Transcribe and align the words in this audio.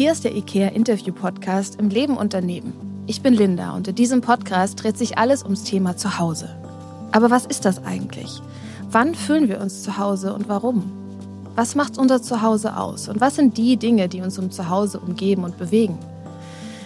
Hier 0.00 0.12
ist 0.12 0.24
der 0.24 0.34
IKEA 0.34 0.68
Interview 0.68 1.12
Podcast 1.12 1.78
im 1.78 1.90
Leben 1.90 2.16
und 2.16 2.32
daneben. 2.32 2.72
Ich 3.06 3.20
bin 3.20 3.34
Linda 3.34 3.76
und 3.76 3.86
in 3.86 3.94
diesem 3.94 4.22
Podcast 4.22 4.82
dreht 4.82 4.96
sich 4.96 5.18
alles 5.18 5.42
ums 5.42 5.62
Thema 5.62 5.94
Zuhause. 5.94 6.48
Aber 7.12 7.30
was 7.30 7.44
ist 7.44 7.66
das 7.66 7.84
eigentlich? 7.84 8.40
Wann 8.90 9.14
fühlen 9.14 9.50
wir 9.50 9.60
uns 9.60 9.82
zu 9.82 9.98
Hause 9.98 10.32
und 10.32 10.48
warum? 10.48 10.90
Was 11.54 11.74
macht 11.74 11.98
unser 11.98 12.22
Zuhause 12.22 12.78
aus 12.78 13.10
und 13.10 13.20
was 13.20 13.36
sind 13.36 13.58
die 13.58 13.76
Dinge, 13.76 14.08
die 14.08 14.22
uns 14.22 14.38
um 14.38 14.50
Zuhause 14.50 14.98
umgeben 15.00 15.44
und 15.44 15.58
bewegen? 15.58 15.98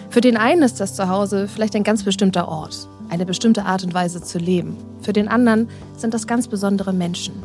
Für 0.09 0.19
den 0.19 0.35
einen 0.35 0.63
ist 0.63 0.81
das 0.81 0.93
Zuhause 0.93 1.47
vielleicht 1.47 1.77
ein 1.77 1.85
ganz 1.85 2.03
bestimmter 2.03 2.49
Ort, 2.49 2.89
eine 3.07 3.25
bestimmte 3.25 3.63
Art 3.63 3.85
und 3.85 3.93
Weise 3.93 4.21
zu 4.21 4.39
leben. 4.39 4.75
Für 4.99 5.13
den 5.13 5.29
anderen 5.29 5.69
sind 5.95 6.13
das 6.13 6.27
ganz 6.27 6.49
besondere 6.49 6.91
Menschen. 6.91 7.35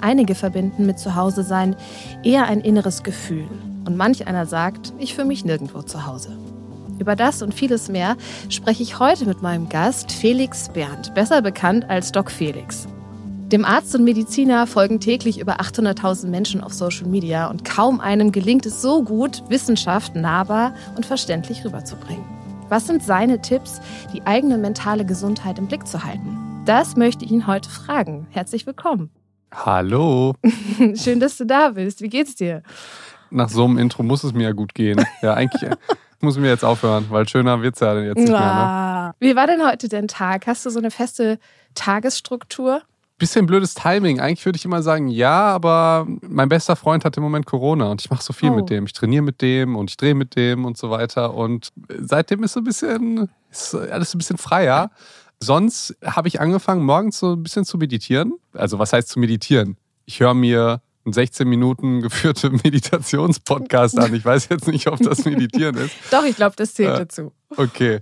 Einige 0.00 0.34
verbinden 0.34 0.84
mit 0.84 0.98
Zuhause 0.98 1.44
sein 1.44 1.76
eher 2.24 2.46
ein 2.46 2.60
inneres 2.60 3.04
Gefühl. 3.04 3.46
Und 3.84 3.96
manch 3.96 4.26
einer 4.26 4.46
sagt, 4.46 4.92
ich 4.98 5.14
fühle 5.14 5.26
mich 5.26 5.44
nirgendwo 5.44 5.82
zu 5.82 6.06
Hause. 6.06 6.36
Über 6.98 7.16
das 7.16 7.42
und 7.42 7.52
vieles 7.52 7.88
mehr 7.88 8.16
spreche 8.48 8.82
ich 8.82 8.98
heute 8.98 9.26
mit 9.26 9.42
meinem 9.42 9.68
Gast 9.68 10.12
Felix 10.12 10.68
Berndt, 10.68 11.14
besser 11.14 11.42
bekannt 11.42 11.88
als 11.90 12.12
Doc 12.12 12.30
Felix. 12.30 12.86
Dem 13.52 13.64
Arzt 13.64 13.94
und 13.94 14.04
Mediziner 14.04 14.66
folgen 14.66 14.98
täglich 14.98 15.38
über 15.38 15.60
800.000 15.60 16.28
Menschen 16.28 16.62
auf 16.62 16.72
Social 16.72 17.06
Media 17.06 17.50
und 17.50 17.64
kaum 17.64 18.00
einem 18.00 18.32
gelingt 18.32 18.64
es 18.64 18.80
so 18.80 19.02
gut, 19.02 19.42
Wissenschaft 19.48 20.14
nahbar 20.14 20.74
und 20.96 21.04
verständlich 21.04 21.64
rüberzubringen. 21.64 22.24
Was 22.70 22.86
sind 22.86 23.02
seine 23.02 23.42
Tipps, 23.42 23.82
die 24.14 24.22
eigene 24.22 24.56
mentale 24.56 25.04
Gesundheit 25.04 25.58
im 25.58 25.66
Blick 25.66 25.86
zu 25.86 26.02
halten? 26.02 26.62
Das 26.64 26.96
möchte 26.96 27.24
ich 27.24 27.30
ihn 27.30 27.46
heute 27.46 27.68
fragen. 27.68 28.26
Herzlich 28.30 28.66
willkommen. 28.66 29.10
Hallo. 29.52 30.34
Schön, 30.94 31.20
dass 31.20 31.36
du 31.36 31.44
da 31.44 31.70
bist. 31.70 32.00
Wie 32.00 32.08
geht's 32.08 32.36
dir? 32.36 32.62
Nach 33.32 33.48
so 33.48 33.64
einem 33.64 33.78
Intro 33.78 34.02
muss 34.02 34.22
es 34.24 34.32
mir 34.32 34.44
ja 34.44 34.52
gut 34.52 34.74
gehen. 34.74 35.04
Ja, 35.22 35.34
eigentlich 35.34 35.70
muss 36.20 36.36
mir 36.38 36.48
jetzt 36.48 36.64
aufhören, 36.64 37.06
weil 37.08 37.28
schöner 37.28 37.62
wird's 37.62 37.80
ja 37.80 37.98
jetzt 37.98 38.18
nicht 38.18 38.28
mehr. 38.30 39.14
Ne? 39.18 39.26
Wie 39.26 39.34
war 39.36 39.46
denn 39.46 39.66
heute 39.66 39.88
dein 39.88 40.06
Tag? 40.08 40.46
Hast 40.46 40.64
du 40.66 40.70
so 40.70 40.78
eine 40.78 40.90
feste 40.90 41.38
Tagesstruktur? 41.74 42.82
Bisschen 43.18 43.46
blödes 43.46 43.74
Timing. 43.74 44.18
Eigentlich 44.20 44.44
würde 44.44 44.56
ich 44.56 44.64
immer 44.64 44.82
sagen, 44.82 45.06
ja, 45.08 45.48
aber 45.48 46.06
mein 46.22 46.48
bester 46.48 46.74
Freund 46.74 47.04
hat 47.04 47.16
im 47.16 47.22
Moment 47.22 47.46
Corona 47.46 47.90
und 47.90 48.00
ich 48.00 48.10
mache 48.10 48.22
so 48.22 48.32
viel 48.32 48.50
Oh. 48.50 48.54
mit 48.56 48.68
dem. 48.70 48.86
Ich 48.86 48.92
trainiere 48.92 49.22
mit 49.22 49.40
dem 49.42 49.76
und 49.76 49.90
ich 49.90 49.96
drehe 49.96 50.14
mit 50.14 50.34
dem 50.34 50.64
und 50.64 50.76
so 50.76 50.90
weiter. 50.90 51.34
Und 51.34 51.68
seitdem 52.00 52.42
ist 52.42 52.54
so 52.54 52.60
ein 52.60 52.64
bisschen, 52.64 53.28
ist 53.50 53.74
alles 53.74 54.14
ein 54.14 54.18
bisschen 54.18 54.38
freier. 54.38 54.90
Sonst 55.40 55.96
habe 56.04 56.28
ich 56.28 56.40
angefangen, 56.40 56.84
morgens 56.84 57.18
so 57.18 57.32
ein 57.34 57.42
bisschen 57.42 57.64
zu 57.64 57.78
meditieren. 57.78 58.34
Also, 58.54 58.78
was 58.78 58.92
heißt 58.92 59.08
zu 59.08 59.18
meditieren? 59.20 59.76
Ich 60.04 60.18
höre 60.20 60.34
mir 60.34 60.80
16 61.04 61.48
Minuten 61.48 62.02
geführte 62.02 62.50
Meditationspodcast 62.64 63.98
an. 63.98 64.14
Ich 64.14 64.24
weiß 64.24 64.48
jetzt 64.50 64.68
nicht, 64.68 64.86
ob 64.88 64.98
das 65.00 65.24
Meditieren 65.24 65.76
ist. 65.76 65.94
Doch, 66.10 66.24
ich 66.24 66.36
glaube, 66.36 66.54
das 66.56 66.74
zählt 66.74 66.94
Äh, 66.94 66.98
dazu. 66.98 67.32
Okay. 67.56 68.00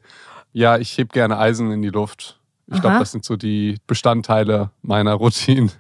Ja, 0.52 0.78
ich 0.78 0.96
heb 0.98 1.12
gerne 1.12 1.38
Eisen 1.38 1.70
in 1.70 1.80
die 1.82 1.90
Luft. 1.90 2.38
Ich 2.72 2.80
glaube, 2.80 2.98
das 3.00 3.10
sind 3.12 3.24
so 3.24 3.36
die 3.36 3.78
Bestandteile 3.88 4.70
meiner 4.82 5.14
Routine. 5.14 5.70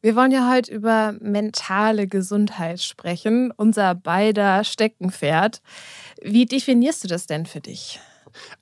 Wir 0.00 0.16
wollen 0.16 0.30
ja 0.30 0.50
heute 0.50 0.72
über 0.72 1.14
mentale 1.20 2.06
Gesundheit 2.06 2.80
sprechen, 2.80 3.52
unser 3.54 3.94
beider 3.94 4.64
Steckenpferd. 4.64 5.60
Wie 6.22 6.46
definierst 6.46 7.04
du 7.04 7.08
das 7.08 7.26
denn 7.26 7.44
für 7.44 7.60
dich? 7.60 8.00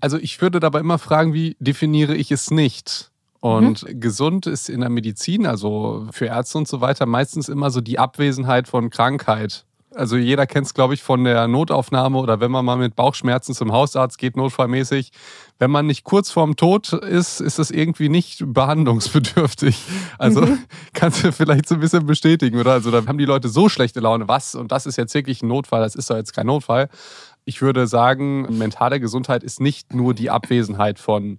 Also 0.00 0.16
ich 0.18 0.40
würde 0.40 0.58
dabei 0.58 0.80
immer 0.80 0.98
fragen, 0.98 1.34
wie 1.34 1.56
definiere 1.60 2.16
ich 2.16 2.32
es 2.32 2.50
nicht? 2.50 3.12
Und 3.40 3.84
gesund 3.88 4.46
ist 4.46 4.68
in 4.68 4.80
der 4.80 4.90
Medizin, 4.90 5.46
also 5.46 6.06
für 6.10 6.26
Ärzte 6.26 6.58
und 6.58 6.68
so 6.68 6.80
weiter, 6.80 7.06
meistens 7.06 7.48
immer 7.48 7.70
so 7.70 7.80
die 7.80 7.98
Abwesenheit 7.98 8.66
von 8.66 8.90
Krankheit. 8.90 9.64
Also 9.94 10.16
jeder 10.16 10.46
kennt 10.46 10.66
es, 10.66 10.74
glaube 10.74 10.92
ich, 10.94 11.02
von 11.02 11.24
der 11.24 11.48
Notaufnahme 11.48 12.18
oder 12.18 12.40
wenn 12.40 12.50
man 12.50 12.64
mal 12.64 12.76
mit 12.76 12.94
Bauchschmerzen 12.94 13.54
zum 13.54 13.72
Hausarzt 13.72 14.18
geht, 14.18 14.36
notfallmäßig. 14.36 15.12
Wenn 15.58 15.70
man 15.70 15.86
nicht 15.86 16.04
kurz 16.04 16.30
vorm 16.30 16.56
Tod 16.56 16.92
ist, 16.92 17.40
ist 17.40 17.58
das 17.58 17.70
irgendwie 17.70 18.08
nicht 18.08 18.44
behandlungsbedürftig. 18.46 19.78
Also 20.18 20.46
kannst 20.94 21.22
du 21.22 21.32
vielleicht 21.32 21.68
so 21.68 21.76
ein 21.76 21.80
bisschen 21.80 22.04
bestätigen, 22.04 22.58
oder? 22.58 22.72
Also 22.72 22.90
da 22.90 23.06
haben 23.06 23.18
die 23.18 23.24
Leute 23.24 23.48
so 23.48 23.68
schlechte 23.68 24.00
Laune, 24.00 24.26
was? 24.26 24.54
Und 24.54 24.72
das 24.72 24.84
ist 24.84 24.96
jetzt 24.96 25.14
wirklich 25.14 25.42
ein 25.42 25.48
Notfall, 25.48 25.80
das 25.80 25.94
ist 25.94 26.10
doch 26.10 26.16
jetzt 26.16 26.34
kein 26.34 26.46
Notfall. 26.46 26.88
Ich 27.44 27.62
würde 27.62 27.86
sagen, 27.86 28.58
mentale 28.58 29.00
Gesundheit 29.00 29.44
ist 29.44 29.60
nicht 29.60 29.94
nur 29.94 30.12
die 30.12 30.28
Abwesenheit 30.28 30.98
von 30.98 31.38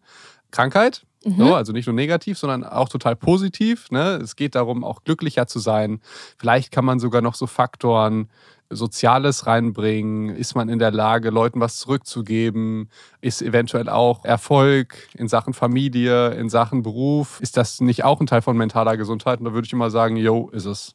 Krankheit, 0.51 1.05
so, 1.23 1.53
also 1.53 1.73
nicht 1.73 1.85
nur 1.85 1.95
negativ, 1.95 2.37
sondern 2.37 2.63
auch 2.63 2.87
total 2.87 3.15
positiv. 3.15 3.91
Ne? 3.91 4.19
Es 4.23 4.35
geht 4.35 4.55
darum, 4.55 4.83
auch 4.83 5.03
glücklicher 5.03 5.47
zu 5.47 5.59
sein. 5.59 5.99
Vielleicht 6.37 6.71
kann 6.71 6.85
man 6.85 6.99
sogar 6.99 7.21
noch 7.21 7.35
so 7.35 7.45
Faktoren 7.45 8.29
Soziales 8.69 9.47
reinbringen. 9.47 10.29
Ist 10.29 10.55
man 10.55 10.69
in 10.69 10.79
der 10.79 10.91
Lage, 10.91 11.31
Leuten 11.31 11.59
was 11.59 11.77
zurückzugeben? 11.77 12.89
Ist 13.19 13.41
eventuell 13.41 13.89
auch 13.89 14.23
Erfolg 14.23 15.09
in 15.15 15.27
Sachen 15.27 15.53
Familie, 15.53 16.29
in 16.35 16.49
Sachen 16.49 16.83
Beruf? 16.83 17.41
Ist 17.41 17.57
das 17.57 17.81
nicht 17.81 18.03
auch 18.03 18.21
ein 18.21 18.27
Teil 18.27 18.41
von 18.41 18.55
mentaler 18.55 18.95
Gesundheit? 18.95 19.39
Und 19.39 19.45
da 19.45 19.53
würde 19.53 19.65
ich 19.65 19.73
immer 19.73 19.89
sagen, 19.89 20.17
yo, 20.17 20.49
ist 20.49 20.65
es. 20.65 20.93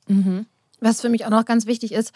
Was 0.80 1.00
für 1.00 1.08
mich 1.08 1.26
auch 1.26 1.30
noch 1.30 1.44
ganz 1.44 1.66
wichtig 1.66 1.92
ist, 1.92 2.12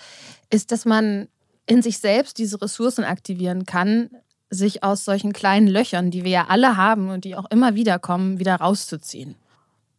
ist, 0.48 0.70
dass 0.70 0.84
man 0.84 1.28
in 1.66 1.82
sich 1.82 1.98
selbst 1.98 2.38
diese 2.38 2.62
Ressourcen 2.62 3.04
aktivieren 3.04 3.66
kann, 3.66 4.10
sich 4.50 4.82
aus 4.82 5.04
solchen 5.04 5.32
kleinen 5.32 5.68
Löchern, 5.68 6.10
die 6.10 6.24
wir 6.24 6.30
ja 6.30 6.46
alle 6.48 6.76
haben 6.76 7.10
und 7.10 7.24
die 7.24 7.36
auch 7.36 7.50
immer 7.50 7.74
wieder 7.74 7.98
kommen, 7.98 8.38
wieder 8.38 8.56
rauszuziehen. 8.56 9.34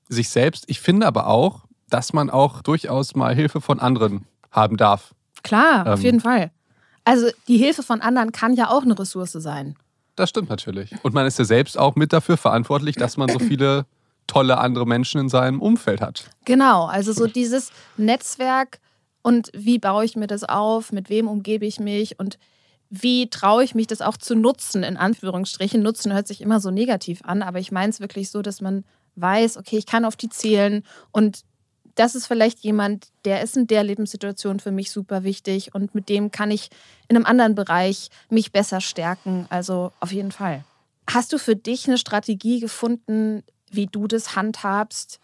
Sich 0.07 0.29
selbst. 0.29 0.65
Ich 0.67 0.79
finde 0.79 1.05
aber 1.05 1.27
auch, 1.27 1.61
dass 1.89 2.13
man 2.13 2.29
auch 2.29 2.61
durchaus 2.61 3.15
mal 3.15 3.35
Hilfe 3.35 3.61
von 3.61 3.79
anderen 3.79 4.25
haben 4.51 4.77
darf. 4.77 5.13
Klar, 5.43 5.91
auf 5.93 5.99
Ähm. 5.99 6.05
jeden 6.05 6.19
Fall. 6.19 6.51
Also 7.05 7.27
die 7.47 7.57
Hilfe 7.57 7.83
von 7.83 8.01
anderen 8.01 8.31
kann 8.31 8.53
ja 8.53 8.69
auch 8.69 8.83
eine 8.83 8.97
Ressource 8.97 9.31
sein. 9.33 9.75
Das 10.15 10.29
stimmt 10.29 10.49
natürlich. 10.49 10.93
Und 11.03 11.13
man 11.13 11.25
ist 11.25 11.39
ja 11.39 11.45
selbst 11.45 11.77
auch 11.77 11.95
mit 11.95 12.11
dafür 12.11 12.37
verantwortlich, 12.37 12.95
dass 12.95 13.17
man 13.17 13.29
so 13.29 13.39
viele 13.39 13.85
tolle 14.27 14.57
andere 14.57 14.85
Menschen 14.85 15.21
in 15.21 15.29
seinem 15.29 15.61
Umfeld 15.61 16.01
hat. 16.01 16.29
Genau, 16.45 16.85
also 16.85 17.13
so 17.13 17.25
dieses 17.25 17.71
Netzwerk 17.97 18.79
und 19.21 19.49
wie 19.53 19.79
baue 19.79 20.05
ich 20.05 20.15
mir 20.15 20.27
das 20.27 20.43
auf, 20.43 20.91
mit 20.91 21.09
wem 21.09 21.27
umgebe 21.27 21.65
ich 21.65 21.79
mich 21.79 22.19
und 22.19 22.37
wie 22.89 23.29
traue 23.29 23.63
ich 23.63 23.75
mich 23.75 23.87
das 23.87 24.01
auch 24.01 24.17
zu 24.17 24.35
nutzen, 24.35 24.83
in 24.83 24.97
Anführungsstrichen. 24.97 25.81
Nutzen 25.81 26.13
hört 26.13 26.27
sich 26.27 26.41
immer 26.41 26.59
so 26.59 26.71
negativ 26.71 27.21
an, 27.23 27.41
aber 27.41 27.59
ich 27.59 27.71
meine 27.71 27.91
es 27.91 27.99
wirklich 27.99 28.29
so, 28.31 28.41
dass 28.41 28.61
man 28.61 28.83
weiß, 29.15 29.57
okay, 29.57 29.77
ich 29.77 29.85
kann 29.85 30.05
auf 30.05 30.15
die 30.15 30.29
zählen 30.29 30.83
und 31.11 31.43
das 31.95 32.15
ist 32.15 32.27
vielleicht 32.27 32.59
jemand, 32.59 33.09
der 33.25 33.41
ist 33.41 33.57
in 33.57 33.67
der 33.67 33.83
Lebenssituation 33.83 34.61
für 34.61 34.71
mich 34.71 34.89
super 34.89 35.23
wichtig 35.23 35.75
und 35.75 35.93
mit 35.93 36.07
dem 36.07 36.31
kann 36.31 36.49
ich 36.49 36.69
in 37.09 37.17
einem 37.17 37.25
anderen 37.25 37.55
Bereich 37.55 38.09
mich 38.29 38.53
besser 38.53 38.79
stärken. 38.79 39.47
Also 39.49 39.91
auf 39.99 40.13
jeden 40.13 40.31
Fall. 40.31 40.63
Hast 41.09 41.33
du 41.33 41.37
für 41.37 41.57
dich 41.57 41.87
eine 41.87 41.97
Strategie 41.97 42.61
gefunden, 42.61 43.43
wie 43.69 43.87
du 43.87 44.07
das 44.07 44.35
handhabst, 44.35 45.19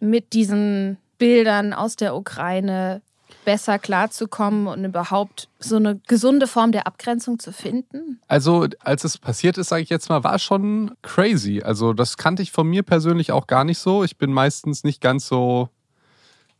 mit 0.00 0.32
diesen 0.32 0.98
Bildern 1.18 1.72
aus 1.72 1.96
der 1.96 2.16
Ukraine 2.16 3.00
besser 3.48 3.78
klarzukommen 3.78 4.66
und 4.66 4.84
überhaupt 4.84 5.48
so 5.58 5.76
eine 5.76 5.98
gesunde 6.06 6.46
Form 6.46 6.70
der 6.70 6.86
Abgrenzung 6.86 7.38
zu 7.38 7.50
finden? 7.50 8.20
Also, 8.28 8.66
als 8.80 9.04
es 9.04 9.16
passiert 9.16 9.56
ist, 9.56 9.70
sage 9.70 9.82
ich 9.82 9.88
jetzt 9.88 10.10
mal, 10.10 10.22
war 10.22 10.38
schon 10.38 10.90
crazy. 11.00 11.62
Also, 11.62 11.94
das 11.94 12.18
kannte 12.18 12.42
ich 12.42 12.52
von 12.52 12.66
mir 12.66 12.82
persönlich 12.82 13.32
auch 13.32 13.46
gar 13.46 13.64
nicht 13.64 13.78
so. 13.78 14.04
Ich 14.04 14.18
bin 14.18 14.34
meistens 14.34 14.84
nicht 14.84 15.00
ganz 15.00 15.26
so, 15.26 15.70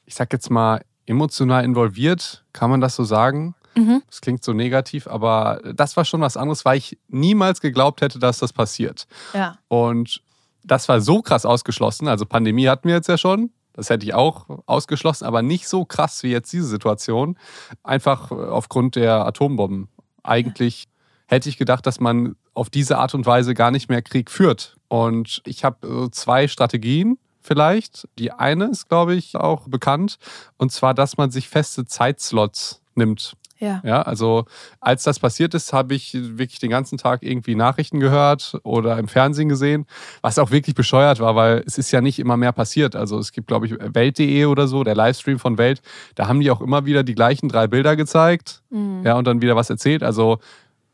ich 0.07 0.15
sag 0.15 0.33
jetzt 0.33 0.51
mal, 0.51 0.81
emotional 1.05 1.63
involviert. 1.63 2.47
Kann 2.55 2.71
man 2.71 2.81
das 2.81 2.97
so 2.97 3.05
sagen? 3.05 3.55
Mhm. 3.75 4.03
Das 4.09 4.23
klingt 4.23 4.43
so 4.43 4.55
negativ, 4.55 5.09
aber 5.09 5.61
das 5.75 5.95
war 5.95 6.07
schon 6.07 6.23
was 6.23 6.39
anderes, 6.39 6.65
weil 6.65 6.79
ich 6.79 6.99
niemals 7.09 7.61
geglaubt 7.61 8.01
hätte, 8.01 8.19
dass 8.19 8.39
das 8.39 8.55
passiert. 8.55 9.07
Ja. 9.35 9.59
Und 9.69 10.23
das 10.65 10.89
war 10.89 11.03
so 11.03 11.21
krass 11.21 11.45
ausgeschlossen. 11.45 12.09
Also 12.09 12.25
Pandemie 12.25 12.67
hatten 12.67 12.89
wir 12.89 12.95
jetzt 12.95 13.11
ja 13.11 13.19
schon. 13.19 13.51
Das 13.79 13.91
hätte 13.91 14.05
ich 14.05 14.13
auch 14.13 14.47
ausgeschlossen, 14.67 15.25
aber 15.25 15.41
nicht 15.41 15.69
so 15.69 15.85
krass 15.85 16.25
wie 16.25 16.33
jetzt 16.33 16.53
diese 16.53 16.67
Situation. 16.67 17.39
Einfach 17.85 18.33
aufgrund 18.33 18.97
der 18.97 19.25
Atombomben. 19.25 19.87
Eigentlich 20.25 20.89
hätte 21.29 21.49
ich 21.49 21.59
gedacht, 21.59 21.87
dass 21.87 22.01
man 22.01 22.35
auf 22.55 22.71
diese 22.71 22.99
Art 22.99 23.15
und 23.15 23.25
Weise 23.25 23.55
gar 23.55 23.71
nicht 23.71 23.89
mehr 23.89 24.03
Krieg 24.03 24.33
führt. 24.33 24.79
Und 24.89 25.43
ich 25.47 25.63
habe 25.63 25.87
äh, 25.87 26.11
zwei 26.11 26.49
Strategien 26.49 27.19
vielleicht. 27.41 28.09
Die 28.19 28.33
eine 28.33 28.65
ist, 28.65 28.89
glaube 28.89 29.15
ich, 29.15 29.37
auch 29.37 29.69
bekannt. 29.69 30.19
Und 30.57 30.73
zwar, 30.73 30.93
dass 30.93 31.17
man 31.17 31.31
sich 31.31 31.49
feste 31.49 31.85
Zeitslots 31.85 32.83
nimmt. 32.97 33.35
Ja. 33.59 33.83
Ja, 33.85 34.03
also 34.03 34.45
als 34.81 35.03
das 35.03 35.19
passiert 35.19 35.53
ist, 35.55 35.73
habe 35.73 35.95
ich 35.95 36.13
wirklich 36.15 36.61
den 36.61 36.71
ganzen 36.71 36.97
Tag 36.97 37.23
irgendwie 37.23 37.55
Nachrichten 37.57 37.99
gehört 38.01 38.59
oder 38.63 38.99
im 38.99 39.09
Fernsehen 39.09 39.49
gesehen, 39.49 39.87
was 40.23 40.39
auch 40.39 40.51
wirklich 40.51 40.75
bescheuert 40.77 41.19
war, 41.21 41.35
weil 41.35 41.65
es 41.67 41.77
ist 41.77 41.91
ja 41.91 42.01
nicht 42.01 42.19
immer 42.21 42.37
mehr 42.37 42.53
passiert. 42.53 42.95
Also 42.95 43.19
es 43.19 43.33
gibt, 43.33 43.49
glaube 43.49 43.67
ich, 43.67 43.75
Welt.de 43.79 44.45
oder 44.45 44.69
so, 44.69 44.85
der 44.85 44.95
Livestream 44.95 45.39
von 45.39 45.59
Welt, 45.59 45.83
da 46.15 46.29
haben 46.29 46.41
die 46.41 46.51
auch 46.51 46.61
immer 46.61 46.85
wieder 46.87 47.03
die 47.03 47.15
gleichen 47.15 47.49
drei 47.49 47.67
Bilder 47.67 47.97
gezeigt, 47.97 48.63
Mhm. 48.71 49.03
ja, 49.05 49.15
und 49.17 49.27
dann 49.27 49.43
wieder 49.43 49.57
was 49.57 49.71
erzählt. 49.71 50.03
Also 50.03 50.39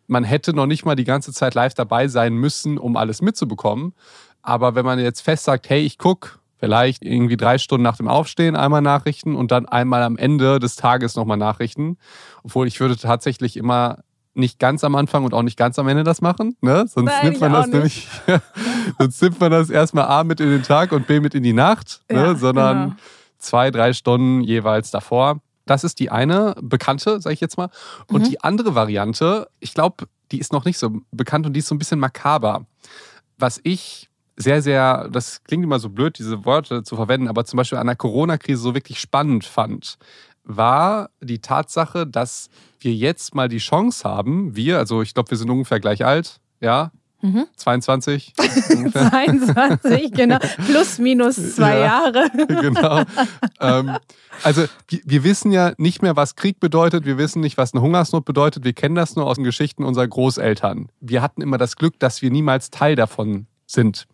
man 0.07 0.25
hätte 0.25 0.55
noch 0.55 0.67
nicht 0.67 0.85
mal 0.85 0.97
die 0.97 1.05
ganze 1.05 1.33
Zeit 1.33 1.55
live 1.55 1.75
dabei 1.75 2.09
sein 2.09 2.35
müssen, 2.35 2.79
um 2.79 2.97
alles 2.97 3.21
mitzubekommen. 3.23 3.95
Aber 4.43 4.75
wenn 4.75 4.85
man 4.85 4.99
jetzt 4.99 5.21
fest 5.23 5.45
sagt, 5.45 5.69
hey, 5.71 5.81
ich 5.81 5.97
guck 5.99 6.39
vielleicht 6.59 7.05
irgendwie 7.05 7.37
drei 7.37 7.59
Stunden 7.59 7.83
nach 7.83 7.97
dem 7.97 8.09
Aufstehen 8.09 8.57
einmal 8.57 8.81
Nachrichten 8.83 9.35
und 9.37 9.51
dann 9.51 9.67
einmal 9.67 10.03
am 10.03 10.17
Ende 10.17 10.59
des 10.59 10.77
Tages 10.77 11.17
nochmal 11.17 11.37
Nachrichten. 11.37 11.99
Obwohl 12.43 12.67
ich 12.67 12.81
würde 12.81 12.97
tatsächlich 12.97 13.57
immer 13.57 13.99
nicht 14.37 14.59
ganz 14.59 14.83
am 14.83 14.97
Anfang 14.97 15.25
und 15.25 15.33
auch 15.33 15.43
nicht 15.43 15.57
ganz 15.57 15.79
am 15.79 15.87
Ende 15.89 16.03
das 16.03 16.21
machen. 16.21 16.57
Ne? 16.61 16.87
Sonst 16.89 17.07
Nein, 17.11 17.27
nimmt 17.27 17.41
man 17.41 17.53
das 17.53 17.69
nämlich, 17.69 18.09
sonst 18.99 19.23
nimmt 19.23 19.41
man 19.41 19.51
das 19.53 19.71
erstmal 19.71 20.07
A 20.07 20.25
mit 20.25 20.41
in 20.41 20.51
den 20.51 20.63
Tag 20.63 20.91
und 20.93 21.07
B 21.07 21.21
mit 21.21 21.35
in 21.35 21.43
die 21.45 21.53
Nacht, 21.53 22.01
ne? 22.11 22.17
Ja, 22.17 22.35
sondern 22.35 22.83
genau. 22.83 22.97
zwei, 23.39 23.71
drei 23.71 23.93
Stunden 23.93 24.41
jeweils 24.43 24.91
davor. 24.91 25.41
Das 25.67 25.85
ist 25.85 26.01
die 26.01 26.11
eine 26.11 26.57
bekannte, 26.61 27.21
sage 27.21 27.35
ich 27.35 27.41
jetzt 27.41 27.57
mal. 27.57 27.71
Und 28.09 28.23
Mhm. 28.23 28.29
die 28.29 28.41
andere 28.43 28.75
Variante, 28.75 29.49
ich 29.61 29.73
glaube, 29.73 30.07
die 30.33 30.39
ist 30.39 30.53
noch 30.53 30.65
nicht 30.65 30.79
so 30.79 30.91
bekannt 31.13 31.47
und 31.47 31.53
die 31.53 31.61
ist 31.61 31.69
so 31.69 31.75
ein 31.75 31.79
bisschen 31.79 32.01
makaber. 32.01 32.67
Was 33.39 33.61
ich 33.63 34.11
sehr, 34.37 34.63
sehr, 34.63 35.09
das 35.11 35.43
klingt 35.45 35.65
immer 35.65 35.79
so 35.79 35.89
blöd, 35.91 36.19
diese 36.19 36.45
Worte 36.45 36.83
zu 36.83 36.97
verwenden, 36.97 37.29
aber 37.29 37.45
zum 37.45 37.57
Beispiel 37.59 37.79
an 37.79 37.87
der 37.87 37.97
Corona-Krise 37.97 38.61
so 38.61 38.75
wirklich 38.75 38.99
spannend 39.01 39.45
fand, 39.45 39.97
war 40.45 41.11
die 41.23 41.41
Tatsache, 41.41 42.07
dass 42.07 42.49
wir 42.81 42.93
jetzt 42.95 43.35
mal 43.35 43.49
die 43.49 43.59
Chance 43.59 44.09
haben, 44.09 44.55
wir, 44.57 44.79
also 44.79 45.03
ich 45.03 45.15
glaube, 45.15 45.31
wir 45.31 45.39
sind 45.39 45.51
ungefähr 45.51 45.81
gleich 45.81 46.05
alt, 46.05 46.41
ja, 46.61 46.91
Mhm. 47.25 47.47
22 47.57 48.35
ungefähr. 48.77 49.09
22, 49.11 50.13
genau. 50.13 50.37
Plus, 50.67 50.99
minus 50.99 51.57
zwei 51.57 51.79
Ja. 51.79 51.85
Jahre. 52.13 52.31
genau. 52.61 53.03
ähm, 53.61 53.97
also 54.43 54.65
wir, 54.89 55.01
wir 55.07 55.25
wissen 55.25 55.51
ja 55.51 55.73
nicht 55.79 56.03
mehr, 56.03 56.17
was 56.17 56.37
Krieg 56.37 56.61
bedeutet. 56.61 57.07
Wir 57.07 57.17
wissen 57.17 57.41
nicht, 57.41 57.57
was 57.57 57.73
eine 57.73 57.81
Hungersnot 57.81 58.27
bedeutet. 58.27 58.65
Wir 58.65 58.75
kennen 58.75 58.95
das 58.95 59.17
nur 59.17 59.25
aus 59.25 59.37
den 59.37 59.45
Geschichten 59.45 59.85
unserer 59.85 60.07
Großeltern. 60.07 60.91
Wir 61.01 61.23
hatten 61.23 61.41
immer 61.41 61.57
das 61.57 61.77
Glück, 61.77 61.99
dass 61.99 62.21
wir 62.21 62.31
niemals 62.31 62.69
Teil 62.71 62.95
davon 62.95 63.47
sind. 63.67 64.07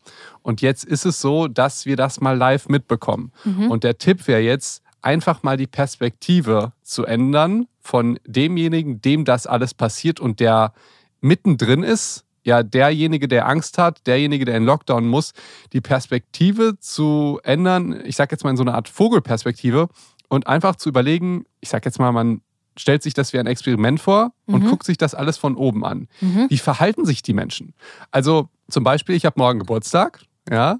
Und 0.43 0.63
jetzt 0.63 0.85
ist 0.85 1.05
es 1.05 1.21
so, 1.21 1.49
dass 1.49 1.87
wir 1.87 1.97
das 1.97 2.21
mal 2.21 2.37
live 2.37 2.69
mitbekommen. 2.69 3.33
Und 3.69 3.85
der 3.85 3.99
Tipp 3.99 4.27
wäre 4.27 4.41
jetzt, 4.41 4.83
einfach 5.03 5.43
mal 5.43 5.57
die 5.57 5.67
Perspektive 5.67 6.73
zu 6.83 7.05
ändern 7.05 7.67
von 7.81 8.19
demjenigen, 8.27 9.01
dem 9.01 9.25
das 9.25 9.47
alles 9.47 9.75
passiert 9.75 10.21
und 10.21 10.41
der 10.41 10.73
mittendrin 11.21 11.83
ist, 11.83 12.25
ja, 12.43 12.63
derjenige, 12.63 13.29
der 13.29 13.47
Angst 13.47 13.77
hat, 13.77 14.07
derjenige, 14.07 14.47
der 14.47 14.57
in 14.57 14.65
Lockdown 14.65 15.07
muss, 15.07 15.33
die 15.73 15.83
Perspektive 15.83 16.79
zu 16.79 17.39
ändern, 17.43 18.01
ich 18.05 18.17
sage 18.17 18.33
jetzt 18.33 18.45
mal 18.45 18.51
in 18.51 18.57
so 18.57 18.63
eine 18.63 18.75
Art 18.75 18.89
Vogelperspektive 18.89 19.89
und 20.29 20.47
einfach 20.47 20.77
zu 20.77 20.89
überlegen, 20.89 21.45
ich 21.61 21.69
sage 21.69 21.85
jetzt 21.85 21.99
mal, 21.99 22.13
man 22.13 22.41
stellt 22.81 23.03
sich 23.03 23.15
das 23.15 23.33
wie 23.33 23.39
ein 23.39 23.47
Experiment 23.47 24.01
vor 24.01 24.33
und 24.47 24.65
Mhm. 24.65 24.69
guckt 24.71 24.85
sich 24.85 24.97
das 24.99 25.15
alles 25.15 25.37
von 25.39 25.55
oben 25.57 25.85
an. 25.85 26.09
Mhm. 26.21 26.47
Wie 26.49 26.59
verhalten 26.59 27.05
sich 27.05 27.23
die 27.23 27.33
Menschen? 27.35 27.75
Also 28.11 28.49
zum 28.69 28.85
Beispiel, 28.85 29.15
ich 29.15 29.25
habe 29.27 29.35
morgen 29.39 29.59
Geburtstag, 29.61 30.21
ja, 30.51 30.79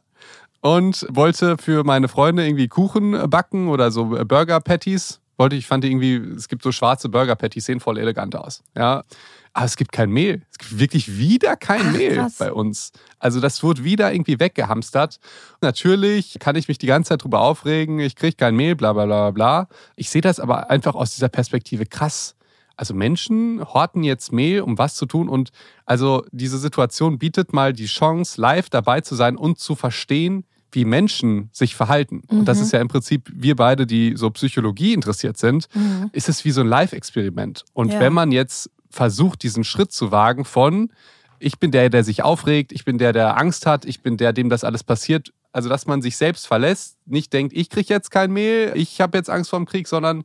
und 0.63 1.07
wollte 1.11 1.57
für 1.59 1.85
meine 1.85 2.09
Freunde 2.09 2.47
irgendwie 2.47 2.69
Kuchen 2.69 3.13
backen 3.31 3.69
oder 3.69 3.91
so 3.91 4.07
Burger 4.07 4.61
Patties. 4.61 5.21
Wollte 5.39 5.57
ich 5.57 5.67
fand 5.67 5.85
irgendwie, 5.87 6.17
es 6.37 6.49
gibt 6.49 6.63
so 6.63 6.71
schwarze 6.73 7.09
Burger 7.09 7.35
Patties, 7.35 7.65
sehen 7.65 7.81
voll 7.81 7.99
elegant 7.99 8.37
aus, 8.37 8.63
ja. 8.77 9.05
Aber 9.53 9.67
es 9.67 9.77
gibt 9.77 9.91
kein 9.93 10.11
Mehl. 10.11 10.43
Es 10.53 10.59
gibt 10.59 10.79
wirklich 10.79 11.19
wieder 11.19 11.57
kein 11.57 11.81
Ach, 11.89 11.93
Mehl 11.93 12.17
krass. 12.17 12.37
bei 12.39 12.53
uns. 12.53 12.93
Also 13.19 13.41
das 13.41 13.63
wurde 13.65 13.83
wieder 13.85 14.13
irgendwie 14.13 14.39
weggehamstert. 14.39 15.19
Natürlich 15.61 16.37
kann 16.39 16.57
ich 16.57 16.69
mich 16.69 16.79
die 16.79 16.87
ganze 16.87 17.09
Zeit 17.11 17.25
drüber 17.25 17.41
aufregen, 17.41 17.99
ich 18.01 18.17
kriege 18.17 18.37
kein 18.37 18.55
Mehl, 18.57 18.77
bla 18.77 18.93
bla 18.93 19.07
bla 19.07 19.31
bla. 19.33 19.69
Ich 19.97 20.09
sehe 20.11 20.23
das 20.23 20.39
aber 20.41 20.71
einfach 20.71 20.95
aus 20.95 21.15
dieser 21.15 21.29
Perspektive 21.29 21.85
krass. 21.87 22.37
Also 22.77 22.95
Menschen 22.95 23.61
horten 23.75 24.05
jetzt 24.05 24.33
Mehl, 24.33 24.63
um 24.63 24.79
was 24.79 24.95
zu 24.95 25.05
tun. 25.07 25.29
Und 25.29 25.51
also 25.85 26.25
diese 26.33 26.59
Situation 26.59 27.19
bietet 27.19 27.53
mal 27.53 27.73
die 27.73 27.87
Chance, 27.87 28.41
live 28.41 28.71
dabei 28.71 29.01
zu 29.03 29.15
sein 29.17 29.37
und 29.37 29.59
zu 29.59 29.75
verstehen, 29.75 30.45
wie 30.73 30.85
Menschen 30.85 31.51
sich 31.53 31.75
verhalten. 31.75 32.23
Und 32.29 32.47
das 32.47 32.59
Mhm. 32.59 32.63
ist 32.65 32.73
ja 32.73 32.81
im 32.81 32.87
Prinzip, 32.89 33.29
wir 33.35 33.57
beide, 33.57 33.87
die 33.87 34.15
so 34.17 34.31
Psychologie 34.31 34.95
interessiert 34.95 35.37
sind, 35.37 35.67
Mhm. 35.75 36.09
ist 36.13 36.29
es 36.29 36.45
wie 36.45 36.53
so 36.53 36.61
ein 36.61 36.69
Live-Experiment. 36.69 37.65
Und 37.75 37.93
Ja. 37.93 37.99
wenn 38.01 38.13
man 38.13 38.31
jetzt 38.33 38.71
versucht, 38.91 39.43
diesen 39.43 39.65
Schritt 39.65 39.93
zu 39.93 40.11
wagen 40.11 40.45
von, 40.45 40.91
ich 41.39 41.59
bin 41.59 41.71
der, 41.71 41.89
der 41.89 42.05
sich 42.05 42.23
aufregt, 42.23 42.73
ich 42.73 42.85
bin 42.85 42.99
der, 42.99 43.13
der 43.13 43.39
Angst 43.39 43.67
hat, 43.67 43.85
ich 43.85 44.03
bin 44.03 44.17
der, 44.17 44.33
dem 44.33 44.51
das 44.51 44.63
alles 44.63 44.85
passiert. 44.85 45.33
Also, 45.53 45.69
dass 45.69 45.87
man 45.87 46.01
sich 46.01 46.17
selbst 46.17 46.47
verlässt, 46.47 46.97
nicht 47.07 47.33
denkt, 47.33 47.53
ich 47.57 47.71
kriege 47.71 47.93
jetzt 47.93 48.11
kein 48.11 48.31
Mehl, 48.31 48.73
ich 48.77 49.01
habe 49.01 49.19
jetzt 49.19 49.29
Angst 49.29 49.51
vor 49.51 49.59
dem 49.59 49.67
Krieg, 49.67 49.89
sondern 49.89 50.23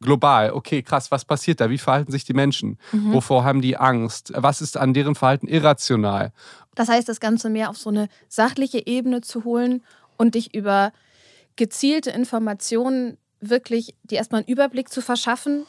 global. 0.00 0.52
Okay, 0.52 0.82
krass, 0.82 1.10
was 1.10 1.24
passiert 1.24 1.60
da? 1.60 1.68
Wie 1.68 1.78
verhalten 1.78 2.12
sich 2.12 2.24
die 2.24 2.34
Menschen? 2.34 2.78
Mhm. 2.92 3.12
Wovor 3.12 3.42
haben 3.42 3.60
die 3.60 3.76
Angst? 3.76 4.32
Was 4.36 4.60
ist 4.60 4.76
an 4.76 4.94
deren 4.94 5.16
Verhalten 5.16 5.48
irrational? 5.48 6.32
Das 6.76 6.88
heißt, 6.88 7.08
das 7.08 7.18
Ganze 7.18 7.50
mehr 7.50 7.70
auf 7.70 7.76
so 7.76 7.90
eine 7.90 8.08
sachliche 8.28 8.86
Ebene 8.86 9.20
zu 9.20 9.42
holen 9.42 9.82
und 10.16 10.36
dich 10.36 10.54
über 10.54 10.92
gezielte 11.56 12.10
Informationen 12.10 13.18
wirklich 13.40 13.96
dir 14.04 14.18
erstmal 14.18 14.42
einen 14.42 14.48
Überblick 14.48 14.90
zu 14.90 15.00
verschaffen. 15.00 15.64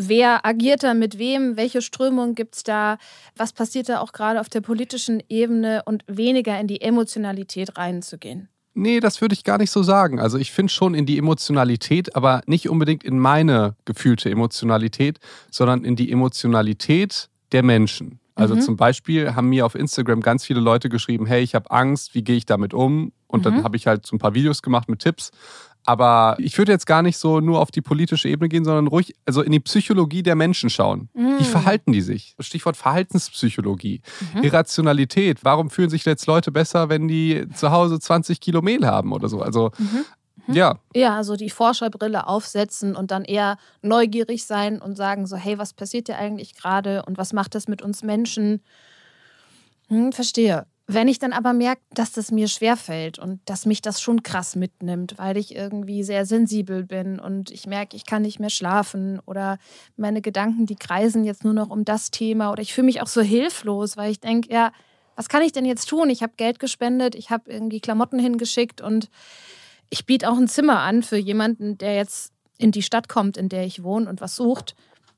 Wer 0.00 0.46
agiert 0.46 0.84
da 0.84 0.94
mit 0.94 1.18
wem? 1.18 1.56
Welche 1.56 1.82
Strömung 1.82 2.36
gibt 2.36 2.54
es 2.54 2.62
da? 2.62 2.98
Was 3.36 3.52
passiert 3.52 3.88
da 3.88 3.98
auch 3.98 4.12
gerade 4.12 4.40
auf 4.40 4.48
der 4.48 4.60
politischen 4.60 5.20
Ebene 5.28 5.82
und 5.86 6.04
weniger 6.06 6.58
in 6.60 6.68
die 6.68 6.80
Emotionalität 6.80 7.76
reinzugehen? 7.76 8.48
Nee, 8.74 9.00
das 9.00 9.20
würde 9.20 9.32
ich 9.32 9.42
gar 9.42 9.58
nicht 9.58 9.72
so 9.72 9.82
sagen. 9.82 10.20
Also 10.20 10.38
ich 10.38 10.52
finde 10.52 10.72
schon 10.72 10.94
in 10.94 11.04
die 11.04 11.18
Emotionalität, 11.18 12.14
aber 12.14 12.42
nicht 12.46 12.68
unbedingt 12.68 13.02
in 13.02 13.18
meine 13.18 13.74
gefühlte 13.86 14.30
Emotionalität, 14.30 15.18
sondern 15.50 15.82
in 15.82 15.96
die 15.96 16.12
Emotionalität 16.12 17.28
der 17.50 17.64
Menschen. 17.64 18.20
Also 18.36 18.54
Mhm. 18.54 18.60
zum 18.60 18.76
Beispiel 18.76 19.34
haben 19.34 19.48
mir 19.48 19.66
auf 19.66 19.74
Instagram 19.74 20.20
ganz 20.20 20.44
viele 20.44 20.60
Leute 20.60 20.88
geschrieben, 20.88 21.26
hey, 21.26 21.42
ich 21.42 21.56
habe 21.56 21.72
Angst, 21.72 22.14
wie 22.14 22.22
gehe 22.22 22.36
ich 22.36 22.46
damit 22.46 22.72
um? 22.72 23.10
Und 23.26 23.46
dann 23.46 23.54
Mhm. 23.56 23.64
habe 23.64 23.76
ich 23.76 23.88
halt 23.88 24.06
so 24.06 24.14
ein 24.14 24.20
paar 24.20 24.34
Videos 24.34 24.62
gemacht 24.62 24.88
mit 24.88 25.00
Tipps. 25.00 25.32
Aber 25.88 26.36
ich 26.38 26.58
würde 26.58 26.70
jetzt 26.70 26.84
gar 26.86 27.00
nicht 27.00 27.16
so 27.16 27.40
nur 27.40 27.60
auf 27.60 27.70
die 27.70 27.80
politische 27.80 28.28
Ebene 28.28 28.50
gehen, 28.50 28.62
sondern 28.62 28.88
ruhig 28.88 29.14
also 29.24 29.40
in 29.40 29.52
die 29.52 29.60
Psychologie 29.60 30.22
der 30.22 30.34
Menschen 30.34 30.68
schauen. 30.68 31.08
Wie 31.14 31.20
Mhm. 31.22 31.44
verhalten 31.44 31.92
die 31.92 32.02
sich? 32.02 32.34
Stichwort 32.40 32.76
Verhaltenspsychologie. 32.76 34.02
Mhm. 34.34 34.42
Irrationalität. 34.42 35.44
Warum 35.44 35.70
fühlen 35.70 35.88
sich 35.88 36.04
jetzt 36.04 36.26
Leute 36.26 36.52
besser, 36.52 36.90
wenn 36.90 37.08
die 37.08 37.46
zu 37.54 37.70
Hause 37.70 37.98
20 37.98 38.40
Kilo 38.40 38.60
Mehl 38.60 38.86
haben 38.86 39.12
oder 39.12 39.28
so? 39.30 39.40
Also, 39.40 39.70
Mhm. 39.78 40.54
ja, 40.54 40.78
Ja, 40.94 41.16
also 41.16 41.36
die 41.36 41.48
Forscherbrille 41.48 42.26
aufsetzen 42.26 42.94
und 42.94 43.10
dann 43.10 43.24
eher 43.24 43.56
neugierig 43.80 44.44
sein 44.44 44.82
und 44.82 44.94
sagen 44.96 45.26
so, 45.26 45.36
hey, 45.36 45.56
was 45.58 45.72
passiert 45.72 46.08
dir 46.08 46.18
eigentlich 46.18 46.54
gerade 46.54 47.02
und 47.06 47.16
was 47.16 47.32
macht 47.32 47.54
das 47.54 47.66
mit 47.66 47.80
uns 47.80 48.02
Menschen? 48.02 48.60
Hm, 49.88 50.12
verstehe. 50.12 50.66
Wenn 50.90 51.06
ich 51.06 51.18
dann 51.18 51.34
aber 51.34 51.52
merke, 51.52 51.82
dass 51.92 52.12
das 52.12 52.30
mir 52.30 52.48
schwerfällt 52.48 53.18
und 53.18 53.40
dass 53.44 53.66
mich 53.66 53.82
das 53.82 54.00
schon 54.00 54.22
krass 54.22 54.56
mitnimmt, 54.56 55.18
weil 55.18 55.36
ich 55.36 55.54
irgendwie 55.54 56.02
sehr 56.02 56.24
sensibel 56.24 56.82
bin 56.82 57.20
und 57.20 57.50
ich 57.50 57.66
merke, 57.66 57.94
ich 57.94 58.06
kann 58.06 58.22
nicht 58.22 58.40
mehr 58.40 58.48
schlafen 58.48 59.20
oder 59.26 59.58
meine 59.98 60.22
Gedanken, 60.22 60.64
die 60.64 60.76
kreisen 60.76 61.24
jetzt 61.24 61.44
nur 61.44 61.52
noch 61.52 61.68
um 61.68 61.84
das 61.84 62.10
Thema 62.10 62.50
oder 62.50 62.62
ich 62.62 62.72
fühle 62.72 62.86
mich 62.86 63.02
auch 63.02 63.06
so 63.06 63.20
hilflos, 63.20 63.98
weil 63.98 64.10
ich 64.10 64.20
denke, 64.20 64.50
ja, 64.50 64.72
was 65.14 65.28
kann 65.28 65.42
ich 65.42 65.52
denn 65.52 65.66
jetzt 65.66 65.90
tun? 65.90 66.08
Ich 66.08 66.22
habe 66.22 66.32
Geld 66.38 66.58
gespendet, 66.58 67.14
ich 67.14 67.28
habe 67.28 67.50
irgendwie 67.50 67.80
Klamotten 67.80 68.18
hingeschickt 68.18 68.80
und 68.80 69.10
ich 69.90 70.06
biete 70.06 70.30
auch 70.30 70.38
ein 70.38 70.48
Zimmer 70.48 70.80
an 70.80 71.02
für 71.02 71.18
jemanden, 71.18 71.76
der 71.76 71.96
jetzt 71.96 72.32
in 72.56 72.72
die 72.72 72.82
Stadt 72.82 73.10
kommt, 73.10 73.36
in 73.36 73.50
der 73.50 73.66
ich 73.66 73.82
wohne 73.82 74.08
und 74.08 74.22
was 74.22 74.36
sucht. 74.36 74.74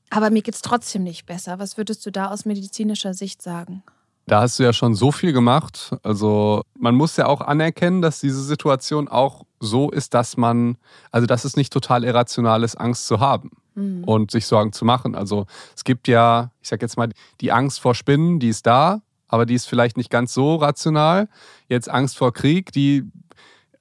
Aber 0.09 0.31
mir 0.31 0.41
geht 0.41 0.55
es 0.55 0.61
trotzdem 0.61 1.03
nicht 1.03 1.25
besser. 1.27 1.59
Was 1.59 1.77
würdest 1.77 2.05
du 2.05 2.11
da 2.11 2.29
aus 2.29 2.43
medizinischer 2.43 3.13
Sicht 3.13 3.41
sagen? 3.41 3.83
Da 4.31 4.41
hast 4.41 4.59
du 4.59 4.63
ja 4.63 4.71
schon 4.71 4.95
so 4.95 5.11
viel 5.11 5.33
gemacht. 5.33 5.93
Also, 6.03 6.61
man 6.79 6.95
muss 6.95 7.17
ja 7.17 7.25
auch 7.25 7.41
anerkennen, 7.41 8.01
dass 8.01 8.21
diese 8.21 8.41
Situation 8.41 9.09
auch 9.09 9.45
so 9.59 9.91
ist, 9.91 10.13
dass 10.13 10.37
man, 10.37 10.77
also, 11.11 11.27
dass 11.27 11.43
es 11.43 11.57
nicht 11.57 11.73
total 11.73 12.05
irrational 12.05 12.63
ist, 12.63 12.75
Angst 12.75 13.07
zu 13.07 13.19
haben. 13.19 13.51
Hm. 13.73 14.03
und 14.03 14.31
sich 14.31 14.47
Sorgen 14.47 14.73
zu 14.73 14.83
machen. 14.83 15.15
Also 15.15 15.45
es 15.73 15.85
gibt 15.85 16.09
ja, 16.09 16.51
ich 16.61 16.67
sag 16.67 16.81
jetzt 16.81 16.97
mal, 16.97 17.07
die 17.39 17.53
Angst 17.53 17.79
vor 17.79 17.95
Spinnen, 17.95 18.37
die 18.37 18.49
ist 18.49 18.67
da, 18.67 19.01
aber 19.29 19.45
die 19.45 19.53
ist 19.53 19.65
vielleicht 19.65 19.95
nicht 19.95 20.09
ganz 20.09 20.33
so 20.33 20.55
rational. 20.55 21.29
Jetzt 21.69 21.89
Angst 21.89 22.17
vor 22.17 22.33
Krieg, 22.33 22.73
die 22.73 23.05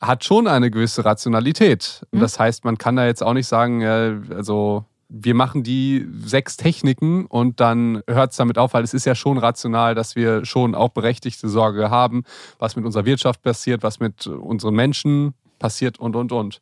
hat 0.01 0.23
schon 0.25 0.47
eine 0.47 0.71
gewisse 0.71 1.05
Rationalität. 1.05 2.07
Und 2.13 2.19
Mhm. 2.19 2.21
Das 2.21 2.39
heißt, 2.39 2.65
man 2.65 2.79
kann 2.79 2.95
da 2.95 3.05
jetzt 3.05 3.21
auch 3.25 3.35
nicht 3.35 3.49
sagen, 3.49 3.85
also 3.85 4.85
wir 5.11 5.35
machen 5.35 5.65
die 5.65 6.07
sechs 6.25 6.57
Techniken 6.57 7.27
und 7.27 7.59
dann 7.61 8.03
hört 8.07 8.31
es 8.31 8.37
damit 8.37 8.59
auf, 8.59 8.75
weil 8.75 8.85
es 8.85 8.95
ist 8.95 9.05
ja 9.05 9.17
schon 9.17 9.39
rational, 9.39 9.95
dass 9.97 10.15
wir 10.15 10.45
schon 10.45 10.75
auch 10.75 10.91
berechtigte 10.91 11.49
Sorge 11.49 11.91
haben, 11.91 12.23
was 12.59 12.77
mit 12.77 12.85
unserer 12.85 13.05
Wirtschaft 13.05 13.43
passiert, 13.43 13.83
was 13.83 13.99
mit 13.99 14.29
unseren 14.29 14.75
Menschen 14.75 15.35
passiert 15.59 15.99
und, 15.99 16.15
und, 16.15 16.31
und. 16.31 16.61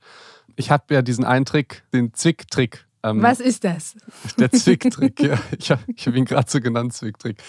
Ich 0.57 0.71
habe 0.71 0.95
ja 0.95 1.03
diesen 1.03 1.25
einen 1.25 1.45
Trick, 1.45 1.85
den 1.93 2.15
Zwick-Trick. 2.15 2.87
ähm, 3.03 3.23
Was 3.23 3.39
ist 3.39 3.65
das? 3.65 3.97
der 4.39 4.51
Zwicktrick, 4.53 5.21
ja. 5.21 5.39
Ich 5.59 5.71
habe 5.71 5.83
hab 5.95 6.15
ihn 6.15 6.25
gerade 6.25 6.51
so 6.51 6.61
genannt, 6.61 6.95
Zwicktrick. 6.95 7.43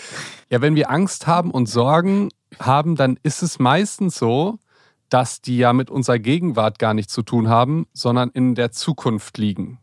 Ja, 0.50 0.62
wenn 0.62 0.76
wir 0.76 0.92
Angst 0.92 1.28
haben 1.28 1.52
und 1.52 1.68
Sorgen 1.68 2.30
haben, 2.60 2.98
dann 2.98 3.18
ist 3.24 3.42
es 3.42 3.58
meistens 3.58 4.16
so, 4.18 4.60
dass 5.08 5.42
die 5.42 5.58
ja 5.58 5.72
mit 5.72 5.90
unserer 5.90 6.20
Gegenwart 6.20 6.78
gar 6.78 6.94
nichts 6.94 7.14
zu 7.14 7.24
tun 7.24 7.48
haben, 7.48 7.88
sondern 7.94 8.30
in 8.30 8.54
der 8.54 8.72
Zukunft 8.72 9.38
liegen. 9.38 9.80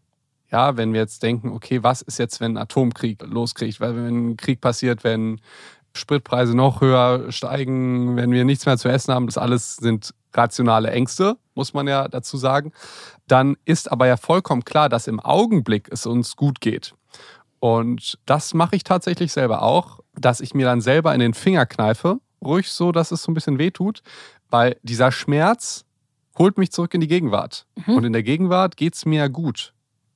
Ja, 0.51 0.77
wenn 0.77 0.93
wir 0.93 1.01
jetzt 1.01 1.23
denken, 1.23 1.51
okay, 1.53 1.83
was 1.83 2.03
ist 2.03 2.19
jetzt, 2.19 2.41
wenn 2.41 2.53
ein 2.53 2.63
Atomkrieg 2.63 3.23
loskriegt, 3.23 3.81
weil 3.81 3.97
wenn 3.97 4.31
ein 4.31 4.37
Krieg 4.37 4.61
passiert, 4.61 5.03
wenn 5.03 5.41
Spritpreise 5.97 6.55
noch 6.55 6.81
höher 6.81 7.33
steigen, 7.33 8.17
wenn 8.17 8.31
wir 8.31 8.45
nichts 8.45 8.67
mehr 8.67 8.79
zu 8.79 8.89
essen 8.89 9.13
haben, 9.13 9.27
das 9.27 9.39
alles 9.39 9.77
sind 9.77 10.15
rationale 10.33 10.91
Ängste, 10.91 11.37
muss 11.55 11.75
man 11.75 11.89
ja 11.89 12.09
dazu 12.09 12.37
sagen. 12.37 12.73
Dann 13.27 13.57
ist 13.65 13.91
aber 13.91 14.07
ja 14.07 14.17
vollkommen 14.17 14.65
klar, 14.65 14.89
dass 14.89 15.07
im 15.07 15.19
Augenblick 15.19 15.89
es 15.91 16.07
uns 16.07 16.37
gut 16.37 16.61
geht. 16.61 16.95
Und 17.59 18.19
das 18.27 18.55
mache 18.55 18.77
ich 18.77 18.85
tatsächlich 18.85 19.33
selber 19.33 19.63
auch, 19.63 20.01
dass 20.15 20.41
ich 20.41 20.55
mir 20.55 20.67
dann 20.67 20.81
selber 20.81 21.15
in 21.15 21.21
den 21.21 21.35
Finger 21.35 21.67
kneife, 21.67 22.21
ruhig 22.45 22.71
so, 22.71 22.93
dass 22.93 23.11
es 23.11 23.23
so 23.23 23.33
ein 23.33 23.35
bisschen 23.35 23.59
weh 23.59 23.71
tut, 23.71 24.03
weil 24.51 24.77
dieser 24.83 25.11
Schmerz 25.11 25.85
holt 26.39 26.59
mich 26.59 26.71
zurück 26.71 26.93
in 26.95 27.01
die 27.01 27.09
Gegenwart. 27.09 27.67
Mhm. 27.87 27.97
Und 27.97 28.05
in 28.05 28.13
der 28.13 28.23
Gegenwart 28.23 28.77
geht 28.77 28.95
es 28.95 29.07
mir 29.07 29.29
gut. 29.29 29.73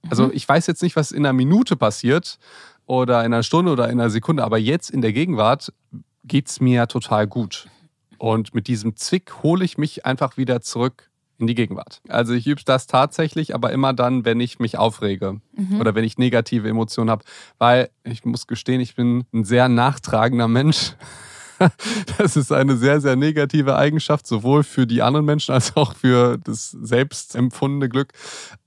Also 0.08 0.26
mhm. 0.26 0.32
ich 0.34 0.48
weiß 0.48 0.66
jetzt 0.66 0.82
nicht, 0.82 0.96
was 0.96 1.12
in 1.12 1.26
einer 1.26 1.32
Minute 1.32 1.76
passiert 1.76 2.38
oder 2.86 3.20
in 3.20 3.32
einer 3.32 3.42
Stunde 3.42 3.72
oder 3.72 3.88
in 3.88 4.00
einer 4.00 4.10
Sekunde, 4.10 4.44
aber 4.44 4.58
jetzt 4.58 4.90
in 4.90 5.02
der 5.02 5.12
Gegenwart 5.12 5.72
geht 6.24 6.48
es 6.48 6.60
mir 6.60 6.86
total 6.86 7.26
gut. 7.26 7.68
Und 8.18 8.54
mit 8.54 8.66
diesem 8.66 8.96
Zwick 8.96 9.42
hole 9.42 9.64
ich 9.64 9.78
mich 9.78 10.04
einfach 10.04 10.36
wieder 10.36 10.60
zurück 10.60 11.10
in 11.38 11.46
die 11.46 11.54
Gegenwart. 11.54 12.02
Also 12.08 12.34
ich 12.34 12.46
übe 12.46 12.60
das 12.64 12.86
tatsächlich, 12.86 13.54
aber 13.54 13.72
immer 13.72 13.94
dann, 13.94 14.26
wenn 14.26 14.40
ich 14.40 14.58
mich 14.58 14.76
aufrege 14.76 15.40
mhm. 15.56 15.80
oder 15.80 15.94
wenn 15.94 16.04
ich 16.04 16.18
negative 16.18 16.68
Emotionen 16.68 17.10
habe. 17.10 17.24
Weil 17.58 17.88
ich 18.04 18.24
muss 18.26 18.46
gestehen, 18.46 18.80
ich 18.80 18.94
bin 18.94 19.24
ein 19.32 19.44
sehr 19.44 19.68
nachtragender 19.68 20.48
Mensch. 20.48 20.94
Das 22.18 22.36
ist 22.36 22.52
eine 22.52 22.76
sehr, 22.76 23.00
sehr 23.00 23.16
negative 23.16 23.76
Eigenschaft, 23.76 24.26
sowohl 24.26 24.62
für 24.62 24.86
die 24.86 25.02
anderen 25.02 25.26
Menschen 25.26 25.52
als 25.52 25.76
auch 25.76 25.94
für 25.94 26.38
das 26.38 26.70
selbst 26.70 27.34
empfundene 27.34 27.88
Glück. 27.88 28.12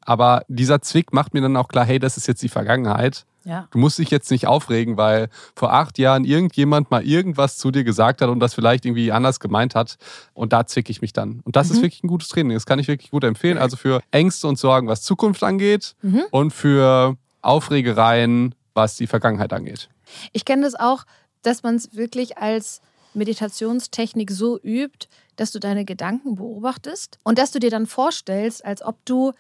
Aber 0.01 0.43
dieser 0.47 0.81
Zwick 0.81 1.13
macht 1.13 1.33
mir 1.33 1.41
dann 1.41 1.57
auch 1.57 1.67
klar, 1.67 1.85
hey, 1.85 2.00
das 2.00 2.17
ist 2.17 2.27
jetzt 2.27 2.43
die 2.43 2.50
Vergangenheit. 2.50 3.25
Ja. 3.45 3.67
Du 3.71 3.77
musst 3.77 4.00
dich 4.00 4.09
jetzt 4.09 4.31
nicht 4.31 4.47
aufregen, 4.47 4.95
weil 4.95 5.27
vor 5.55 5.73
acht 5.73 5.97
Jahren 5.97 6.23
irgendjemand 6.23 6.91
mal 6.91 7.03
irgendwas 7.03 7.57
zu 7.57 7.71
dir 7.71 7.83
gesagt 7.83 8.21
hat 8.21 8.29
und 8.29 8.39
das 8.39 8.53
vielleicht 8.53 8.85
irgendwie 8.85 9.12
anders 9.12 9.39
gemeint 9.39 9.75
hat. 9.75 9.97
Und 10.33 10.53
da 10.53 10.65
zwicke 10.65 10.91
ich 10.91 11.01
mich 11.01 11.12
dann. 11.12 11.41
Und 11.43 11.55
das 11.55 11.69
mhm. 11.69 11.75
ist 11.75 11.81
wirklich 11.81 12.03
ein 12.03 12.07
gutes 12.07 12.29
Training. 12.29 12.53
Das 12.53 12.65
kann 12.65 12.79
ich 12.79 12.88
wirklich 12.88 13.12
gut 13.12 13.23
empfehlen. 13.23 13.57
Also 13.57 13.75
für 13.75 14.01
Ängste 14.12 14.47
und 14.47 14.57
Sorgen, 14.57 14.88
was 14.88 15.01
Zukunft 15.01 15.43
angeht 15.43 15.95
mhm. 16.01 16.23
und 16.31 16.51
für 16.51 17.17
Aufregereien, 17.41 18.55
was 18.73 18.95
die 18.95 19.07
Vergangenheit 19.07 19.51
angeht. 19.51 19.89
Ich 20.31 20.45
kenne 20.45 20.63
das 20.63 20.75
auch 20.75 21.03
dass 21.43 21.63
man 21.63 21.75
es 21.75 21.95
wirklich 21.95 22.38
als 22.38 22.81
Meditationstechnik 23.13 24.31
so 24.31 24.59
übt, 24.59 25.07
dass 25.35 25.51
du 25.51 25.59
deine 25.59 25.85
Gedanken 25.85 26.35
beobachtest 26.35 27.19
und 27.23 27.38
dass 27.38 27.51
du 27.51 27.59
dir 27.59 27.69
dann 27.69 27.85
vorstellst, 27.85 28.65
als 28.65 28.81
ob 28.81 29.05
du 29.05 29.33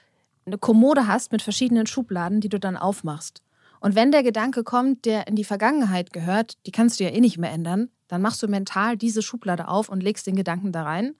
eine 0.45 0.57
Kommode 0.57 1.07
hast 1.07 1.31
mit 1.31 1.41
verschiedenen 1.41 1.87
Schubladen, 1.87 2.41
die 2.41 2.49
du 2.49 2.59
dann 2.59 2.77
aufmachst. 2.77 3.41
Und 3.79 3.95
wenn 3.95 4.11
der 4.11 4.23
Gedanke 4.23 4.63
kommt, 4.63 5.05
der 5.05 5.27
in 5.27 5.35
die 5.35 5.43
Vergangenheit 5.43 6.13
gehört, 6.13 6.57
die 6.65 6.71
kannst 6.71 6.99
du 6.99 7.03
ja 7.03 7.09
eh 7.09 7.19
nicht 7.19 7.37
mehr 7.37 7.51
ändern, 7.51 7.89
dann 8.07 8.21
machst 8.21 8.41
du 8.43 8.47
mental 8.47 8.95
diese 8.97 9.21
Schublade 9.21 9.67
auf 9.67 9.89
und 9.89 10.01
legst 10.01 10.27
den 10.27 10.35
Gedanken 10.35 10.71
da 10.71 10.83
rein. 10.83 11.15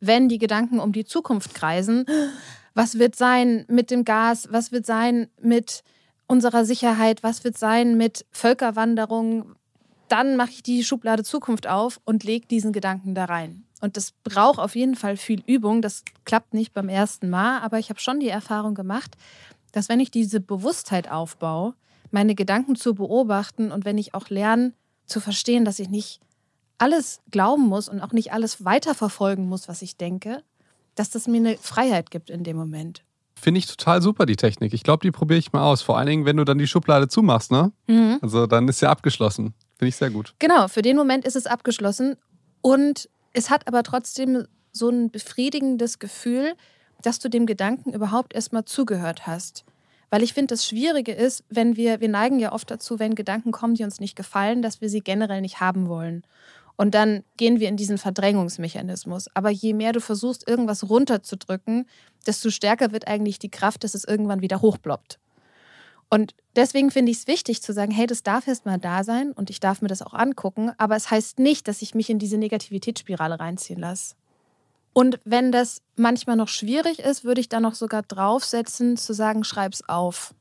Wenn 0.00 0.28
die 0.28 0.38
Gedanken 0.38 0.80
um 0.80 0.92
die 0.92 1.04
Zukunft 1.04 1.54
kreisen, 1.54 2.06
was 2.74 2.98
wird 2.98 3.14
sein 3.14 3.64
mit 3.68 3.90
dem 3.90 4.04
Gas, 4.04 4.48
was 4.50 4.72
wird 4.72 4.86
sein 4.86 5.28
mit 5.40 5.84
unserer 6.26 6.64
Sicherheit, 6.64 7.22
was 7.22 7.44
wird 7.44 7.58
sein 7.58 7.96
mit 7.96 8.24
Völkerwanderung, 8.30 9.54
dann 10.12 10.36
mache 10.36 10.50
ich 10.50 10.62
die 10.62 10.84
Schublade 10.84 11.24
Zukunft 11.24 11.66
auf 11.66 11.98
und 12.04 12.22
lege 12.22 12.46
diesen 12.46 12.72
Gedanken 12.72 13.14
da 13.14 13.24
rein. 13.24 13.64
Und 13.80 13.96
das 13.96 14.12
braucht 14.22 14.58
auf 14.58 14.76
jeden 14.76 14.94
Fall 14.94 15.16
viel 15.16 15.42
Übung. 15.46 15.80
Das 15.80 16.04
klappt 16.24 16.52
nicht 16.52 16.74
beim 16.74 16.90
ersten 16.90 17.30
Mal, 17.30 17.60
aber 17.60 17.78
ich 17.78 17.88
habe 17.88 17.98
schon 17.98 18.20
die 18.20 18.28
Erfahrung 18.28 18.74
gemacht, 18.74 19.16
dass 19.72 19.88
wenn 19.88 20.00
ich 20.00 20.10
diese 20.10 20.40
Bewusstheit 20.40 21.10
aufbaue, 21.10 21.74
meine 22.10 22.34
Gedanken 22.34 22.76
zu 22.76 22.94
beobachten 22.94 23.72
und 23.72 23.86
wenn 23.86 23.96
ich 23.96 24.12
auch 24.12 24.28
lerne 24.28 24.74
zu 25.06 25.18
verstehen, 25.18 25.64
dass 25.64 25.78
ich 25.78 25.88
nicht 25.88 26.20
alles 26.76 27.20
glauben 27.30 27.62
muss 27.62 27.88
und 27.88 28.00
auch 28.00 28.12
nicht 28.12 28.32
alles 28.32 28.64
weiterverfolgen 28.64 29.48
muss, 29.48 29.66
was 29.66 29.80
ich 29.80 29.96
denke, 29.96 30.42
dass 30.94 31.08
das 31.08 31.26
mir 31.26 31.38
eine 31.38 31.56
Freiheit 31.56 32.10
gibt 32.10 32.28
in 32.28 32.44
dem 32.44 32.56
Moment. 32.56 33.02
Finde 33.34 33.58
ich 33.58 33.66
total 33.66 34.02
super, 34.02 34.26
die 34.26 34.36
Technik. 34.36 34.74
Ich 34.74 34.82
glaube, 34.82 35.02
die 35.02 35.10
probiere 35.10 35.38
ich 35.38 35.52
mal 35.52 35.64
aus. 35.64 35.82
Vor 35.82 35.96
allen 35.96 36.06
Dingen, 36.06 36.26
wenn 36.26 36.36
du 36.36 36.44
dann 36.44 36.58
die 36.58 36.66
Schublade 36.66 37.08
zumachst, 37.08 37.50
ne? 37.50 37.72
Mhm. 37.86 38.18
Also 38.20 38.46
dann 38.46 38.68
ist 38.68 38.82
ja 38.82 38.90
abgeschlossen. 38.90 39.54
Finde 39.82 39.88
ich 39.88 39.96
sehr 39.96 40.10
gut. 40.10 40.32
Genau, 40.38 40.68
für 40.68 40.80
den 40.80 40.96
Moment 40.96 41.24
ist 41.24 41.34
es 41.34 41.46
abgeschlossen. 41.46 42.14
Und 42.60 43.08
es 43.32 43.50
hat 43.50 43.66
aber 43.66 43.82
trotzdem 43.82 44.46
so 44.70 44.88
ein 44.88 45.10
befriedigendes 45.10 45.98
Gefühl, 45.98 46.54
dass 47.02 47.18
du 47.18 47.28
dem 47.28 47.46
Gedanken 47.46 47.92
überhaupt 47.92 48.32
erstmal 48.32 48.64
zugehört 48.64 49.26
hast. 49.26 49.64
Weil 50.08 50.22
ich 50.22 50.34
finde, 50.34 50.54
das 50.54 50.64
Schwierige 50.64 51.10
ist, 51.10 51.42
wenn 51.48 51.74
wir, 51.74 52.00
wir 52.00 52.08
neigen 52.08 52.38
ja 52.38 52.52
oft 52.52 52.70
dazu, 52.70 53.00
wenn 53.00 53.16
Gedanken 53.16 53.50
kommen, 53.50 53.74
die 53.74 53.82
uns 53.82 53.98
nicht 53.98 54.14
gefallen, 54.14 54.62
dass 54.62 54.80
wir 54.80 54.88
sie 54.88 55.00
generell 55.00 55.40
nicht 55.40 55.58
haben 55.58 55.88
wollen. 55.88 56.22
Und 56.76 56.94
dann 56.94 57.24
gehen 57.36 57.58
wir 57.58 57.68
in 57.68 57.76
diesen 57.76 57.98
Verdrängungsmechanismus. 57.98 59.34
Aber 59.34 59.50
je 59.50 59.72
mehr 59.72 59.90
du 59.90 60.00
versuchst, 60.00 60.46
irgendwas 60.46 60.88
runterzudrücken, 60.88 61.88
desto 62.24 62.50
stärker 62.50 62.92
wird 62.92 63.08
eigentlich 63.08 63.40
die 63.40 63.50
Kraft, 63.50 63.82
dass 63.82 63.96
es 63.96 64.04
irgendwann 64.04 64.42
wieder 64.42 64.62
hochploppt. 64.62 65.18
Und 66.12 66.34
deswegen 66.56 66.90
finde 66.90 67.10
ich 67.10 67.20
es 67.20 67.26
wichtig 67.26 67.62
zu 67.62 67.72
sagen, 67.72 67.90
hey, 67.90 68.06
das 68.06 68.22
darf 68.22 68.46
erst 68.46 68.66
mal 68.66 68.76
da 68.76 69.02
sein 69.02 69.32
und 69.32 69.48
ich 69.48 69.60
darf 69.60 69.80
mir 69.80 69.88
das 69.88 70.02
auch 70.02 70.12
angucken, 70.12 70.70
aber 70.76 70.94
es 70.94 71.10
heißt 71.10 71.38
nicht, 71.38 71.66
dass 71.66 71.80
ich 71.80 71.94
mich 71.94 72.10
in 72.10 72.18
diese 72.18 72.36
Negativitätsspirale 72.36 73.40
reinziehen 73.40 73.80
lasse. 73.80 74.14
Und 74.92 75.20
wenn 75.24 75.52
das 75.52 75.80
manchmal 75.96 76.36
noch 76.36 76.48
schwierig 76.48 76.98
ist, 76.98 77.24
würde 77.24 77.40
ich 77.40 77.48
da 77.48 77.60
noch 77.60 77.74
sogar 77.74 78.02
draufsetzen, 78.02 78.98
zu 78.98 79.14
sagen, 79.14 79.42
schreib's 79.42 79.88
auf. 79.88 80.34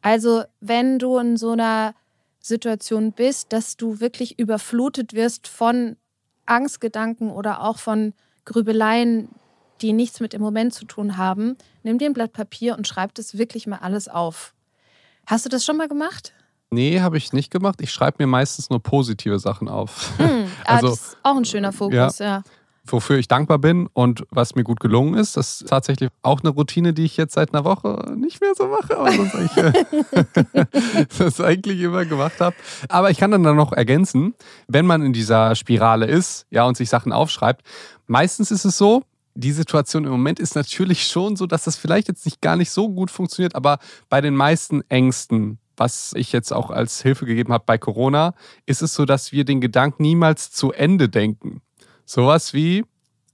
Also, 0.00 0.44
wenn 0.60 1.00
du 1.00 1.18
in 1.18 1.36
so 1.36 1.50
einer 1.50 1.96
Situation 2.38 3.10
bist, 3.10 3.52
dass 3.52 3.76
du 3.76 3.98
wirklich 3.98 4.38
überflutet 4.38 5.12
wirst 5.12 5.48
von 5.48 5.96
Angstgedanken 6.46 7.32
oder 7.32 7.64
auch 7.64 7.78
von 7.78 8.14
Grübeleien, 8.44 9.28
die 9.82 9.92
nichts 9.92 10.20
mit 10.20 10.32
dem 10.32 10.40
Moment 10.40 10.72
zu 10.72 10.84
tun 10.84 11.16
haben, 11.16 11.56
nimm 11.82 11.98
dir 11.98 12.06
ein 12.06 12.12
Blatt 12.12 12.32
Papier 12.32 12.76
und 12.76 12.86
schreib 12.86 13.14
das 13.14 13.36
wirklich 13.36 13.66
mal 13.66 13.78
alles 13.82 14.08
auf. 14.08 14.54
Hast 15.26 15.44
du 15.44 15.48
das 15.48 15.64
schon 15.64 15.76
mal 15.76 15.88
gemacht? 15.88 16.32
Nee, 16.70 17.00
habe 17.00 17.18
ich 17.18 17.32
nicht 17.32 17.50
gemacht. 17.50 17.80
Ich 17.82 17.92
schreibe 17.92 18.16
mir 18.20 18.26
meistens 18.26 18.70
nur 18.70 18.82
positive 18.82 19.38
Sachen 19.38 19.68
auf. 19.68 20.12
Hm, 20.16 20.46
ah, 20.64 20.64
also, 20.76 20.88
das 20.88 21.00
ist 21.00 21.16
auch 21.22 21.36
ein 21.36 21.44
schöner 21.44 21.72
Fokus, 21.72 22.18
ja. 22.18 22.26
ja. 22.26 22.42
Wofür 22.84 23.18
ich 23.18 23.28
dankbar 23.28 23.58
bin 23.58 23.88
und 23.92 24.24
was 24.30 24.56
mir 24.56 24.64
gut 24.64 24.80
gelungen 24.80 25.14
ist, 25.14 25.36
das 25.36 25.60
ist 25.60 25.68
tatsächlich 25.68 26.10
auch 26.22 26.40
eine 26.40 26.48
Routine, 26.50 26.92
die 26.92 27.04
ich 27.04 27.16
jetzt 27.16 27.34
seit 27.34 27.54
einer 27.54 27.64
Woche 27.64 28.12
nicht 28.16 28.40
mehr 28.40 28.54
so 28.56 28.66
mache, 28.66 28.98
aber 28.98 29.16
das 29.16 29.34
eigentlich, 29.36 31.08
das 31.18 31.40
eigentlich 31.40 31.80
immer 31.80 32.04
gemacht 32.06 32.40
habe. 32.40 32.56
Aber 32.88 33.10
ich 33.10 33.18
kann 33.18 33.30
dann, 33.30 33.44
dann 33.44 33.54
noch 33.54 33.72
ergänzen, 33.72 34.34
wenn 34.66 34.84
man 34.84 35.02
in 35.02 35.12
dieser 35.12 35.54
Spirale 35.54 36.06
ist 36.06 36.46
ja, 36.50 36.64
und 36.64 36.76
sich 36.76 36.88
Sachen 36.88 37.12
aufschreibt, 37.12 37.62
meistens 38.08 38.50
ist 38.50 38.64
es 38.64 38.78
so, 38.78 39.04
die 39.34 39.52
Situation 39.52 40.04
im 40.04 40.10
Moment 40.10 40.38
ist 40.40 40.54
natürlich 40.54 41.06
schon 41.06 41.36
so, 41.36 41.46
dass 41.46 41.64
das 41.64 41.76
vielleicht 41.76 42.08
jetzt 42.08 42.24
nicht 42.24 42.40
gar 42.40 42.56
nicht 42.56 42.70
so 42.70 42.88
gut 42.88 43.10
funktioniert, 43.10 43.54
aber 43.54 43.78
bei 44.08 44.20
den 44.20 44.36
meisten 44.36 44.82
Ängsten, 44.88 45.58
was 45.76 46.12
ich 46.14 46.32
jetzt 46.32 46.52
auch 46.52 46.70
als 46.70 47.02
Hilfe 47.02 47.24
gegeben 47.24 47.52
habe 47.52 47.64
bei 47.66 47.78
Corona, 47.78 48.34
ist 48.66 48.82
es 48.82 48.94
so, 48.94 49.04
dass 49.04 49.32
wir 49.32 49.44
den 49.44 49.60
Gedanken 49.60 50.02
niemals 50.02 50.50
zu 50.50 50.72
Ende 50.72 51.08
denken. 51.08 51.62
Sowas 52.04 52.52
wie, 52.52 52.84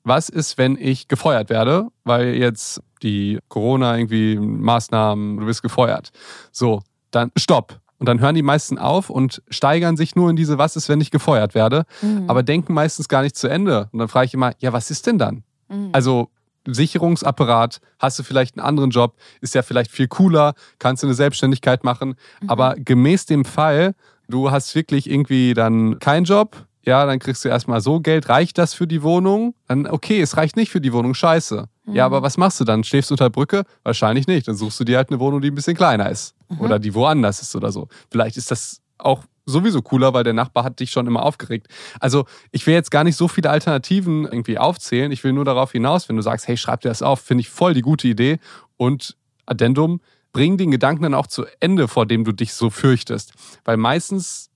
was 0.05 0.28
ist, 0.28 0.57
wenn 0.57 0.76
ich 0.76 1.09
gefeuert 1.09 1.50
werde, 1.50 1.88
weil 2.05 2.35
jetzt 2.35 2.81
die 3.02 3.38
Corona 3.49 3.97
irgendwie 3.97 4.37
Maßnahmen, 4.37 5.38
du 5.38 5.47
wirst 5.47 5.62
gefeuert. 5.62 6.11
So, 6.52 6.83
dann 7.11 7.33
stopp. 7.37 7.81
Und 7.99 8.09
dann 8.09 8.21
hören 8.21 8.37
die 8.37 8.43
meisten 8.43 8.78
auf 8.78 9.11
und 9.11 9.43
steigern 9.49 9.97
sich 9.97 10.14
nur 10.14 10.31
in 10.31 10.37
diese 10.37 10.57
Was 10.57 10.76
ist, 10.76 10.88
wenn 10.88 11.00
ich 11.00 11.11
gefeuert 11.11 11.57
werde, 11.57 11.85
mhm. 12.00 12.25
aber 12.28 12.45
denken 12.45 12.73
meistens 12.73 13.09
gar 13.09 13.23
nicht 13.23 13.35
zu 13.35 13.49
Ende. 13.49 13.88
Und 13.93 13.99
dann 13.99 14.09
frage 14.09 14.26
ich 14.26 14.35
immer, 14.35 14.52
ja, 14.61 14.73
was 14.73 14.93
ist 14.93 15.07
denn 15.09 15.19
dann? 15.19 15.43
Mhm. 15.68 15.90
Also 15.92 16.30
Sicherungsapparat, 16.66 17.80
hast 17.98 18.18
du 18.18 18.22
vielleicht 18.22 18.58
einen 18.58 18.66
anderen 18.66 18.90
Job, 18.90 19.16
ist 19.40 19.54
ja 19.54 19.62
vielleicht 19.62 19.90
viel 19.90 20.08
cooler, 20.08 20.54
kannst 20.78 21.02
du 21.02 21.06
eine 21.06 21.14
Selbstständigkeit 21.14 21.84
machen. 21.84 22.14
Mhm. 22.42 22.50
Aber 22.50 22.75
gemäß 22.76 23.26
dem 23.26 23.44
Fall, 23.44 23.94
du 24.28 24.50
hast 24.50 24.75
wirklich 24.75 25.08
irgendwie 25.08 25.54
dann 25.54 25.98
keinen 25.98 26.25
Job, 26.25 26.66
ja, 26.82 27.04
dann 27.04 27.18
kriegst 27.18 27.44
du 27.44 27.48
erstmal 27.48 27.80
so 27.82 28.00
Geld, 28.00 28.28
reicht 28.30 28.56
das 28.56 28.72
für 28.72 28.87
die 28.87 29.02
Wohnung? 29.02 29.54
Dann, 29.66 29.87
okay, 29.87 30.22
es 30.22 30.38
reicht 30.38 30.56
nicht 30.56 30.70
für 30.70 30.80
die 30.80 30.92
Wohnung, 30.92 31.12
scheiße. 31.12 31.66
Mhm. 31.84 31.94
Ja, 31.94 32.06
aber 32.06 32.22
was 32.22 32.38
machst 32.38 32.60
du 32.60 32.64
dann? 32.64 32.82
Schläfst 32.82 33.10
du 33.10 33.14
unter 33.14 33.28
Brücke? 33.28 33.64
Wahrscheinlich 33.82 34.26
nicht. 34.26 34.48
Dann 34.48 34.56
suchst 34.56 34.80
du 34.80 34.84
dir 34.84 34.96
halt 34.96 35.10
eine 35.10 35.20
Wohnung, 35.20 35.42
die 35.42 35.50
ein 35.50 35.54
bisschen 35.54 35.76
kleiner 35.76 36.08
ist. 36.08 36.34
Mhm. 36.48 36.60
Oder 36.60 36.78
die 36.78 36.94
woanders 36.94 37.42
ist 37.42 37.54
oder 37.54 37.72
so. 37.72 37.88
Vielleicht 38.10 38.38
ist 38.38 38.50
das 38.50 38.80
auch 38.96 39.25
sowieso 39.49 39.83
cooler, 39.83 40.14
weil 40.14 40.25
der 40.25 40.33
Nachbar 40.33 40.64
hat 40.64 40.81
dich 40.81 40.90
schon 40.90 41.07
immer 41.07 41.23
aufgeregt. 41.23 41.69
Also 42.00 42.26
ich 42.50 42.67
will 42.67 42.75
jetzt 42.75 42.90
gar 42.90 43.05
nicht 43.05 43.17
so 43.17 43.28
viele 43.28 43.50
Alternativen 43.50 44.25
irgendwie 44.25 44.59
aufzählen. 44.59 45.11
Ich 45.11 45.25
will 45.25 45.33
nur 45.33 45.45
darauf 45.45 45.73
hinaus, 45.73 46.09
wenn 46.09 46.17
du 46.17 46.23
sagst, 46.23 46.47
hey, 46.49 46.57
schreib 46.57 46.83
dir 46.83 46.88
das 46.88 47.02
auf, 47.02 47.21
finde 47.21 47.43
ich 47.43 47.49
voll 47.49 47.75
die 47.75 47.83
gute 47.83 48.09
Idee. 48.09 48.38
Und 48.76 49.17
Addendum, 49.47 50.00
bring 50.33 50.57
den 50.59 50.71
Gedanken 50.71 51.02
dann 51.02 51.14
auch 51.14 51.26
zu 51.26 51.47
Ende, 51.61 51.88
vor 51.88 52.07
dem 52.07 52.25
du 52.25 52.33
dich 52.33 52.52
so 52.52 52.71
fürchtest. 52.71 53.33
Weil 53.64 53.76
meistens 53.76 54.50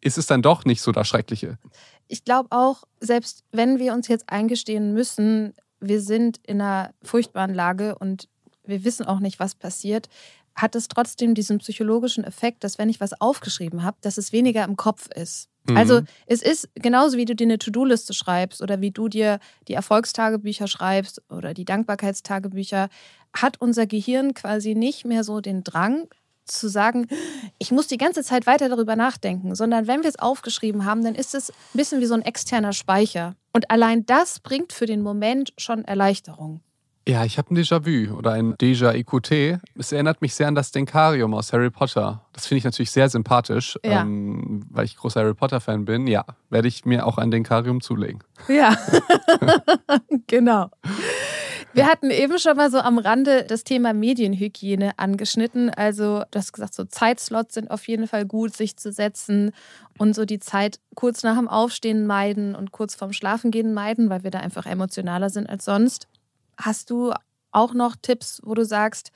ist 0.00 0.18
es 0.18 0.26
dann 0.26 0.42
doch 0.42 0.64
nicht 0.64 0.80
so 0.80 0.92
das 0.92 1.08
Schreckliche. 1.08 1.58
Ich 2.06 2.24
glaube 2.24 2.48
auch, 2.50 2.84
selbst 3.00 3.44
wenn 3.52 3.78
wir 3.78 3.92
uns 3.92 4.08
jetzt 4.08 4.30
eingestehen 4.30 4.94
müssen, 4.94 5.54
wir 5.80 6.00
sind 6.00 6.40
in 6.46 6.60
einer 6.60 6.94
furchtbaren 7.02 7.54
Lage 7.54 7.96
und 7.98 8.28
wir 8.64 8.84
wissen 8.84 9.06
auch 9.06 9.20
nicht, 9.20 9.40
was 9.40 9.54
passiert, 9.54 10.08
hat 10.60 10.74
es 10.74 10.88
trotzdem 10.88 11.34
diesen 11.34 11.58
psychologischen 11.58 12.24
Effekt, 12.24 12.64
dass 12.64 12.78
wenn 12.78 12.88
ich 12.88 13.00
was 13.00 13.20
aufgeschrieben 13.20 13.82
habe, 13.82 13.96
dass 14.00 14.18
es 14.18 14.32
weniger 14.32 14.64
im 14.64 14.76
Kopf 14.76 15.08
ist. 15.14 15.48
Mhm. 15.68 15.76
Also 15.76 16.00
es 16.26 16.42
ist 16.42 16.68
genauso, 16.74 17.16
wie 17.16 17.24
du 17.24 17.34
dir 17.34 17.44
eine 17.44 17.58
To-Do-Liste 17.58 18.12
schreibst 18.12 18.62
oder 18.62 18.80
wie 18.80 18.90
du 18.90 19.08
dir 19.08 19.38
die 19.68 19.74
Erfolgstagebücher 19.74 20.66
schreibst 20.66 21.22
oder 21.30 21.54
die 21.54 21.64
Dankbarkeitstagebücher, 21.64 22.88
hat 23.34 23.60
unser 23.60 23.86
Gehirn 23.86 24.34
quasi 24.34 24.74
nicht 24.74 25.04
mehr 25.04 25.24
so 25.24 25.40
den 25.40 25.62
Drang 25.62 26.08
zu 26.44 26.68
sagen, 26.68 27.06
ich 27.58 27.70
muss 27.70 27.86
die 27.86 27.98
ganze 27.98 28.24
Zeit 28.24 28.46
weiter 28.46 28.68
darüber 28.68 28.96
nachdenken, 28.96 29.54
sondern 29.54 29.86
wenn 29.86 30.02
wir 30.02 30.08
es 30.08 30.18
aufgeschrieben 30.18 30.86
haben, 30.86 31.04
dann 31.04 31.14
ist 31.14 31.34
es 31.34 31.50
ein 31.50 31.54
bisschen 31.74 32.00
wie 32.00 32.06
so 32.06 32.14
ein 32.14 32.22
externer 32.22 32.72
Speicher. 32.72 33.36
Und 33.52 33.70
allein 33.70 34.06
das 34.06 34.40
bringt 34.40 34.72
für 34.72 34.86
den 34.86 35.02
Moment 35.02 35.52
schon 35.58 35.84
Erleichterung. 35.84 36.62
Ja, 37.08 37.24
ich 37.24 37.38
habe 37.38 37.54
ein 37.54 37.56
Déjà-vu 37.56 38.14
oder 38.14 38.32
ein 38.32 38.54
Déjà-EQT. 38.56 39.60
Es 39.78 39.92
erinnert 39.92 40.20
mich 40.20 40.34
sehr 40.34 40.46
an 40.46 40.54
das 40.54 40.72
Denkarium 40.72 41.32
aus 41.32 41.54
Harry 41.54 41.70
Potter. 41.70 42.20
Das 42.34 42.46
finde 42.46 42.58
ich 42.58 42.64
natürlich 42.64 42.90
sehr 42.90 43.08
sympathisch, 43.08 43.78
ja. 43.82 44.02
ähm, 44.02 44.66
weil 44.68 44.84
ich 44.84 44.94
großer 44.94 45.20
Harry 45.20 45.32
Potter-Fan 45.32 45.86
bin. 45.86 46.06
Ja, 46.06 46.26
werde 46.50 46.68
ich 46.68 46.84
mir 46.84 47.06
auch 47.06 47.16
ein 47.16 47.30
Denkarium 47.30 47.80
zulegen. 47.80 48.22
Ja, 48.46 48.76
genau. 50.26 50.68
Wir 51.72 51.86
hatten 51.86 52.10
eben 52.10 52.38
schon 52.38 52.58
mal 52.58 52.70
so 52.70 52.76
am 52.76 52.98
Rande 52.98 53.44
das 53.44 53.64
Thema 53.64 53.94
Medienhygiene 53.94 54.98
angeschnitten. 54.98 55.70
Also, 55.70 56.24
du 56.30 56.38
hast 56.38 56.52
gesagt, 56.52 56.74
so 56.74 56.84
Zeitslots 56.84 57.54
sind 57.54 57.70
auf 57.70 57.88
jeden 57.88 58.06
Fall 58.06 58.26
gut, 58.26 58.54
sich 58.54 58.76
zu 58.76 58.92
setzen 58.92 59.52
und 59.96 60.14
so 60.14 60.26
die 60.26 60.40
Zeit 60.40 60.78
kurz 60.94 61.22
nach 61.22 61.38
dem 61.38 61.48
Aufstehen 61.48 62.06
meiden 62.06 62.54
und 62.54 62.70
kurz 62.70 62.94
vorm 62.94 63.14
Schlafengehen 63.14 63.72
meiden, 63.72 64.10
weil 64.10 64.24
wir 64.24 64.30
da 64.30 64.40
einfach 64.40 64.66
emotionaler 64.66 65.30
sind 65.30 65.48
als 65.48 65.64
sonst. 65.64 66.06
Hast 66.58 66.90
du 66.90 67.12
auch 67.52 67.72
noch 67.72 67.96
Tipps, 67.96 68.40
wo 68.44 68.54
du 68.54 68.64
sagst, 68.64 69.12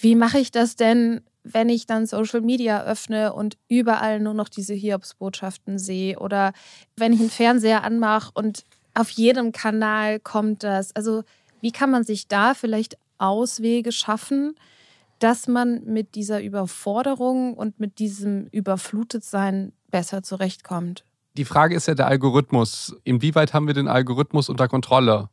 wie 0.00 0.14
mache 0.14 0.38
ich 0.38 0.52
das 0.52 0.76
denn, 0.76 1.22
wenn 1.42 1.68
ich 1.68 1.86
dann 1.86 2.06
Social 2.06 2.40
Media 2.40 2.84
öffne 2.84 3.32
und 3.32 3.56
überall 3.68 4.20
nur 4.20 4.34
noch 4.34 4.48
diese 4.48 4.74
Hiobsbotschaften 4.74 5.78
sehe 5.78 6.18
oder 6.18 6.52
wenn 6.96 7.12
ich 7.12 7.20
einen 7.20 7.30
Fernseher 7.30 7.84
anmache 7.84 8.30
und 8.34 8.64
auf 8.94 9.10
jedem 9.10 9.52
Kanal 9.52 10.20
kommt 10.20 10.62
das. 10.62 10.94
Also 10.94 11.22
wie 11.60 11.72
kann 11.72 11.90
man 11.90 12.04
sich 12.04 12.28
da 12.28 12.54
vielleicht 12.54 12.98
Auswege 13.18 13.92
schaffen, 13.92 14.54
dass 15.18 15.48
man 15.48 15.84
mit 15.84 16.14
dieser 16.14 16.42
Überforderung 16.42 17.54
und 17.54 17.80
mit 17.80 17.98
diesem 17.98 18.46
Überflutetsein 18.48 19.72
besser 19.90 20.22
zurechtkommt? 20.22 21.04
Die 21.36 21.44
Frage 21.44 21.74
ist 21.74 21.86
ja 21.86 21.94
der 21.94 22.06
Algorithmus. 22.06 22.96
Inwieweit 23.04 23.54
haben 23.54 23.66
wir 23.66 23.74
den 23.74 23.88
Algorithmus 23.88 24.48
unter 24.48 24.68
Kontrolle? 24.68 25.28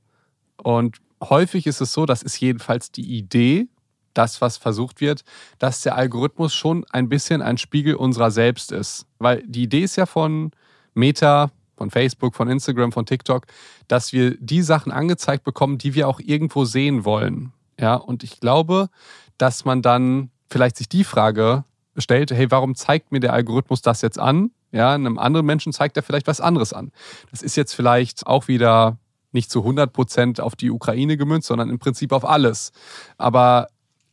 Und 0.57 0.97
häufig 1.21 1.67
ist 1.67 1.81
es 1.81 1.93
so, 1.93 2.05
das 2.05 2.23
ist 2.23 2.39
jedenfalls 2.39 2.91
die 2.91 3.17
Idee, 3.17 3.67
das, 4.13 4.41
was 4.41 4.57
versucht 4.57 5.01
wird, 5.01 5.23
dass 5.59 5.81
der 5.81 5.95
Algorithmus 5.95 6.53
schon 6.53 6.85
ein 6.89 7.09
bisschen 7.09 7.41
ein 7.41 7.57
Spiegel 7.57 7.95
unserer 7.95 8.31
selbst 8.31 8.71
ist. 8.71 9.05
Weil 9.19 9.43
die 9.45 9.63
Idee 9.63 9.83
ist 9.83 9.97
ja 9.97 10.05
von 10.05 10.51
Meta, 10.93 11.51
von 11.77 11.91
Facebook, 11.91 12.35
von 12.35 12.49
Instagram, 12.49 12.91
von 12.91 13.05
TikTok, 13.05 13.45
dass 13.87 14.13
wir 14.13 14.37
die 14.39 14.61
Sachen 14.61 14.91
angezeigt 14.91 15.43
bekommen, 15.43 15.77
die 15.77 15.93
wir 15.93 16.07
auch 16.07 16.19
irgendwo 16.19 16.65
sehen 16.65 17.05
wollen. 17.05 17.51
Ja, 17.79 17.95
und 17.95 18.23
ich 18.23 18.39
glaube, 18.39 18.89
dass 19.37 19.65
man 19.65 19.81
dann 19.81 20.31
vielleicht 20.49 20.77
sich 20.77 20.87
die 20.87 21.03
Frage 21.03 21.65
stellt, 21.97 22.31
hey, 22.31 22.49
warum 22.51 22.75
zeigt 22.75 23.11
mir 23.11 23.19
der 23.19 23.33
Algorithmus 23.33 23.81
das 23.81 24.01
jetzt 24.01 24.19
an? 24.19 24.51
Ja, 24.71 24.93
einem 24.93 25.17
anderen 25.17 25.45
Menschen 25.45 25.73
zeigt 25.73 25.97
er 25.97 26.03
vielleicht 26.03 26.27
was 26.27 26.41
anderes 26.41 26.73
an. 26.73 26.91
Das 27.31 27.41
ist 27.41 27.55
jetzt 27.55 27.73
vielleicht 27.73 28.27
auch 28.27 28.47
wieder 28.47 28.97
nicht 29.35 29.51
zu 29.51 29.59
100 29.59 29.93
Prozent 29.93 30.41
auf 30.41 30.55
die 30.55 30.71
Ukraine 30.71 31.17
gemünzt, 31.17 31.47
sondern 31.47 31.69
im 31.69 31.77
Prinzip 31.77 32.11
auf 32.11 32.27
alles. 32.27 32.71
Aber 33.17 33.67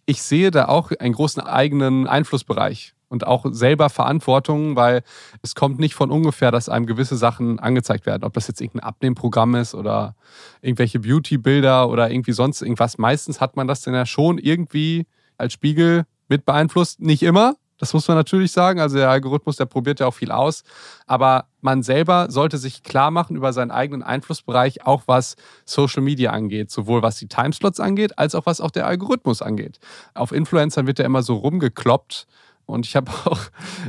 ich 0.05 0.23
sehe 0.23 0.51
da 0.51 0.67
auch 0.67 0.91
einen 0.91 1.15
großen 1.15 1.43
eigenen 1.43 2.07
Einflussbereich 2.07 2.93
und 3.09 3.27
auch 3.27 3.47
selber 3.51 3.89
Verantwortung, 3.89 4.77
weil 4.77 5.03
es 5.43 5.55
kommt 5.55 5.79
nicht 5.79 5.95
von 5.95 6.11
ungefähr, 6.11 6.51
dass 6.51 6.69
einem 6.69 6.87
gewisse 6.87 7.17
Sachen 7.17 7.59
angezeigt 7.59 8.05
werden. 8.05 8.25
Ob 8.25 8.33
das 8.33 8.49
jetzt 8.49 8.61
irgendein 8.61 8.89
Abnehmprogramm 8.89 9.55
ist 9.55 9.75
oder 9.75 10.17
irgendwelche 10.61 10.99
Beauty-Bilder 10.99 11.89
oder 11.89 12.11
irgendwie 12.11 12.33
sonst 12.33 12.63
irgendwas. 12.63 12.99
Meistens 12.99 13.41
hat 13.41 13.57
man 13.57 13.69
das 13.69 13.83
dann 13.83 13.95
ja 13.95 14.07
schon 14.07 14.39
irgendwie 14.39 15.07
als 15.39 15.53
Spiegel 15.53 16.05
mit 16.29 16.45
beeinflusst. 16.45 17.01
Nicht 17.01 17.23
immer, 17.23 17.55
das 17.83 17.95
muss 17.95 18.07
man 18.07 18.17
natürlich 18.17 18.53
sagen. 18.53 18.79
Also 18.79 18.97
der 18.97 19.11
Algorithmus, 19.11 19.57
der 19.57 19.65
probiert 19.65 19.99
ja 19.99 20.07
auch 20.07 20.15
viel 20.15 20.31
aus. 20.31 20.63
Aber 21.09 21.47
man 21.63 21.83
selber 21.83 22.31
sollte 22.31 22.57
sich 22.57 22.85
klar 22.85 23.11
machen 23.11 23.35
über 23.35 23.53
seinen 23.53 23.73
eigenen 23.73 24.05
Einflussbereich, 24.05 24.87
auch 24.87 25.03
was 25.07 25.35
Social 25.65 26.01
Media 26.01 26.31
angeht. 26.31 26.71
Sowohl 26.71 27.03
was 27.03 27.17
die 27.17 27.27
Timeslots 27.27 27.81
angeht, 27.81 28.21
als 28.21 28.37
auch 28.37 28.47
was 28.47 28.61
auch 28.61 28.71
der 28.71 28.87
Algorithmus 28.87 29.43
angeht. 29.43 29.81
Auf 30.15 30.31
Influencern 30.31 30.87
wird 30.87 31.01
ja 31.01 31.05
immer 31.05 31.25
so 31.25 31.35
rumgekloppt. 31.35 32.29
Und 32.67 32.87
ich 32.87 32.95
habe 32.95 33.11
auch 33.25 33.41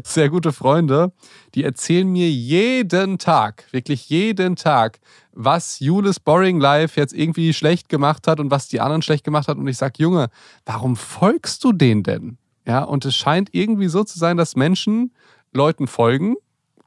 sehr 0.03 0.29
gute 0.29 0.53
Freunde, 0.53 1.11
die 1.53 1.63
erzählen 1.63 2.11
mir 2.11 2.31
jeden 2.31 3.19
Tag, 3.19 3.65
wirklich 3.69 4.09
jeden 4.09 4.55
Tag, 4.55 5.01
was 5.33 5.79
Julis 5.79 6.19
Boring 6.19 6.59
Life 6.59 6.99
jetzt 6.99 7.13
irgendwie 7.13 7.53
schlecht 7.53 7.89
gemacht 7.89 8.25
hat 8.25 8.39
und 8.39 8.49
was 8.49 8.67
die 8.69 8.81
anderen 8.81 9.03
schlecht 9.03 9.23
gemacht 9.23 9.47
hat. 9.47 9.57
Und 9.57 9.67
ich 9.67 9.77
sage, 9.77 9.93
Junge, 9.99 10.31
warum 10.65 10.95
folgst 10.95 11.63
du 11.63 11.73
denen 11.73 12.01
denn? 12.01 12.39
Ja, 12.65 12.83
und 12.83 13.05
es 13.05 13.15
scheint 13.15 13.49
irgendwie 13.51 13.87
so 13.87 14.03
zu 14.03 14.17
sein, 14.17 14.37
dass 14.37 14.55
Menschen 14.55 15.13
Leuten 15.51 15.87
folgen 15.87 16.35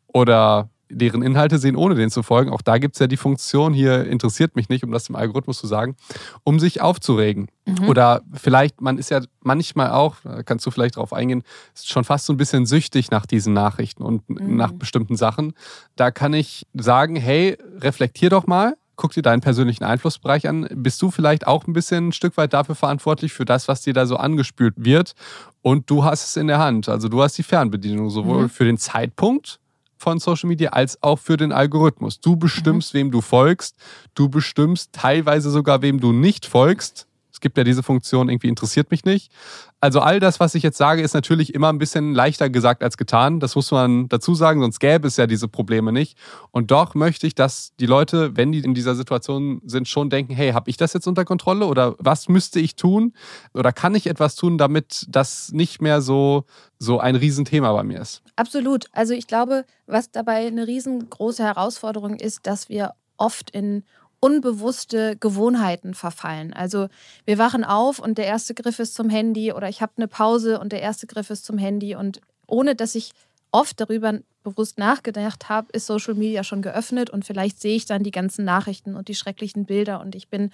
oder 0.06 0.70
deren 0.88 1.22
Inhalte 1.22 1.58
sehen, 1.58 1.76
ohne 1.76 1.94
denen 1.94 2.10
zu 2.10 2.22
folgen. 2.22 2.50
Auch 2.50 2.62
da 2.62 2.78
gibt 2.78 2.94
es 2.94 3.00
ja 3.00 3.06
die 3.06 3.16
Funktion, 3.16 3.74
hier 3.74 4.04
interessiert 4.06 4.56
mich 4.56 4.68
nicht, 4.68 4.84
um 4.84 4.92
das 4.92 5.08
im 5.08 5.16
Algorithmus 5.16 5.58
zu 5.58 5.66
sagen, 5.66 5.96
um 6.44 6.60
sich 6.60 6.80
aufzuregen. 6.80 7.48
Mhm. 7.66 7.88
Oder 7.88 8.22
vielleicht, 8.32 8.80
man 8.80 8.98
ist 8.98 9.10
ja 9.10 9.20
manchmal 9.40 9.90
auch, 9.90 10.16
da 10.22 10.42
kannst 10.42 10.64
du 10.64 10.70
vielleicht 10.70 10.96
drauf 10.96 11.12
eingehen, 11.12 11.42
ist 11.74 11.88
schon 11.88 12.04
fast 12.04 12.26
so 12.26 12.32
ein 12.32 12.36
bisschen 12.36 12.66
süchtig 12.66 13.10
nach 13.10 13.26
diesen 13.26 13.52
Nachrichten 13.52 14.02
und 14.02 14.28
mhm. 14.28 14.56
nach 14.56 14.72
bestimmten 14.72 15.16
Sachen. 15.16 15.54
Da 15.96 16.10
kann 16.10 16.32
ich 16.34 16.66
sagen, 16.74 17.16
hey, 17.16 17.58
reflektier 17.78 18.30
doch 18.30 18.46
mal, 18.46 18.76
guck 18.96 19.12
dir 19.12 19.22
deinen 19.22 19.40
persönlichen 19.40 19.84
Einflussbereich 19.84 20.48
an. 20.48 20.66
Bist 20.70 21.00
du 21.02 21.10
vielleicht 21.10 21.46
auch 21.46 21.66
ein 21.66 21.72
bisschen 21.72 22.08
ein 22.08 22.12
Stück 22.12 22.36
weit 22.36 22.52
dafür 22.52 22.74
verantwortlich, 22.74 23.32
für 23.32 23.44
das, 23.44 23.68
was 23.68 23.82
dir 23.82 23.92
da 23.92 24.06
so 24.06 24.16
angespült 24.16 24.74
wird? 24.76 25.14
Und 25.62 25.90
du 25.90 26.04
hast 26.04 26.24
es 26.24 26.36
in 26.36 26.46
der 26.46 26.58
Hand. 26.58 26.88
Also 26.88 27.08
du 27.08 27.22
hast 27.22 27.36
die 27.38 27.42
Fernbedienung 27.42 28.10
sowohl 28.10 28.44
mhm. 28.44 28.48
für 28.48 28.64
den 28.64 28.78
Zeitpunkt 28.78 29.60
von 29.98 30.18
Social 30.18 30.48
Media 30.48 30.70
als 30.70 31.02
auch 31.02 31.18
für 31.18 31.36
den 31.36 31.52
Algorithmus. 31.52 32.20
Du 32.20 32.36
bestimmst, 32.36 32.94
mhm. 32.94 32.98
wem 32.98 33.10
du 33.10 33.20
folgst. 33.20 33.76
Du 34.14 34.28
bestimmst 34.28 34.92
teilweise 34.92 35.50
sogar, 35.50 35.82
wem 35.82 36.00
du 36.00 36.12
nicht 36.12 36.46
folgst. 36.46 37.06
Es 37.36 37.40
gibt 37.40 37.58
ja 37.58 37.64
diese 37.64 37.82
Funktion, 37.82 38.30
irgendwie 38.30 38.48
interessiert 38.48 38.90
mich 38.90 39.04
nicht. 39.04 39.30
Also 39.78 40.00
all 40.00 40.20
das, 40.20 40.40
was 40.40 40.54
ich 40.54 40.62
jetzt 40.62 40.78
sage, 40.78 41.02
ist 41.02 41.12
natürlich 41.12 41.52
immer 41.52 41.68
ein 41.68 41.76
bisschen 41.76 42.14
leichter 42.14 42.48
gesagt 42.48 42.82
als 42.82 42.96
getan. 42.96 43.40
Das 43.40 43.54
muss 43.56 43.70
man 43.70 44.08
dazu 44.08 44.34
sagen, 44.34 44.62
sonst 44.62 44.80
gäbe 44.80 45.06
es 45.06 45.18
ja 45.18 45.26
diese 45.26 45.46
Probleme 45.46 45.92
nicht. 45.92 46.16
Und 46.50 46.70
doch 46.70 46.94
möchte 46.94 47.26
ich, 47.26 47.34
dass 47.34 47.74
die 47.78 47.84
Leute, 47.84 48.38
wenn 48.38 48.52
die 48.52 48.60
in 48.60 48.72
dieser 48.72 48.94
Situation 48.94 49.60
sind, 49.66 49.86
schon 49.86 50.08
denken, 50.08 50.32
hey, 50.32 50.52
habe 50.52 50.70
ich 50.70 50.78
das 50.78 50.94
jetzt 50.94 51.06
unter 51.06 51.26
Kontrolle 51.26 51.66
oder 51.66 51.94
was 51.98 52.30
müsste 52.30 52.58
ich 52.58 52.74
tun 52.74 53.12
oder 53.52 53.70
kann 53.70 53.94
ich 53.94 54.06
etwas 54.06 54.34
tun, 54.34 54.56
damit 54.56 55.04
das 55.10 55.52
nicht 55.52 55.82
mehr 55.82 56.00
so, 56.00 56.44
so 56.78 57.00
ein 57.00 57.16
Riesenthema 57.16 57.70
bei 57.74 57.82
mir 57.82 58.00
ist? 58.00 58.22
Absolut. 58.36 58.86
Also 58.92 59.12
ich 59.12 59.26
glaube, 59.26 59.66
was 59.86 60.10
dabei 60.10 60.46
eine 60.46 60.66
riesengroße 60.66 61.44
Herausforderung 61.44 62.14
ist, 62.14 62.46
dass 62.46 62.70
wir 62.70 62.94
oft 63.18 63.50
in 63.50 63.84
unbewusste 64.20 65.16
Gewohnheiten 65.16 65.94
verfallen. 65.94 66.52
Also 66.52 66.88
wir 67.24 67.38
wachen 67.38 67.64
auf 67.64 67.98
und 67.98 68.18
der 68.18 68.26
erste 68.26 68.54
Griff 68.54 68.78
ist 68.78 68.94
zum 68.94 69.10
Handy 69.10 69.52
oder 69.52 69.68
ich 69.68 69.82
habe 69.82 69.92
eine 69.96 70.08
Pause 70.08 70.58
und 70.58 70.72
der 70.72 70.80
erste 70.80 71.06
Griff 71.06 71.30
ist 71.30 71.44
zum 71.44 71.58
Handy 71.58 71.94
und 71.94 72.20
ohne 72.46 72.74
dass 72.74 72.94
ich 72.94 73.12
oft 73.52 73.80
darüber 73.80 74.20
bewusst 74.42 74.78
nachgedacht 74.78 75.48
habe, 75.48 75.68
ist 75.72 75.86
Social 75.86 76.14
Media 76.14 76.44
schon 76.44 76.62
geöffnet 76.62 77.10
und 77.10 77.24
vielleicht 77.24 77.60
sehe 77.60 77.76
ich 77.76 77.86
dann 77.86 78.02
die 78.02 78.10
ganzen 78.10 78.44
Nachrichten 78.44 78.94
und 78.94 79.08
die 79.08 79.14
schrecklichen 79.14 79.64
Bilder 79.64 80.00
und 80.00 80.14
ich 80.14 80.28
bin 80.28 80.50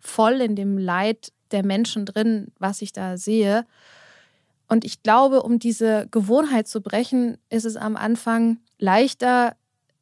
voll 0.00 0.40
in 0.40 0.56
dem 0.56 0.78
Leid 0.78 1.32
der 1.50 1.64
Menschen 1.64 2.06
drin, 2.06 2.48
was 2.58 2.82
ich 2.82 2.92
da 2.92 3.16
sehe. 3.16 3.64
Und 4.66 4.84
ich 4.84 5.02
glaube, 5.02 5.42
um 5.42 5.58
diese 5.58 6.08
Gewohnheit 6.10 6.66
zu 6.66 6.80
brechen, 6.80 7.36
ist 7.50 7.64
es 7.64 7.76
am 7.76 7.96
Anfang 7.96 8.58
leichter, 8.78 9.56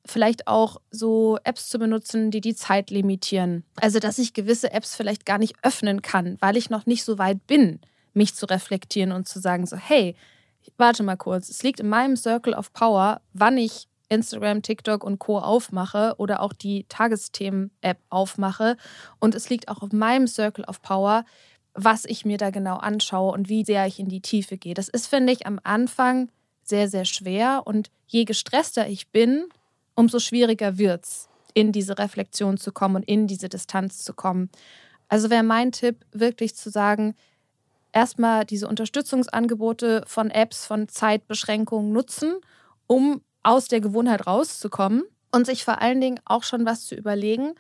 vielleicht 0.04 0.48
auch 0.48 0.80
so 0.90 1.38
Apps 1.44 1.68
zu 1.68 1.78
benutzen, 1.78 2.30
die 2.30 2.40
die 2.40 2.54
Zeit 2.54 2.90
limitieren. 2.90 3.64
Also, 3.80 3.98
dass 3.98 4.18
ich 4.18 4.34
gewisse 4.34 4.72
Apps 4.72 4.96
vielleicht 4.96 5.26
gar 5.26 5.38
nicht 5.38 5.54
öffnen 5.62 6.02
kann, 6.02 6.36
weil 6.40 6.56
ich 6.56 6.70
noch 6.70 6.86
nicht 6.86 7.04
so 7.04 7.18
weit 7.18 7.46
bin, 7.46 7.80
mich 8.12 8.34
zu 8.34 8.46
reflektieren 8.46 9.12
und 9.12 9.28
zu 9.28 9.38
sagen, 9.38 9.66
so, 9.66 9.76
hey, 9.76 10.16
warte 10.76 11.02
mal 11.02 11.16
kurz, 11.16 11.48
es 11.48 11.62
liegt 11.62 11.80
in 11.80 11.88
meinem 11.88 12.16
Circle 12.16 12.54
of 12.54 12.72
Power, 12.72 13.20
wann 13.32 13.56
ich 13.56 13.88
Instagram, 14.08 14.62
TikTok 14.62 15.04
und 15.04 15.18
Co. 15.18 15.38
aufmache 15.38 16.14
oder 16.18 16.42
auch 16.42 16.52
die 16.52 16.84
Tagesthemen-App 16.88 17.98
aufmache. 18.10 18.76
Und 19.18 19.34
es 19.34 19.48
liegt 19.48 19.68
auch 19.68 19.82
auf 19.82 19.92
meinem 19.92 20.26
Circle 20.26 20.66
of 20.66 20.82
Power, 20.82 21.24
was 21.74 22.04
ich 22.04 22.26
mir 22.26 22.36
da 22.36 22.50
genau 22.50 22.76
anschaue 22.76 23.32
und 23.32 23.48
wie 23.48 23.64
sehr 23.64 23.86
ich 23.86 23.98
in 23.98 24.08
die 24.08 24.20
Tiefe 24.20 24.58
gehe. 24.58 24.74
Das 24.74 24.88
ist, 24.88 25.06
finde 25.06 25.32
ich, 25.32 25.46
am 25.46 25.58
Anfang 25.64 26.30
sehr, 26.62 26.88
sehr 26.88 27.06
schwer. 27.06 27.62
Und 27.64 27.90
je 28.06 28.24
gestresster 28.24 28.86
ich 28.86 29.08
bin, 29.08 29.46
umso 29.94 30.18
schwieriger 30.18 30.78
wird 30.78 31.04
es, 31.04 31.28
in 31.54 31.72
diese 31.72 31.98
Reflexion 31.98 32.56
zu 32.56 32.72
kommen 32.72 32.96
und 32.96 33.02
in 33.02 33.26
diese 33.26 33.48
Distanz 33.48 34.04
zu 34.04 34.14
kommen. 34.14 34.50
Also 35.08 35.30
wäre 35.30 35.42
mein 35.42 35.72
Tipp, 35.72 36.04
wirklich 36.12 36.56
zu 36.56 36.70
sagen, 36.70 37.14
erstmal 37.92 38.44
diese 38.44 38.68
Unterstützungsangebote 38.68 40.04
von 40.06 40.30
Apps, 40.30 40.66
von 40.66 40.88
Zeitbeschränkungen 40.88 41.92
nutzen, 41.92 42.36
um 42.86 43.20
aus 43.42 43.68
der 43.68 43.80
Gewohnheit 43.80 44.26
rauszukommen 44.26 45.02
und 45.30 45.46
sich 45.46 45.64
vor 45.64 45.82
allen 45.82 46.00
Dingen 46.00 46.20
auch 46.24 46.44
schon 46.44 46.64
was 46.64 46.86
zu 46.86 46.94
überlegen, 46.94 47.54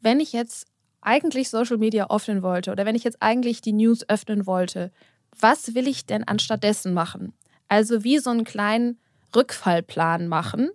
wenn 0.00 0.20
ich 0.20 0.32
jetzt 0.32 0.66
eigentlich 1.00 1.50
Social 1.50 1.78
Media 1.78 2.10
öffnen 2.10 2.42
wollte 2.42 2.72
oder 2.72 2.84
wenn 2.84 2.94
ich 2.94 3.04
jetzt 3.04 3.22
eigentlich 3.22 3.60
die 3.60 3.72
News 3.72 4.08
öffnen 4.08 4.46
wollte, 4.46 4.92
was 5.38 5.74
will 5.74 5.86
ich 5.86 6.06
denn 6.06 6.24
anstattdessen 6.24 6.94
machen? 6.94 7.32
Also 7.68 8.04
wie 8.04 8.18
so 8.18 8.30
einen 8.30 8.44
kleinen 8.44 8.98
Rückfallplan 9.34 10.28
machen, 10.28 10.70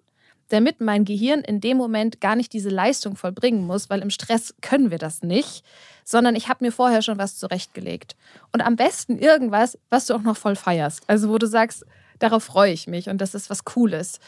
damit 0.51 0.81
mein 0.81 1.05
Gehirn 1.05 1.41
in 1.41 1.61
dem 1.61 1.77
Moment 1.77 2.19
gar 2.19 2.35
nicht 2.35 2.51
diese 2.53 2.69
Leistung 2.69 3.15
vollbringen 3.15 3.65
muss, 3.65 3.89
weil 3.89 4.01
im 4.01 4.09
Stress 4.09 4.53
können 4.61 4.91
wir 4.91 4.97
das 4.97 5.23
nicht, 5.23 5.63
sondern 6.03 6.35
ich 6.35 6.49
habe 6.49 6.65
mir 6.65 6.71
vorher 6.71 7.01
schon 7.01 7.17
was 7.17 7.37
zurechtgelegt. 7.37 8.15
Und 8.51 8.61
am 8.61 8.75
besten 8.75 9.17
irgendwas, 9.17 9.77
was 9.89 10.07
du 10.07 10.13
auch 10.13 10.21
noch 10.21 10.35
voll 10.35 10.55
feierst. 10.55 11.03
Also 11.07 11.29
wo 11.29 11.37
du 11.37 11.47
sagst, 11.47 11.85
darauf 12.19 12.43
freue 12.43 12.73
ich 12.73 12.87
mich 12.87 13.09
und 13.09 13.21
das 13.21 13.33
ist 13.33 13.49
was 13.49 13.63
Cooles. 13.63 14.19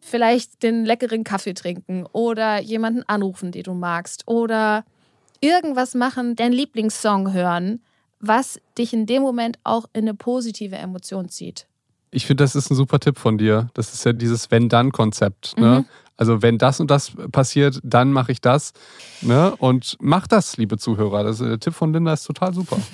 Vielleicht 0.00 0.62
den 0.62 0.84
leckeren 0.84 1.24
Kaffee 1.24 1.54
trinken 1.54 2.06
oder 2.12 2.60
jemanden 2.60 3.02
anrufen, 3.06 3.52
den 3.52 3.62
du 3.62 3.74
magst 3.74 4.26
oder 4.26 4.84
irgendwas 5.40 5.94
machen, 5.94 6.36
deinen 6.36 6.52
Lieblingssong 6.52 7.32
hören, 7.32 7.82
was 8.18 8.60
dich 8.76 8.92
in 8.92 9.06
dem 9.06 9.22
Moment 9.22 9.58
auch 9.62 9.86
in 9.92 10.02
eine 10.02 10.14
positive 10.14 10.76
Emotion 10.76 11.28
zieht. 11.28 11.66
Ich 12.10 12.26
finde, 12.26 12.44
das 12.44 12.56
ist 12.56 12.70
ein 12.70 12.74
super 12.74 12.98
Tipp 12.98 13.18
von 13.18 13.38
dir. 13.38 13.70
Das 13.74 13.92
ist 13.94 14.04
ja 14.04 14.12
dieses 14.12 14.50
Wenn-Dann-Konzept. 14.50 15.56
Ne? 15.56 15.80
Mhm. 15.80 15.84
Also 16.16 16.42
wenn 16.42 16.58
das 16.58 16.80
und 16.80 16.90
das 16.90 17.12
passiert, 17.32 17.80
dann 17.82 18.12
mache 18.12 18.32
ich 18.32 18.40
das. 18.40 18.72
Ne? 19.22 19.54
Und 19.56 19.96
mach 20.00 20.26
das, 20.26 20.56
liebe 20.56 20.76
Zuhörer. 20.76 21.24
Das, 21.24 21.38
der 21.38 21.58
Tipp 21.58 21.74
von 21.74 21.92
Linda 21.92 22.12
ist 22.12 22.24
total 22.24 22.54
super. 22.54 22.78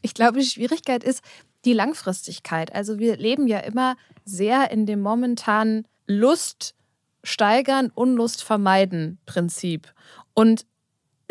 Ich 0.00 0.14
glaube, 0.14 0.38
die 0.38 0.46
Schwierigkeit 0.46 1.02
ist 1.02 1.24
die 1.64 1.72
Langfristigkeit. 1.72 2.72
Also 2.72 3.00
wir 3.00 3.16
leben 3.16 3.48
ja 3.48 3.58
immer 3.58 3.96
sehr 4.24 4.70
in 4.70 4.86
dem 4.86 5.00
momentanen 5.00 5.88
Lust 6.06 6.76
steigern, 7.24 7.90
Unlust 7.92 8.44
vermeiden 8.44 9.18
Prinzip. 9.26 9.92
Und 10.34 10.66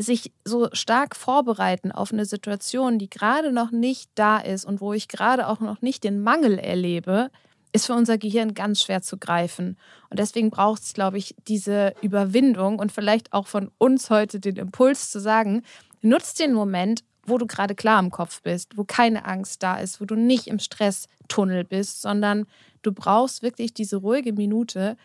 sich 0.01 0.31
so 0.45 0.69
stark 0.73 1.15
vorbereiten 1.15 1.91
auf 1.91 2.11
eine 2.11 2.25
Situation, 2.25 2.99
die 2.99 3.09
gerade 3.09 3.51
noch 3.51 3.71
nicht 3.71 4.09
da 4.15 4.37
ist 4.37 4.65
und 4.65 4.81
wo 4.81 4.93
ich 4.93 5.07
gerade 5.07 5.47
auch 5.47 5.59
noch 5.59 5.81
nicht 5.81 6.03
den 6.03 6.21
Mangel 6.21 6.57
erlebe, 6.59 7.29
ist 7.73 7.85
für 7.85 7.93
unser 7.93 8.17
Gehirn 8.17 8.53
ganz 8.53 8.81
schwer 8.81 9.01
zu 9.01 9.17
greifen. 9.17 9.77
Und 10.09 10.19
deswegen 10.19 10.49
braucht 10.49 10.81
es, 10.81 10.93
glaube 10.93 11.17
ich, 11.17 11.35
diese 11.47 11.93
Überwindung 12.01 12.79
und 12.79 12.91
vielleicht 12.91 13.33
auch 13.33 13.47
von 13.47 13.71
uns 13.77 14.09
heute 14.09 14.39
den 14.39 14.57
Impuls 14.57 15.09
zu 15.09 15.19
sagen, 15.19 15.63
nutz 16.01 16.33
den 16.33 16.53
Moment, 16.53 17.03
wo 17.25 17.37
du 17.37 17.45
gerade 17.45 17.75
klar 17.75 17.99
im 17.99 18.11
Kopf 18.11 18.41
bist, 18.41 18.77
wo 18.77 18.83
keine 18.83 19.25
Angst 19.25 19.63
da 19.63 19.77
ist, 19.79 20.01
wo 20.01 20.05
du 20.05 20.15
nicht 20.15 20.47
im 20.47 20.59
Stresstunnel 20.59 21.63
bist, 21.63 22.01
sondern 22.01 22.45
du 22.81 22.91
brauchst 22.91 23.43
wirklich 23.43 23.73
diese 23.73 23.97
ruhige 23.97 24.33
Minute, 24.33 24.97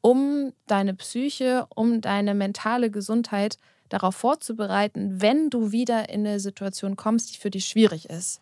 um 0.00 0.52
deine 0.66 0.94
Psyche, 0.94 1.66
um 1.74 2.00
deine 2.00 2.34
mentale 2.34 2.90
Gesundheit 2.90 3.58
darauf 3.88 4.16
vorzubereiten, 4.16 5.20
wenn 5.20 5.50
du 5.50 5.72
wieder 5.72 6.08
in 6.08 6.26
eine 6.26 6.40
Situation 6.40 6.96
kommst, 6.96 7.34
die 7.34 7.38
für 7.38 7.50
dich 7.50 7.66
schwierig 7.66 8.08
ist. 8.08 8.40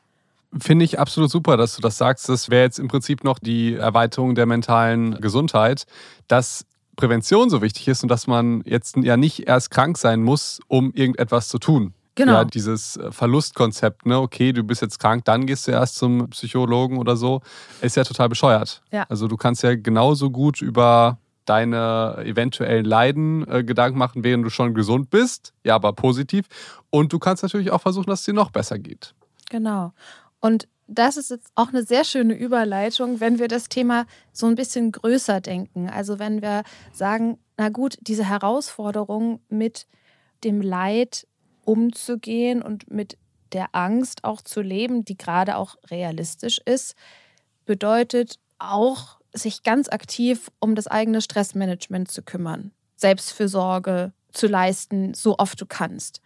Finde 0.61 0.85
ich 0.85 0.99
absolut 1.01 1.31
super, 1.31 1.57
dass 1.57 1.75
du 1.75 1.83
das 1.83 1.99
sagst. 1.99 2.29
Das 2.29 2.49
wäre 2.49 2.63
jetzt 2.63 2.79
im 2.79 2.89
Prinzip 2.89 3.25
noch 3.25 3.39
die 3.39 3.75
Erweiterung 3.75 4.35
der 4.35 4.47
mentalen 4.47 5.21
Gesundheit, 5.21 5.85
dass 6.29 6.65
Prävention 6.97 7.51
so 7.51 7.61
wichtig 7.61 7.89
ist 7.89 8.03
und 8.03 8.09
dass 8.09 8.27
man 8.27 8.63
jetzt 8.65 8.97
ja 8.97 9.17
nicht 9.17 9.49
erst 9.49 9.71
krank 9.71 9.99
sein 9.99 10.23
muss, 10.23 10.61
um 10.69 10.93
irgendetwas 10.93 11.49
zu 11.49 11.59
tun. 11.59 11.93
Genau. 12.17 12.33
Ja, 12.33 12.45
dieses 12.45 12.97
äh, 12.97 13.11
Verlustkonzept, 13.11 14.07
ne, 14.07 14.21
okay, 14.21 14.53
du 14.53 14.63
bist 14.63 14.83
jetzt 14.83 15.01
krank, 15.01 15.25
dann 15.25 15.47
gehst 15.47 15.67
du 15.67 15.73
erst 15.73 15.97
zum 15.97 16.31
Psychologen 16.31 16.99
oder 16.99 17.17
so, 17.17 17.41
ist 17.81 17.97
ja 17.97 18.05
total 18.05 18.29
bescheuert. 18.29 18.83
Ja. 18.93 19.05
Also 19.09 19.27
du 19.27 19.37
kannst 19.37 19.65
ja 19.65 19.75
genauso 19.75 20.31
gut 20.31 20.63
über 20.63 21.19
deine 21.45 22.23
eventuellen 22.25 22.85
Leiden 22.85 23.47
äh, 23.49 23.65
Gedanken 23.65 23.99
machen, 23.99 24.25
während 24.25 24.45
du 24.45 24.51
schon 24.51 24.75
gesund 24.75 25.11
bist, 25.11 25.53
ja, 25.65 25.75
aber 25.75 25.93
positiv. 25.93 26.47
Und 26.91 27.13
du 27.13 27.19
kannst 27.19 27.43
natürlich 27.43 27.71
auch 27.71 27.81
versuchen, 27.81 28.07
dass 28.07 28.21
es 28.21 28.27
dir 28.27 28.35
noch 28.35 28.51
besser 28.51 28.79
geht. 28.79 29.15
Genau. 29.51 29.93
Und 30.41 30.69
das 30.87 31.17
ist 31.17 31.31
jetzt 31.31 31.51
auch 31.55 31.69
eine 31.69 31.83
sehr 31.83 32.05
schöne 32.05 32.35
Überleitung, 32.35 33.21
wenn 33.21 33.39
wir 33.39 33.49
das 33.49 33.69
Thema 33.69 34.07
so 34.33 34.47
ein 34.47 34.55
bisschen 34.55 34.93
größer 34.93 35.41
denken. 35.41 35.89
Also 35.89 36.19
wenn 36.19 36.43
wir 36.43 36.63
sagen, 36.93 37.39
na 37.57 37.71
gut, 37.71 37.97
diese 38.03 38.29
Herausforderung 38.29 39.41
mit 39.49 39.87
dem 40.45 40.61
Leid 40.61 41.27
umzugehen 41.65 42.63
und 42.63 42.91
mit 42.91 43.17
der 43.53 43.69
Angst 43.73 44.25
auch 44.25 44.43
zu 44.43 44.61
leben, 44.61 45.05
die 45.05 45.17
gerade 45.17 45.57
auch 45.57 45.77
realistisch 45.91 46.61
ist, 46.65 46.95
bedeutet 47.65 48.39
auch 48.59 49.19
sich 49.35 49.63
ganz 49.63 49.89
aktiv 49.89 50.51
um 50.61 50.75
das 50.75 50.87
eigene 50.87 51.21
Stressmanagement 51.21 52.11
zu 52.11 52.23
kümmern, 52.23 52.71
Selbstfürsorge 52.97 54.13
zu 54.33 54.47
leisten, 54.47 55.15
so 55.15 55.37
oft 55.39 55.61
du 55.61 55.67
kannst. 55.67 56.21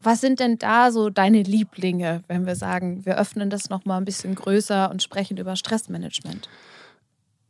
Was 0.00 0.20
sind 0.20 0.38
denn 0.38 0.58
da 0.58 0.92
so 0.92 1.10
deine 1.10 1.42
Lieblinge, 1.42 2.22
wenn 2.28 2.46
wir 2.46 2.54
sagen, 2.54 3.04
wir 3.04 3.18
öffnen 3.18 3.50
das 3.50 3.68
noch 3.68 3.84
mal 3.84 3.96
ein 3.96 4.04
bisschen 4.04 4.34
größer 4.34 4.90
und 4.90 5.02
sprechen 5.02 5.36
über 5.36 5.56
Stressmanagement? 5.56 6.48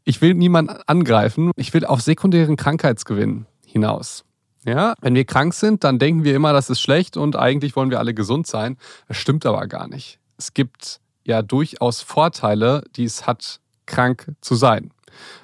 Ich 0.04 0.22
will 0.22 0.32
niemanden 0.32 0.78
angreifen, 0.86 1.50
ich 1.56 1.74
will 1.74 1.84
auf 1.84 2.00
sekundären 2.00 2.56
Krankheitsgewinn 2.56 3.44
hinaus. 3.66 4.24
Ja, 4.64 4.94
wenn 5.00 5.14
wir 5.14 5.24
krank 5.24 5.54
sind, 5.54 5.84
dann 5.84 5.98
denken 5.98 6.24
wir 6.24 6.34
immer, 6.34 6.52
das 6.52 6.70
ist 6.70 6.80
schlecht 6.80 7.16
und 7.16 7.36
eigentlich 7.36 7.76
wollen 7.76 7.90
wir 7.90 7.98
alle 7.98 8.14
gesund 8.14 8.46
sein. 8.46 8.76
Das 9.06 9.18
stimmt 9.18 9.44
aber 9.46 9.66
gar 9.66 9.86
nicht. 9.86 10.18
Es 10.38 10.54
gibt 10.54 11.00
ja 11.24 11.42
durchaus 11.42 12.00
Vorteile, 12.00 12.84
die 12.96 13.04
es 13.04 13.26
hat, 13.26 13.60
krank 13.88 14.32
zu 14.40 14.54
sein. 14.54 14.92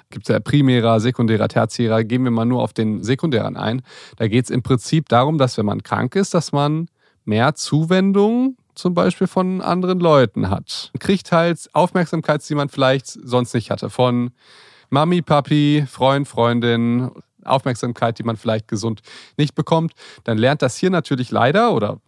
Gibt 0.09 0.29
es 0.29 0.33
ja 0.33 0.39
primärer, 0.39 1.01
sekundärer, 1.01 1.49
tertiärer. 1.49 2.03
Gehen 2.05 2.23
wir 2.23 2.31
mal 2.31 2.45
nur 2.45 2.61
auf 2.61 2.71
den 2.71 3.03
sekundären 3.03 3.57
ein. 3.57 3.81
Da 4.15 4.27
geht 4.27 4.45
es 4.45 4.49
im 4.49 4.63
Prinzip 4.63 5.09
darum, 5.09 5.37
dass 5.37 5.57
wenn 5.57 5.65
man 5.65 5.83
krank 5.83 6.15
ist, 6.15 6.33
dass 6.33 6.53
man 6.53 6.87
mehr 7.25 7.55
Zuwendung 7.55 8.55
zum 8.75 8.93
Beispiel 8.93 9.27
von 9.27 9.61
anderen 9.61 9.99
Leuten 9.99 10.49
hat. 10.49 10.91
Man 10.93 10.99
kriegt 10.99 11.31
halt 11.31 11.69
Aufmerksamkeit, 11.73 12.47
die 12.47 12.55
man 12.55 12.69
vielleicht 12.69 13.07
sonst 13.07 13.53
nicht 13.53 13.71
hatte. 13.71 13.89
Von 13.89 14.31
Mami, 14.89 15.21
Papi, 15.21 15.85
Freund, 15.89 16.27
Freundin, 16.27 17.09
Aufmerksamkeit, 17.43 18.19
die 18.19 18.23
man 18.23 18.37
vielleicht 18.37 18.67
gesund 18.67 19.01
nicht 19.37 19.55
bekommt. 19.55 19.93
Dann 20.23 20.37
lernt 20.37 20.61
das 20.61 20.77
hier 20.77 20.89
natürlich 20.89 21.31
leider 21.31 21.73
oder 21.73 21.99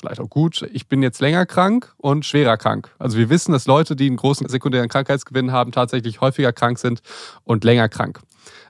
vielleicht 0.00 0.20
auch 0.20 0.28
gut, 0.28 0.68
ich 0.72 0.88
bin 0.88 1.02
jetzt 1.02 1.20
länger 1.20 1.46
krank 1.46 1.94
und 1.96 2.24
schwerer 2.24 2.56
krank. 2.56 2.90
Also 2.98 3.16
wir 3.16 3.30
wissen, 3.30 3.52
dass 3.52 3.66
Leute, 3.66 3.96
die 3.96 4.06
einen 4.06 4.16
großen 4.16 4.48
sekundären 4.48 4.88
Krankheitsgewinn 4.88 5.52
haben, 5.52 5.72
tatsächlich 5.72 6.20
häufiger 6.20 6.52
krank 6.52 6.78
sind 6.78 7.00
und 7.44 7.64
länger 7.64 7.88
krank. 7.88 8.20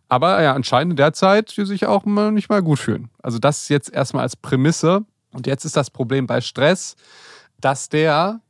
Aber 0.09 0.43
ja, 0.43 0.55
anscheinend 0.55 0.95
in 0.95 0.97
der 0.97 1.13
Zeit 1.13 1.57
die 1.57 1.65
sich 1.65 1.87
auch 1.87 2.05
mal 2.05 2.33
nicht 2.33 2.49
mal 2.49 2.63
gut 2.63 2.81
fühlen. 2.81 3.11
Also 3.23 3.39
das 3.39 3.69
jetzt 3.69 3.93
erstmal 3.93 4.25
als 4.25 4.37
Prämisse. 4.37 5.05
Und 5.33 5.47
jetzt 5.47 5.65
ist 5.65 5.77
das 5.77 5.91
Problem 5.91 6.27
bei 6.27 6.41
Stress, 6.41 6.97
dass 7.61 7.89
der 7.89 8.41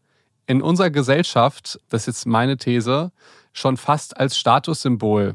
in 0.46 0.62
unserer 0.62 0.90
Gesellschaft, 0.90 1.78
das 1.90 2.02
ist 2.02 2.06
jetzt 2.06 2.26
meine 2.26 2.56
These, 2.56 3.12
schon 3.52 3.76
fast 3.76 4.16
als 4.16 4.38
Statussymbol 4.38 5.34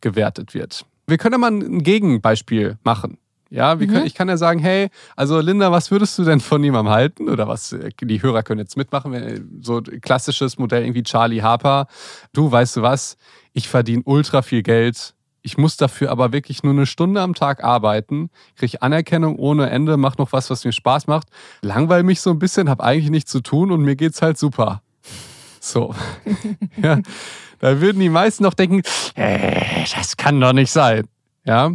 gewertet 0.00 0.52
wird. 0.52 0.84
Wir 1.06 1.16
können 1.16 1.40
mal 1.40 1.50
ein 1.50 1.82
Gegenbeispiel 1.82 2.78
machen. 2.84 3.18
Ja, 3.52 3.74
mhm. 3.74 3.86
können, 3.86 4.06
ich 4.06 4.14
kann 4.14 4.30
ja 4.30 4.38
sagen, 4.38 4.60
hey, 4.60 4.88
also 5.14 5.38
Linda, 5.40 5.70
was 5.70 5.90
würdest 5.90 6.18
du 6.18 6.24
denn 6.24 6.40
von 6.40 6.64
jemandem 6.64 6.90
halten? 6.90 7.28
Oder 7.28 7.46
was, 7.48 7.72
äh, 7.72 7.90
die 8.00 8.22
Hörer 8.22 8.42
können 8.42 8.60
jetzt 8.60 8.78
mitmachen, 8.78 9.60
so 9.60 9.82
klassisches 9.82 10.56
Modell 10.56 10.82
irgendwie 10.84 11.02
Charlie 11.02 11.42
Harper. 11.42 11.86
Du, 12.32 12.50
weißt 12.50 12.76
du 12.76 12.82
was, 12.82 13.18
ich 13.52 13.68
verdiene 13.68 14.02
ultra 14.06 14.40
viel 14.40 14.62
Geld. 14.62 15.14
Ich 15.42 15.58
muss 15.58 15.76
dafür 15.76 16.10
aber 16.10 16.32
wirklich 16.32 16.62
nur 16.62 16.72
eine 16.72 16.86
Stunde 16.86 17.20
am 17.20 17.34
Tag 17.34 17.62
arbeiten, 17.62 18.30
kriege 18.56 18.80
Anerkennung 18.80 19.36
ohne 19.36 19.68
Ende, 19.68 19.98
mach 19.98 20.16
noch 20.16 20.32
was, 20.32 20.48
was 20.48 20.64
mir 20.64 20.72
Spaß 20.72 21.06
macht, 21.06 21.28
langweil 21.60 22.04
mich 22.04 22.22
so 22.22 22.30
ein 22.30 22.38
bisschen, 22.38 22.70
habe 22.70 22.82
eigentlich 22.82 23.10
nichts 23.10 23.30
zu 23.30 23.40
tun 23.40 23.70
und 23.70 23.82
mir 23.82 23.96
geht's 23.96 24.22
halt 24.22 24.38
super. 24.38 24.80
So. 25.60 25.94
ja, 26.82 27.00
da 27.58 27.80
würden 27.82 28.00
die 28.00 28.08
meisten 28.08 28.44
noch 28.44 28.54
denken, 28.54 28.80
äh, 29.14 29.84
das 29.94 30.16
kann 30.16 30.40
doch 30.40 30.54
nicht 30.54 30.70
sein. 30.70 31.06
Ja. 31.44 31.72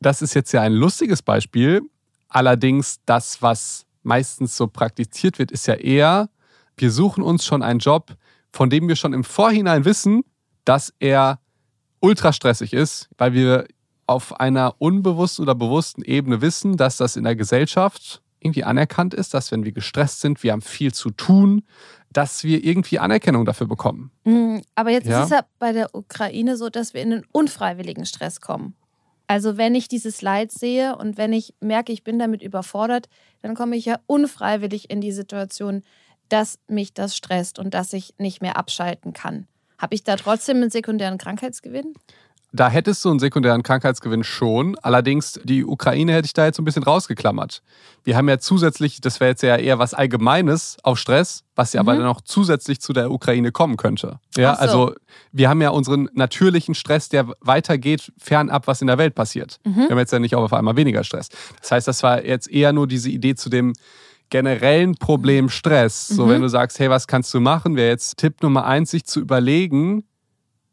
Das 0.00 0.22
ist 0.22 0.34
jetzt 0.34 0.52
ja 0.52 0.62
ein 0.62 0.72
lustiges 0.72 1.22
Beispiel. 1.22 1.82
Allerdings 2.28 2.98
das, 3.06 3.40
was 3.42 3.86
meistens 4.02 4.56
so 4.56 4.66
praktiziert 4.66 5.38
wird, 5.38 5.50
ist 5.50 5.66
ja 5.66 5.74
eher, 5.74 6.28
wir 6.76 6.90
suchen 6.90 7.22
uns 7.22 7.44
schon 7.44 7.62
einen 7.62 7.80
Job, 7.80 8.16
von 8.52 8.70
dem 8.70 8.88
wir 8.88 8.96
schon 8.96 9.12
im 9.12 9.24
Vorhinein 9.24 9.84
wissen, 9.84 10.22
dass 10.64 10.92
er 10.98 11.40
ultra 12.00 12.32
stressig 12.32 12.72
ist, 12.72 13.08
weil 13.18 13.32
wir 13.32 13.66
auf 14.06 14.38
einer 14.38 14.74
unbewussten 14.78 15.42
oder 15.42 15.54
bewussten 15.54 16.02
Ebene 16.02 16.40
wissen, 16.40 16.76
dass 16.76 16.96
das 16.96 17.16
in 17.16 17.24
der 17.24 17.36
Gesellschaft 17.36 18.22
irgendwie 18.40 18.64
anerkannt 18.64 19.14
ist, 19.14 19.34
dass 19.34 19.50
wenn 19.50 19.64
wir 19.64 19.72
gestresst 19.72 20.20
sind, 20.20 20.42
wir 20.42 20.52
haben 20.52 20.62
viel 20.62 20.94
zu 20.94 21.10
tun, 21.10 21.64
dass 22.12 22.44
wir 22.44 22.64
irgendwie 22.64 22.98
Anerkennung 22.98 23.44
dafür 23.44 23.66
bekommen. 23.66 24.10
Mm, 24.24 24.58
aber 24.74 24.90
jetzt 24.90 25.08
ja? 25.08 25.20
ist 25.20 25.24
es 25.26 25.30
ja 25.30 25.40
bei 25.58 25.72
der 25.72 25.94
Ukraine 25.94 26.56
so, 26.56 26.70
dass 26.70 26.94
wir 26.94 27.02
in 27.02 27.12
einen 27.12 27.24
unfreiwilligen 27.32 28.06
Stress 28.06 28.40
kommen. 28.40 28.74
Also 29.26 29.56
wenn 29.56 29.74
ich 29.74 29.88
dieses 29.88 30.22
Leid 30.22 30.52
sehe 30.52 30.96
und 30.96 31.16
wenn 31.16 31.32
ich 31.32 31.54
merke, 31.60 31.92
ich 31.92 32.04
bin 32.04 32.18
damit 32.18 32.42
überfordert, 32.42 33.08
dann 33.42 33.54
komme 33.54 33.76
ich 33.76 33.84
ja 33.84 33.98
unfreiwillig 34.06 34.90
in 34.90 35.00
die 35.00 35.12
Situation, 35.12 35.82
dass 36.28 36.58
mich 36.68 36.94
das 36.94 37.16
stresst 37.16 37.58
und 37.58 37.74
dass 37.74 37.92
ich 37.92 38.14
nicht 38.18 38.40
mehr 38.40 38.56
abschalten 38.56 39.12
kann. 39.12 39.46
Habe 39.78 39.94
ich 39.94 40.04
da 40.04 40.16
trotzdem 40.16 40.58
einen 40.58 40.70
sekundären 40.70 41.18
Krankheitsgewinn? 41.18 41.94
Da 42.56 42.68
hättest 42.68 43.04
du 43.04 43.10
einen 43.10 43.18
sekundären 43.18 43.62
Krankheitsgewinn 43.62 44.24
schon. 44.24 44.76
Allerdings, 44.82 45.40
die 45.44 45.64
Ukraine 45.64 46.12
hätte 46.12 46.26
ich 46.26 46.32
da 46.32 46.46
jetzt 46.46 46.58
ein 46.58 46.64
bisschen 46.64 46.82
rausgeklammert. 46.82 47.62
Wir 48.04 48.16
haben 48.16 48.28
ja 48.28 48.38
zusätzlich, 48.38 49.00
das 49.00 49.20
wäre 49.20 49.30
jetzt 49.30 49.42
ja 49.42 49.56
eher 49.56 49.78
was 49.78 49.94
Allgemeines 49.94 50.76
auf 50.82 50.98
Stress, 50.98 51.44
was 51.54 51.72
ja 51.72 51.82
mhm. 51.82 51.88
aber 51.88 51.98
dann 51.98 52.06
auch 52.06 52.20
zusätzlich 52.20 52.80
zu 52.80 52.92
der 52.92 53.10
Ukraine 53.10 53.52
kommen 53.52 53.76
könnte. 53.76 54.20
Ja, 54.36 54.54
so. 54.54 54.60
also 54.60 54.94
wir 55.32 55.48
haben 55.48 55.60
ja 55.60 55.70
unseren 55.70 56.08
natürlichen 56.14 56.74
Stress, 56.74 57.08
der 57.08 57.28
weitergeht, 57.40 58.12
fernab, 58.18 58.66
was 58.66 58.80
in 58.80 58.86
der 58.86 58.98
Welt 58.98 59.14
passiert. 59.14 59.58
Mhm. 59.64 59.76
Wir 59.76 59.90
haben 59.90 59.98
jetzt 59.98 60.12
ja 60.12 60.18
nicht 60.18 60.34
auf 60.34 60.52
einmal 60.52 60.76
weniger 60.76 61.04
Stress. 61.04 61.28
Das 61.60 61.72
heißt, 61.72 61.88
das 61.88 62.02
war 62.02 62.24
jetzt 62.24 62.50
eher 62.50 62.72
nur 62.72 62.86
diese 62.86 63.10
Idee 63.10 63.34
zu 63.34 63.48
dem, 63.48 63.72
generellen 64.30 64.96
Problem 64.96 65.48
Stress. 65.48 66.08
So, 66.08 66.26
mhm. 66.26 66.30
wenn 66.30 66.42
du 66.42 66.48
sagst, 66.48 66.78
hey, 66.78 66.90
was 66.90 67.06
kannst 67.06 67.32
du 67.32 67.40
machen, 67.40 67.76
wäre 67.76 67.90
jetzt 67.90 68.18
Tipp 68.18 68.42
Nummer 68.42 68.66
eins, 68.66 68.90
sich 68.90 69.04
zu 69.04 69.20
überlegen, 69.20 70.04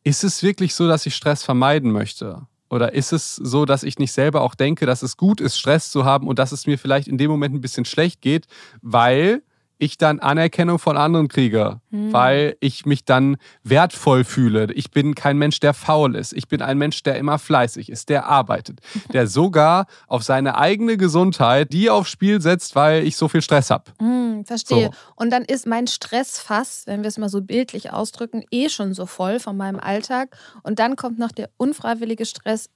ist 0.03 0.23
es 0.23 0.43
wirklich 0.43 0.75
so, 0.75 0.87
dass 0.87 1.05
ich 1.05 1.15
Stress 1.15 1.43
vermeiden 1.43 1.91
möchte? 1.91 2.47
Oder 2.69 2.93
ist 2.93 3.13
es 3.13 3.35
so, 3.35 3.65
dass 3.65 3.83
ich 3.83 3.99
nicht 3.99 4.11
selber 4.11 4.41
auch 4.41 4.55
denke, 4.55 4.85
dass 4.85 5.03
es 5.03 5.15
gut 5.15 5.39
ist, 5.39 5.59
Stress 5.59 5.91
zu 5.91 6.05
haben 6.05 6.27
und 6.27 6.39
dass 6.39 6.51
es 6.51 6.65
mir 6.65 6.79
vielleicht 6.79 7.07
in 7.07 7.17
dem 7.17 7.29
Moment 7.29 7.53
ein 7.53 7.61
bisschen 7.61 7.85
schlecht 7.85 8.19
geht, 8.21 8.47
weil 8.81 9.43
ich 9.83 9.97
dann 9.97 10.19
Anerkennung 10.19 10.79
von 10.79 10.97
anderen 10.97 11.27
kriege, 11.27 11.81
mhm. 11.89 12.13
weil 12.13 12.57
ich 12.59 12.85
mich 12.85 13.05
dann 13.05 13.37
wertvoll 13.63 14.23
fühle. 14.23 14.71
Ich 14.73 14.91
bin 14.91 15.13
kein 15.13 15.37
Mensch, 15.37 15.59
der 15.59 15.73
faul 15.73 16.15
ist. 16.15 16.33
Ich 16.33 16.47
bin 16.47 16.61
ein 16.61 16.77
Mensch, 16.77 17.03
der 17.03 17.17
immer 17.17 17.37
fleißig 17.37 17.89
ist, 17.89 18.09
der 18.09 18.25
arbeitet, 18.25 18.79
der 19.13 19.27
sogar 19.27 19.87
auf 20.07 20.23
seine 20.23 20.57
eigene 20.57 20.97
Gesundheit 20.97 21.73
die 21.73 21.89
aufs 21.89 22.09
Spiel 22.09 22.41
setzt, 22.41 22.75
weil 22.75 23.05
ich 23.05 23.17
so 23.17 23.27
viel 23.27 23.41
Stress 23.41 23.69
habe. 23.69 23.91
Mhm, 23.99 24.45
verstehe. 24.45 24.85
So. 24.85 24.91
Und 25.15 25.31
dann 25.31 25.43
ist 25.43 25.67
mein 25.67 25.87
Stressfass, 25.87 26.83
wenn 26.85 27.01
wir 27.01 27.09
es 27.09 27.17
mal 27.17 27.29
so 27.29 27.41
bildlich 27.41 27.91
ausdrücken, 27.91 28.43
eh 28.51 28.69
schon 28.69 28.93
so 28.93 29.05
voll 29.05 29.39
von 29.39 29.57
meinem 29.57 29.79
Alltag. 29.79 30.37
Und 30.63 30.79
dann 30.79 30.95
kommt 30.95 31.19
noch 31.19 31.31
der 31.31 31.49
unfreiwillige 31.57 32.25
Stress 32.25 32.69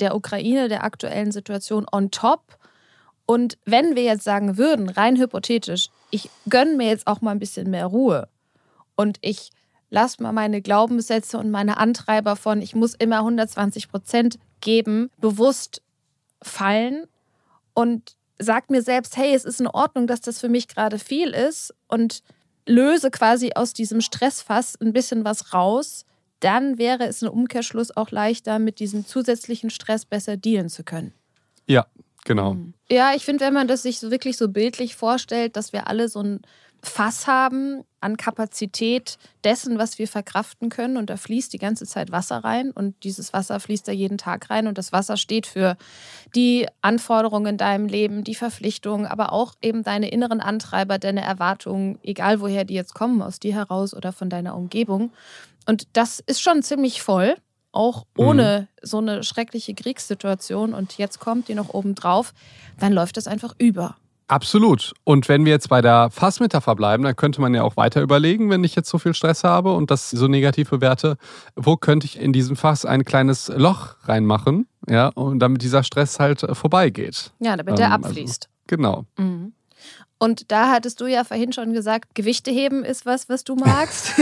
der 0.00 0.14
Ukraine, 0.14 0.68
der 0.68 0.84
aktuellen 0.84 1.32
Situation 1.32 1.86
on 1.90 2.10
top. 2.10 2.58
Und 3.26 3.56
wenn 3.64 3.96
wir 3.96 4.02
jetzt 4.02 4.24
sagen 4.24 4.58
würden, 4.58 4.88
rein 4.88 5.16
hypothetisch, 5.16 5.88
ich 6.10 6.30
gönne 6.48 6.76
mir 6.76 6.88
jetzt 6.88 7.06
auch 7.06 7.20
mal 7.20 7.30
ein 7.30 7.38
bisschen 7.38 7.70
mehr 7.70 7.86
Ruhe. 7.86 8.28
Und 8.96 9.18
ich 9.22 9.50
lasse 9.90 10.22
mal 10.22 10.32
meine 10.32 10.60
Glaubenssätze 10.60 11.38
und 11.38 11.50
meine 11.50 11.78
Antreiber 11.78 12.36
von, 12.36 12.60
ich 12.60 12.74
muss 12.74 12.94
immer 12.94 13.18
120 13.18 13.88
Prozent 13.88 14.38
geben, 14.60 15.10
bewusst 15.18 15.82
fallen. 16.42 17.06
Und 17.72 18.16
sag 18.38 18.70
mir 18.70 18.82
selbst, 18.82 19.16
hey, 19.16 19.34
es 19.34 19.44
ist 19.44 19.60
in 19.60 19.66
Ordnung, 19.66 20.06
dass 20.06 20.20
das 20.20 20.40
für 20.40 20.48
mich 20.48 20.68
gerade 20.68 20.98
viel 20.98 21.30
ist. 21.30 21.74
Und 21.88 22.22
löse 22.66 23.10
quasi 23.10 23.52
aus 23.54 23.72
diesem 23.72 24.00
Stressfass 24.00 24.78
ein 24.80 24.92
bisschen 24.92 25.24
was 25.24 25.52
raus, 25.52 26.04
dann 26.40 26.78
wäre 26.78 27.06
es 27.06 27.22
im 27.22 27.30
Umkehrschluss 27.30 27.96
auch 27.96 28.10
leichter, 28.10 28.58
mit 28.58 28.78
diesem 28.78 29.06
zusätzlichen 29.06 29.70
Stress 29.70 30.04
besser 30.04 30.36
dealen 30.36 30.68
zu 30.68 30.84
können. 30.84 31.12
Ja, 31.66 31.86
Genau. 32.24 32.54
Mhm. 32.54 32.74
Ja, 32.90 33.14
ich 33.14 33.24
finde, 33.24 33.44
wenn 33.44 33.54
man 33.54 33.68
das 33.68 33.82
sich 33.82 34.00
so 34.00 34.10
wirklich 34.10 34.36
so 34.36 34.48
bildlich 34.48 34.96
vorstellt, 34.96 35.56
dass 35.56 35.72
wir 35.72 35.86
alle 35.86 36.08
so 36.08 36.20
ein 36.20 36.40
Fass 36.84 37.26
haben 37.26 37.82
an 38.00 38.16
Kapazität 38.16 39.16
dessen, 39.42 39.78
was 39.78 39.98
wir 39.98 40.06
verkraften 40.06 40.68
können. 40.68 40.96
Und 40.96 41.08
da 41.08 41.16
fließt 41.16 41.52
die 41.52 41.58
ganze 41.58 41.86
Zeit 41.86 42.12
Wasser 42.12 42.38
rein 42.38 42.70
und 42.70 43.02
dieses 43.04 43.32
Wasser 43.32 43.58
fließt 43.58 43.88
da 43.88 43.92
jeden 43.92 44.18
Tag 44.18 44.50
rein. 44.50 44.66
Und 44.66 44.76
das 44.76 44.92
Wasser 44.92 45.16
steht 45.16 45.46
für 45.46 45.76
die 46.34 46.66
Anforderungen 46.82 47.46
in 47.46 47.56
deinem 47.56 47.86
Leben, 47.86 48.22
die 48.24 48.34
Verpflichtungen, 48.34 49.06
aber 49.06 49.32
auch 49.32 49.54
eben 49.62 49.82
deine 49.82 50.10
inneren 50.10 50.40
Antreiber, 50.40 50.98
deine 50.98 51.22
Erwartungen, 51.22 51.98
egal 52.02 52.40
woher 52.40 52.64
die 52.64 52.74
jetzt 52.74 52.94
kommen, 52.94 53.22
aus 53.22 53.40
dir 53.40 53.54
heraus 53.54 53.94
oder 53.94 54.12
von 54.12 54.28
deiner 54.28 54.54
Umgebung. 54.54 55.12
Und 55.66 55.88
das 55.94 56.20
ist 56.20 56.42
schon 56.42 56.62
ziemlich 56.62 57.02
voll 57.02 57.36
auch 57.74 58.06
ohne 58.16 58.68
mhm. 58.82 58.86
so 58.86 58.98
eine 58.98 59.22
schreckliche 59.22 59.74
Kriegssituation 59.74 60.74
und 60.74 60.96
jetzt 60.98 61.20
kommt 61.20 61.48
die 61.48 61.54
noch 61.54 61.70
oben 61.70 61.94
drauf, 61.94 62.32
dann 62.78 62.92
läuft 62.92 63.16
das 63.16 63.26
einfach 63.26 63.54
über. 63.58 63.96
Absolut. 64.26 64.94
Und 65.04 65.28
wenn 65.28 65.44
wir 65.44 65.52
jetzt 65.52 65.68
bei 65.68 65.82
der 65.82 66.08
Fassmetapher 66.10 66.74
bleiben, 66.74 67.04
dann 67.04 67.14
könnte 67.14 67.42
man 67.42 67.54
ja 67.54 67.62
auch 67.62 67.76
weiter 67.76 68.00
überlegen, 68.00 68.48
wenn 68.48 68.64
ich 68.64 68.74
jetzt 68.74 68.88
so 68.88 68.98
viel 68.98 69.12
Stress 69.12 69.44
habe 69.44 69.74
und 69.74 69.90
das 69.90 70.10
so 70.10 70.28
negativ 70.28 70.70
bewerte, 70.70 71.18
wo 71.56 71.76
könnte 71.76 72.06
ich 72.06 72.18
in 72.18 72.32
diesem 72.32 72.56
Fass 72.56 72.86
ein 72.86 73.04
kleines 73.04 73.48
Loch 73.54 73.96
reinmachen, 74.04 74.66
ja, 74.88 75.08
und 75.08 75.40
damit 75.40 75.62
dieser 75.62 75.82
Stress 75.82 76.20
halt 76.20 76.42
äh, 76.42 76.54
vorbeigeht. 76.54 77.32
Ja, 77.38 77.56
damit 77.56 77.78
der 77.78 77.86
ähm, 77.86 77.92
also 77.92 78.08
abfließt. 78.08 78.48
Also, 78.48 78.64
genau. 78.66 79.04
Mhm. 79.18 79.52
Und 80.18 80.50
da 80.50 80.70
hattest 80.70 81.02
du 81.02 81.06
ja 81.06 81.24
vorhin 81.24 81.52
schon 81.52 81.74
gesagt, 81.74 82.14
Gewichte 82.14 82.50
heben 82.50 82.82
ist 82.82 83.04
was, 83.04 83.28
was 83.28 83.44
du 83.44 83.56
magst. 83.56 84.14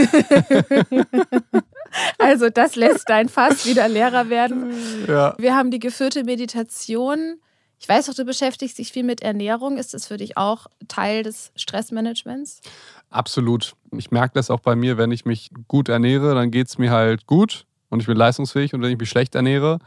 Also 2.17 2.49
das 2.49 2.75
lässt 2.75 3.09
dein 3.09 3.29
Fass 3.29 3.65
wieder 3.65 3.87
leerer 3.87 4.29
werden. 4.29 4.73
Ja. 5.07 5.35
Wir 5.37 5.55
haben 5.55 5.71
die 5.71 5.79
geführte 5.79 6.23
Meditation. 6.23 7.39
Ich 7.79 7.89
weiß 7.89 8.09
auch, 8.09 8.13
du 8.13 8.25
beschäftigst 8.25 8.77
dich 8.77 8.91
viel 8.91 9.03
mit 9.03 9.21
Ernährung. 9.21 9.77
Ist 9.77 9.93
das 9.93 10.07
für 10.07 10.17
dich 10.17 10.37
auch 10.37 10.67
Teil 10.87 11.23
des 11.23 11.51
Stressmanagements? 11.55 12.61
Absolut. 13.09 13.75
Ich 13.91 14.09
merke 14.09 14.33
das 14.35 14.49
auch 14.49 14.61
bei 14.61 14.75
mir, 14.75 14.97
wenn 14.97 15.11
ich 15.11 15.25
mich 15.25 15.51
gut 15.67 15.89
ernähre, 15.89 16.33
dann 16.33 16.49
geht 16.49 16.67
es 16.67 16.77
mir 16.77 16.91
halt 16.91 17.27
gut 17.27 17.65
und 17.89 17.99
ich 17.99 18.07
bin 18.07 18.17
leistungsfähig. 18.17 18.73
Und 18.73 18.81
wenn 18.81 18.91
ich 18.91 18.97
mich 18.97 19.09
schlecht 19.09 19.35
ernähre, 19.35 19.79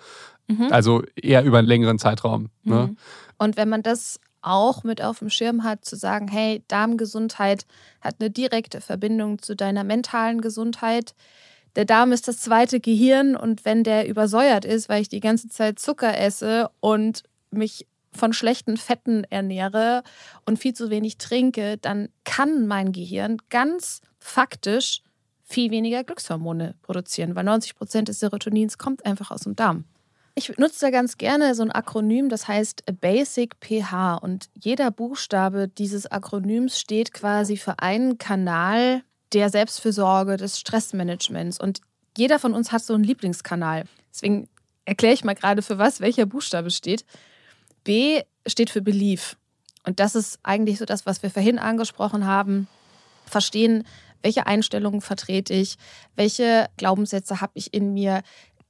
mhm. 0.47 0.69
also 0.71 1.03
eher 1.17 1.43
über 1.43 1.59
einen 1.59 1.69
längeren 1.69 1.99
Zeitraum. 1.99 2.51
Ne? 2.63 2.89
Mhm. 2.89 2.97
Und 3.39 3.57
wenn 3.57 3.69
man 3.69 3.83
das 3.83 4.21
auch 4.43 4.85
mit 4.85 5.03
auf 5.03 5.19
dem 5.19 5.31
Schirm 5.31 5.65
hat, 5.65 5.85
zu 5.85 5.97
sagen, 5.97 6.29
hey, 6.29 6.63
Darmgesundheit 6.69 7.67
hat 8.01 8.17
eine 8.21 8.31
direkte 8.31 8.81
Verbindung 8.81 9.43
zu 9.43 9.57
deiner 9.57 9.83
mentalen 9.83 10.41
Gesundheit 10.41 11.15
der 11.77 11.85
Darm 11.85 12.13
ist 12.13 12.27
das 12.27 12.41
zweite 12.41 12.81
Gehirn 12.81 13.37
und 13.37 13.65
wenn 13.65 13.85
der 13.85 14.09
übersäuert 14.09 14.65
ist, 14.65 14.89
weil 14.89 15.03
ich 15.03 15.09
die 15.09 15.21
ganze 15.21 15.49
Zeit 15.49 15.79
Zucker 15.79 16.19
esse 16.19 16.71
und 16.81 17.23
mich 17.51 17.87
von 18.13 18.33
schlechten 18.33 18.79
Fetten 18.79 19.25
ernähre 19.25 20.03
und 20.47 20.59
viel 20.59 20.73
zu 20.73 20.91
wenig 20.91 21.19
trinke, 21.19 21.77
dann 21.77 22.09
kann 22.25 22.67
mein 22.67 22.93
Gehirn 22.93 23.37
ganz 23.51 24.01
faktisch 24.19 25.03
viel 25.45 25.71
weniger 25.71 26.03
Glückshormone 26.03 26.75
produzieren, 26.83 27.37
weil 27.37 27.45
90 27.45 27.77
Prozent 27.77 28.09
des 28.09 28.19
Serotonins 28.19 28.79
kommt 28.79 29.05
einfach 29.07 29.31
aus 29.31 29.43
dem 29.43 29.55
Darm. 29.55 29.85
Ich 30.35 30.59
nutze 30.59 30.81
da 30.87 30.91
ganz 30.91 31.17
gerne 31.17 31.55
so 31.55 31.63
ein 31.63 31.71
Akronym, 31.71 32.29
das 32.29 32.47
heißt 32.47 32.85
Basic 33.01 33.55
pH. 33.61 34.17
Und 34.17 34.51
jeder 34.55 34.91
Buchstabe 34.91 35.67
dieses 35.67 36.07
Akronyms 36.07 36.79
steht 36.79 37.15
quasi 37.15 37.57
für 37.57 37.79
einen 37.79 38.19
Kanal 38.19 39.03
der 39.33 39.51
Selbstfürsorge, 39.51 40.37
des 40.37 40.59
Stressmanagements. 40.59 41.59
Und 41.61 41.81
jeder 42.17 42.39
von 42.39 42.55
uns 42.55 42.73
hat 42.73 42.83
so 42.83 42.95
einen 42.95 43.05
Lieblingskanal. 43.05 43.85
Deswegen 44.13 44.49
erkläre 44.85 45.15
ich 45.15 45.25
mal 45.25 45.35
gerade, 45.35 45.63
für 45.63 45.79
was 45.79 46.01
welcher 46.01 46.27
Buchstabe 46.27 46.71
steht. 46.71 47.05
B 47.85 48.23
steht 48.47 48.71
für 48.71 48.83
Belief. 48.83 49.37
Und 49.85 50.01
das 50.01 50.15
ist 50.15 50.39
eigentlich 50.43 50.79
so 50.79 50.85
das, 50.85 51.07
was 51.07 51.23
wir 51.23 51.31
vorhin 51.31 51.59
angesprochen 51.59 52.27
haben. 52.27 52.69
Verstehen, 53.27 53.85
welche 54.23 54.47
Einstellungen 54.47 55.01
vertrete 55.01 55.55
ich, 55.55 55.77
welche 56.17 56.69
Glaubenssätze 56.77 57.41
habe 57.41 57.53
ich 57.55 57.73
in 57.75 57.95
mir. 57.95 58.23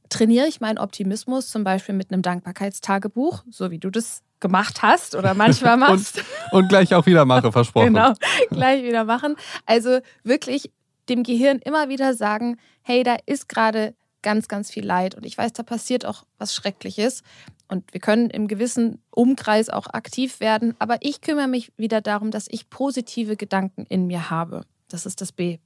Trainiere 0.08 0.46
ich 0.46 0.60
meinen 0.60 0.78
Optimismus 0.78 1.48
zum 1.48 1.64
Beispiel 1.64 1.94
mit 1.94 2.12
einem 2.12 2.22
Dankbarkeitstagebuch, 2.22 3.44
so 3.50 3.70
wie 3.70 3.78
du 3.78 3.90
das 3.90 4.22
gemacht 4.40 4.82
hast 4.82 5.14
oder 5.14 5.34
manchmal 5.34 5.76
machst. 5.78 6.18
und, 6.52 6.62
und, 6.62 6.68
gleich 6.68 6.94
auch 6.94 7.06
wieder 7.06 7.24
mache, 7.24 7.52
versprochen. 7.52 7.94
genau, 7.94 8.12
gleich 8.50 8.82
wieder 8.82 9.04
machen. 9.04 9.36
Also 9.64 10.00
wirklich 10.22 10.70
dem 11.08 11.22
Gehirn 11.22 11.58
immer 11.58 11.88
wieder 11.88 12.14
sagen, 12.14 12.58
hey, 12.82 13.02
da 13.02 13.16
ist 13.26 13.48
gerade 13.48 13.94
ganz, 14.22 14.48
ganz 14.48 14.70
viel 14.70 14.84
Leid 14.84 15.14
und 15.14 15.24
ich 15.24 15.38
weiß, 15.38 15.52
da 15.52 15.62
passiert 15.62 16.04
auch 16.04 16.24
was 16.38 16.54
Schreckliches 16.54 17.22
und 17.68 17.92
wir 17.92 18.00
können 18.00 18.30
im 18.30 18.48
gewissen 18.48 19.00
Umkreis 19.10 19.68
auch 19.70 19.86
aktiv 19.88 20.40
werden, 20.40 20.74
aber 20.78 20.98
ich 21.00 21.20
kümmere 21.20 21.48
mich 21.48 21.72
wieder 21.76 22.00
darum, 22.00 22.30
dass 22.30 22.46
ich 22.48 22.68
positive 22.68 23.36
Gedanken 23.36 23.86
in 23.88 24.06
mir 24.06 24.30
habe. 24.30 24.64
Das 24.88 25.06
ist 25.06 25.20
das 25.20 25.32
B. 25.32 25.58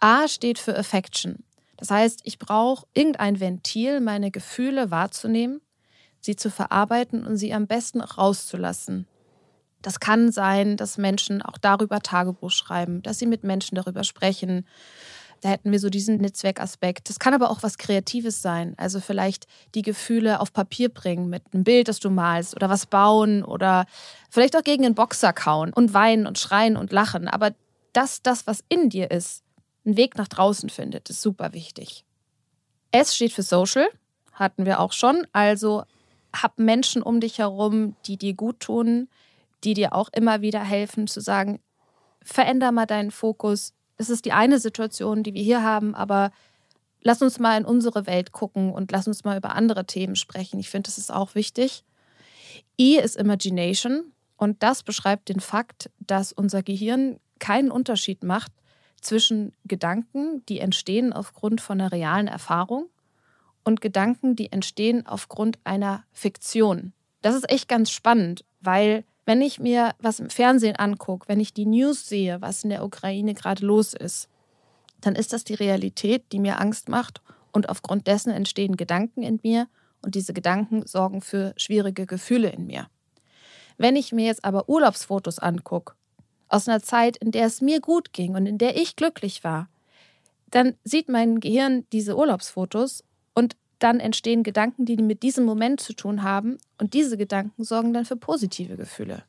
A 0.00 0.28
steht 0.28 0.58
für 0.58 0.76
Affection. 0.76 1.44
Das 1.76 1.90
heißt, 1.90 2.20
ich 2.24 2.38
brauche 2.38 2.86
irgendein 2.94 3.40
Ventil, 3.40 4.00
meine 4.00 4.30
Gefühle 4.30 4.90
wahrzunehmen 4.90 5.60
sie 6.22 6.36
zu 6.36 6.50
verarbeiten 6.50 7.26
und 7.26 7.36
sie 7.36 7.52
am 7.52 7.66
besten 7.66 8.00
rauszulassen. 8.00 9.06
Das 9.82 10.00
kann 10.00 10.32
sein, 10.32 10.76
dass 10.76 10.96
Menschen 10.96 11.42
auch 11.42 11.58
darüber 11.58 12.00
Tagebuch 12.00 12.52
schreiben, 12.52 13.02
dass 13.02 13.18
sie 13.18 13.26
mit 13.26 13.42
Menschen 13.44 13.74
darüber 13.74 14.04
sprechen. 14.04 14.66
Da 15.40 15.48
hätten 15.48 15.72
wir 15.72 15.80
so 15.80 15.90
diesen 15.90 16.18
Netzwerkaspekt. 16.18 17.08
Das 17.08 17.18
kann 17.18 17.34
aber 17.34 17.50
auch 17.50 17.64
was 17.64 17.76
Kreatives 17.76 18.40
sein. 18.40 18.74
Also 18.76 19.00
vielleicht 19.00 19.48
die 19.74 19.82
Gefühle 19.82 20.38
auf 20.38 20.52
Papier 20.52 20.88
bringen 20.88 21.28
mit 21.28 21.42
einem 21.52 21.64
Bild, 21.64 21.88
das 21.88 21.98
du 21.98 22.10
malst 22.10 22.54
oder 22.54 22.70
was 22.70 22.86
bauen 22.86 23.42
oder 23.44 23.86
vielleicht 24.30 24.56
auch 24.56 24.62
gegen 24.62 24.84
einen 24.84 24.94
Boxer 24.94 25.32
kauen 25.32 25.72
und 25.72 25.92
weinen 25.94 26.28
und 26.28 26.38
schreien 26.38 26.76
und 26.76 26.92
lachen. 26.92 27.26
Aber 27.26 27.50
dass 27.92 28.22
das, 28.22 28.46
was 28.46 28.62
in 28.68 28.88
dir 28.88 29.10
ist, 29.10 29.42
einen 29.84 29.96
Weg 29.96 30.16
nach 30.16 30.28
draußen 30.28 30.70
findet, 30.70 31.10
ist 31.10 31.20
super 31.20 31.52
wichtig. 31.52 32.04
S 32.92 33.16
steht 33.16 33.32
für 33.32 33.42
Social, 33.42 33.88
hatten 34.32 34.64
wir 34.64 34.78
auch 34.78 34.92
schon. 34.92 35.26
Also 35.32 35.82
hab 36.34 36.58
Menschen 36.58 37.02
um 37.02 37.20
dich 37.20 37.38
herum, 37.38 37.96
die 38.06 38.16
dir 38.16 38.34
gut 38.34 38.60
tun, 38.60 39.08
die 39.64 39.74
dir 39.74 39.94
auch 39.94 40.08
immer 40.12 40.40
wieder 40.40 40.62
helfen, 40.62 41.06
zu 41.06 41.20
sagen, 41.20 41.60
veränder 42.22 42.72
mal 42.72 42.86
deinen 42.86 43.10
Fokus. 43.10 43.74
Es 43.96 44.10
ist 44.10 44.24
die 44.24 44.32
eine 44.32 44.58
Situation, 44.58 45.22
die 45.22 45.34
wir 45.34 45.42
hier 45.42 45.62
haben, 45.62 45.94
aber 45.94 46.32
lass 47.02 47.22
uns 47.22 47.38
mal 47.38 47.58
in 47.58 47.64
unsere 47.64 48.06
Welt 48.06 48.32
gucken 48.32 48.72
und 48.72 48.90
lass 48.92 49.06
uns 49.06 49.24
mal 49.24 49.36
über 49.36 49.54
andere 49.54 49.86
Themen 49.86 50.16
sprechen. 50.16 50.58
Ich 50.58 50.70
finde, 50.70 50.88
das 50.88 50.98
ist 50.98 51.12
auch 51.12 51.34
wichtig. 51.34 51.84
I 52.80 52.96
ist 52.96 53.16
Imagination 53.16 54.12
und 54.36 54.62
das 54.62 54.82
beschreibt 54.82 55.28
den 55.28 55.40
Fakt, 55.40 55.90
dass 56.00 56.32
unser 56.32 56.62
Gehirn 56.62 57.18
keinen 57.38 57.70
Unterschied 57.70 58.22
macht 58.22 58.52
zwischen 59.00 59.52
Gedanken, 59.64 60.44
die 60.46 60.60
entstehen 60.60 61.12
aufgrund 61.12 61.60
von 61.60 61.80
einer 61.80 61.92
realen 61.92 62.28
Erfahrung 62.28 62.88
und 63.64 63.80
Gedanken, 63.80 64.36
die 64.36 64.52
entstehen 64.52 65.06
aufgrund 65.06 65.58
einer 65.64 66.04
Fiktion. 66.12 66.92
Das 67.20 67.34
ist 67.34 67.50
echt 67.50 67.68
ganz 67.68 67.90
spannend, 67.90 68.44
weil 68.60 69.04
wenn 69.24 69.40
ich 69.40 69.60
mir 69.60 69.94
was 70.00 70.20
im 70.20 70.30
Fernsehen 70.30 70.76
angucke, 70.76 71.28
wenn 71.28 71.40
ich 71.40 71.54
die 71.54 71.66
News 71.66 72.08
sehe, 72.08 72.40
was 72.40 72.64
in 72.64 72.70
der 72.70 72.84
Ukraine 72.84 73.34
gerade 73.34 73.64
los 73.64 73.94
ist, 73.94 74.28
dann 75.00 75.14
ist 75.14 75.32
das 75.32 75.44
die 75.44 75.54
Realität, 75.54 76.24
die 76.32 76.40
mir 76.40 76.60
Angst 76.60 76.88
macht 76.88 77.20
und 77.52 77.68
aufgrund 77.68 78.06
dessen 78.06 78.32
entstehen 78.32 78.76
Gedanken 78.76 79.22
in 79.22 79.38
mir 79.42 79.68
und 80.02 80.14
diese 80.14 80.32
Gedanken 80.32 80.86
sorgen 80.86 81.20
für 81.20 81.54
schwierige 81.56 82.06
Gefühle 82.06 82.50
in 82.50 82.66
mir. 82.66 82.88
Wenn 83.78 83.96
ich 83.96 84.12
mir 84.12 84.26
jetzt 84.26 84.44
aber 84.44 84.68
Urlaubsfotos 84.68 85.38
angucke, 85.38 85.94
aus 86.48 86.68
einer 86.68 86.82
Zeit, 86.82 87.16
in 87.16 87.30
der 87.30 87.46
es 87.46 87.60
mir 87.60 87.80
gut 87.80 88.12
ging 88.12 88.34
und 88.34 88.46
in 88.46 88.58
der 88.58 88.76
ich 88.76 88.96
glücklich 88.96 89.42
war, 89.42 89.68
dann 90.50 90.74
sieht 90.84 91.08
mein 91.08 91.40
Gehirn 91.40 91.86
diese 91.92 92.16
Urlaubsfotos 92.16 93.04
dann 93.82 94.00
entstehen 94.00 94.42
Gedanken, 94.42 94.84
die 94.84 94.96
mit 94.96 95.22
diesem 95.22 95.44
Moment 95.44 95.80
zu 95.80 95.92
tun 95.92 96.22
haben 96.22 96.58
und 96.78 96.94
diese 96.94 97.16
Gedanken 97.16 97.64
sorgen 97.64 97.92
dann 97.92 98.04
für 98.04 98.16
positive 98.16 98.76
Gefühle. 98.76 99.24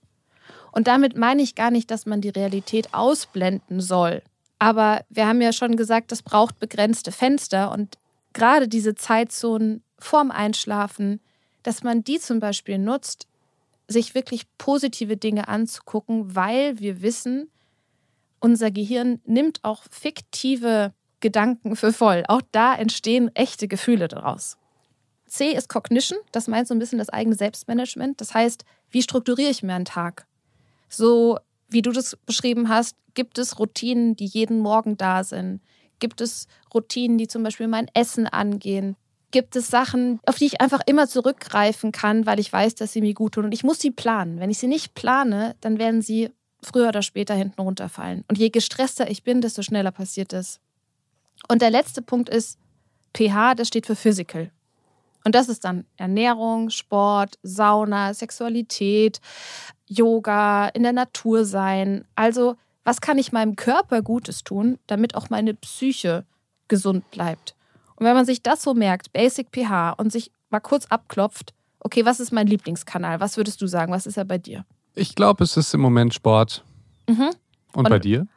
Und 0.71 0.87
damit 0.87 1.17
meine 1.17 1.41
ich 1.41 1.55
gar 1.55 1.71
nicht, 1.71 1.91
dass 1.91 2.05
man 2.05 2.21
die 2.21 2.29
Realität 2.29 2.93
ausblenden 2.93 3.79
soll. 3.79 4.21
Aber 4.59 5.03
wir 5.09 5.27
haben 5.27 5.41
ja 5.41 5.53
schon 5.53 5.75
gesagt, 5.75 6.11
das 6.11 6.23
braucht 6.23 6.59
begrenzte 6.59 7.11
Fenster 7.11 7.71
und 7.71 7.97
gerade 8.33 8.67
diese 8.67 8.95
Zeitzonen 8.95 9.83
vorm 9.99 10.31
Einschlafen, 10.31 11.19
dass 11.63 11.83
man 11.83 12.03
die 12.03 12.19
zum 12.19 12.39
Beispiel 12.39 12.77
nutzt, 12.77 13.27
sich 13.87 14.15
wirklich 14.15 14.45
positive 14.57 15.17
Dinge 15.17 15.47
anzugucken, 15.47 16.35
weil 16.35 16.79
wir 16.79 17.01
wissen, 17.01 17.49
unser 18.39 18.71
Gehirn 18.71 19.21
nimmt 19.25 19.59
auch 19.63 19.83
fiktive 19.89 20.93
Gedanken 21.23 21.77
für 21.77 21.93
voll. 21.93 22.25
Auch 22.27 22.41
da 22.51 22.75
entstehen 22.75 23.33
echte 23.33 23.69
Gefühle 23.69 24.09
daraus. 24.09 24.57
C 25.25 25.53
ist 25.53 25.69
Cognition, 25.69 26.19
das 26.33 26.49
meint 26.49 26.67
so 26.67 26.75
ein 26.75 26.79
bisschen 26.79 26.99
das 26.99 27.09
eigene 27.09 27.35
Selbstmanagement. 27.35 28.19
Das 28.19 28.33
heißt, 28.33 28.65
wie 28.91 29.01
strukturiere 29.01 29.49
ich 29.49 29.63
mir 29.63 29.73
einen 29.73 29.85
Tag? 29.85 30.27
So 30.89 31.39
wie 31.69 31.81
du 31.81 31.91
das 31.91 32.17
beschrieben 32.25 32.67
hast, 32.67 32.97
gibt 33.13 33.37
es 33.37 33.57
Routinen, 33.57 34.17
die 34.17 34.25
jeden 34.25 34.59
Morgen 34.59 34.97
da 34.97 35.23
sind? 35.23 35.61
Gibt 35.99 36.19
es 36.19 36.47
Routinen, 36.73 37.17
die 37.17 37.29
zum 37.29 37.41
Beispiel 37.41 37.69
mein 37.69 37.87
Essen 37.93 38.27
angehen? 38.27 38.97
Gibt 39.31 39.55
es 39.55 39.69
Sachen, 39.69 40.19
auf 40.25 40.35
die 40.35 40.45
ich 40.45 40.59
einfach 40.59 40.81
immer 40.85 41.07
zurückgreifen 41.07 41.93
kann, 41.93 42.25
weil 42.25 42.39
ich 42.39 42.51
weiß, 42.51 42.75
dass 42.75 42.91
sie 42.91 43.01
mir 43.01 43.13
gut 43.13 43.35
tun? 43.35 43.45
Und 43.45 43.53
ich 43.53 43.63
muss 43.63 43.79
sie 43.79 43.91
planen. 43.91 44.41
Wenn 44.41 44.51
ich 44.51 44.59
sie 44.59 44.67
nicht 44.67 44.93
plane, 44.93 45.55
dann 45.61 45.79
werden 45.79 46.01
sie 46.01 46.31
früher 46.61 46.89
oder 46.89 47.01
später 47.01 47.33
hinten 47.33 47.61
runterfallen. 47.61 48.25
Und 48.27 48.37
je 48.37 48.49
gestresster 48.49 49.09
ich 49.09 49.23
bin, 49.23 49.39
desto 49.39 49.61
schneller 49.63 49.91
passiert 49.91 50.33
es. 50.33 50.59
Und 51.47 51.61
der 51.61 51.69
letzte 51.69 52.01
Punkt 52.01 52.29
ist 52.29 52.57
pH, 53.15 53.55
das 53.55 53.67
steht 53.67 53.85
für 53.85 53.95
Physical. 53.95 54.51
Und 55.23 55.35
das 55.35 55.49
ist 55.49 55.63
dann 55.63 55.85
Ernährung, 55.97 56.69
Sport, 56.69 57.37
Sauna, 57.43 58.13
Sexualität, 58.13 59.21
Yoga, 59.87 60.67
in 60.67 60.83
der 60.83 60.93
Natur 60.93 61.45
sein. 61.45 62.05
Also, 62.15 62.55
was 62.83 62.99
kann 62.99 63.17
ich 63.17 63.31
meinem 63.31 63.55
Körper 63.55 64.01
Gutes 64.01 64.43
tun, 64.43 64.79
damit 64.87 65.15
auch 65.15 65.29
meine 65.29 65.53
Psyche 65.53 66.25
gesund 66.67 67.09
bleibt? 67.11 67.55
Und 67.95 68.05
wenn 68.05 68.15
man 68.15 68.25
sich 68.25 68.43
das 68.43 68.63
so 68.63 68.73
merkt, 68.73 69.13
Basic 69.13 69.47
pH, 69.53 69.91
und 69.91 70.11
sich 70.11 70.31
mal 70.49 70.59
kurz 70.59 70.87
abklopft, 70.87 71.53
okay, 71.79 72.05
was 72.05 72.19
ist 72.19 72.31
mein 72.31 72.47
Lieblingskanal? 72.47 73.19
Was 73.19 73.37
würdest 73.37 73.61
du 73.61 73.67
sagen? 73.67 73.93
Was 73.93 74.05
ist 74.05 74.17
er 74.17 74.25
bei 74.25 74.37
dir? 74.37 74.65
Ich 74.95 75.15
glaube, 75.15 75.43
es 75.43 75.55
ist 75.55 75.73
im 75.73 75.81
Moment 75.81 76.13
Sport. 76.13 76.63
Mhm. 77.07 77.29
Und, 77.73 77.85
und 77.85 77.89
bei 77.89 77.99
dir? 77.99 78.27